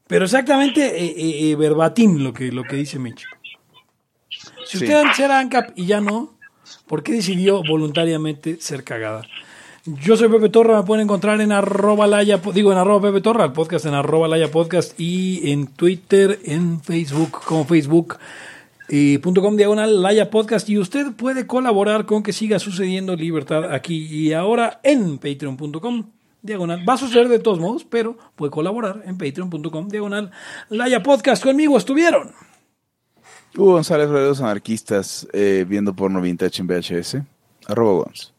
Pero 0.07 0.23
exactamente 0.23 0.85
eh, 1.03 1.13
eh, 1.17 1.49
eh, 1.51 1.55
verbatim 1.57 2.19
lo 2.23 2.31
que, 2.33 2.49
lo 2.53 2.63
que 2.63 2.77
dice 2.77 2.97
Mitch. 2.97 3.25
Si 4.67 4.77
usted 4.77 4.93
antes 4.95 5.19
era 5.19 5.39
ANCAP 5.39 5.71
y 5.75 5.85
ya 5.85 6.01
no, 6.01 6.33
¿por 6.87 7.03
qué 7.03 7.13
decidió 7.13 7.63
voluntariamente 7.63 8.57
ser 8.59 8.83
cagada? 8.83 9.23
Yo 9.85 10.17
soy 10.17 10.27
Pepe 10.27 10.49
Torra, 10.49 10.81
me 10.81 10.85
pueden 10.85 11.05
encontrar 11.05 11.39
en 11.39 11.53
arroba 11.53 12.07
laya, 12.07 12.41
digo 12.53 12.73
en 12.73 12.77
arroba 12.77 13.09
Pepe 13.09 13.21
Torra, 13.21 13.45
el 13.45 13.53
podcast 13.53 13.85
en 13.85 13.93
arroba 13.93 14.27
laya 14.27 14.51
podcast 14.51 14.99
y 14.99 15.49
en 15.51 15.67
Twitter, 15.67 16.39
en 16.43 16.81
Facebook, 16.81 17.39
como 17.45 17.63
Facebook 17.63 18.17
y 18.89 19.17
punto 19.19 19.41
com 19.41 19.55
diagonal 19.55 20.01
laya 20.01 20.29
podcast 20.29 20.67
y 20.69 20.77
usted 20.77 21.13
puede 21.13 21.47
colaborar 21.47 22.05
con 22.05 22.21
que 22.21 22.33
siga 22.33 22.59
sucediendo 22.59 23.15
libertad 23.15 23.73
aquí 23.73 24.07
y 24.07 24.33
ahora 24.33 24.81
en 24.83 25.17
patreon.com 25.17 26.09
diagonal. 26.41 26.87
Va 26.87 26.93
a 26.93 26.97
suceder 26.97 27.29
de 27.29 27.39
todos 27.39 27.59
modos, 27.59 27.85
pero 27.85 28.17
puede 28.35 28.51
colaborar 28.51 29.03
en 29.05 29.17
patreon.com 29.17 29.87
diagonal 29.87 30.31
laya 30.69 31.01
podcast. 31.01 31.43
Conmigo 31.43 31.77
estuvieron. 31.77 32.31
Hugo 33.57 33.71
González, 33.73 34.07
Rodeos 34.07 34.39
Anarquistas, 34.39 35.27
eh, 35.33 35.65
viendo 35.67 35.95
porno 35.95 36.21
vintage 36.21 36.61
en 36.61 36.67
VHS. 36.67 37.23
Arroba 37.67 38.03
Gons. 38.03 38.31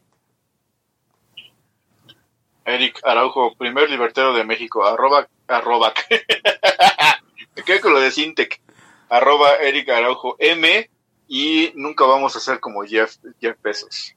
Eric 2.63 3.01
Araujo, 3.03 3.53
primer 3.55 3.89
libertario 3.89 4.31
de 4.33 4.45
México, 4.45 4.85
arroba, 4.85 5.27
arroba. 5.47 5.93
Me 7.55 7.63
quedé 7.63 7.81
con 7.81 7.91
lo 7.93 7.99
de 7.99 8.11
Sintec, 8.11 8.61
arroba 9.09 9.55
Eric 9.57 9.89
Araujo 9.89 10.37
M, 10.39 10.89
y 11.27 11.73
nunca 11.75 12.05
vamos 12.05 12.37
a 12.37 12.39
ser 12.39 12.61
como 12.61 12.83
Jeff, 12.83 13.17
Jeff 13.41 13.57
Bezos. 13.61 14.15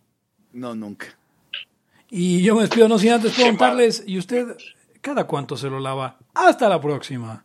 No, 0.53 0.77
nunca. 0.77 1.07
Y 2.11 2.43
yo 2.43 2.55
me 2.55 2.63
despido, 2.63 2.89
no 2.89 2.99
sin 2.99 3.11
antes 3.11 3.33
preguntarles, 3.33 4.05
¿y 4.07 4.19
usted 4.19 4.57
cada 5.01 5.27
cuánto 5.27 5.57
se 5.57 5.69
lo 5.69 5.81
lava? 5.81 6.19
Hasta 6.35 6.69
la 6.69 6.81
próxima. 6.81 7.45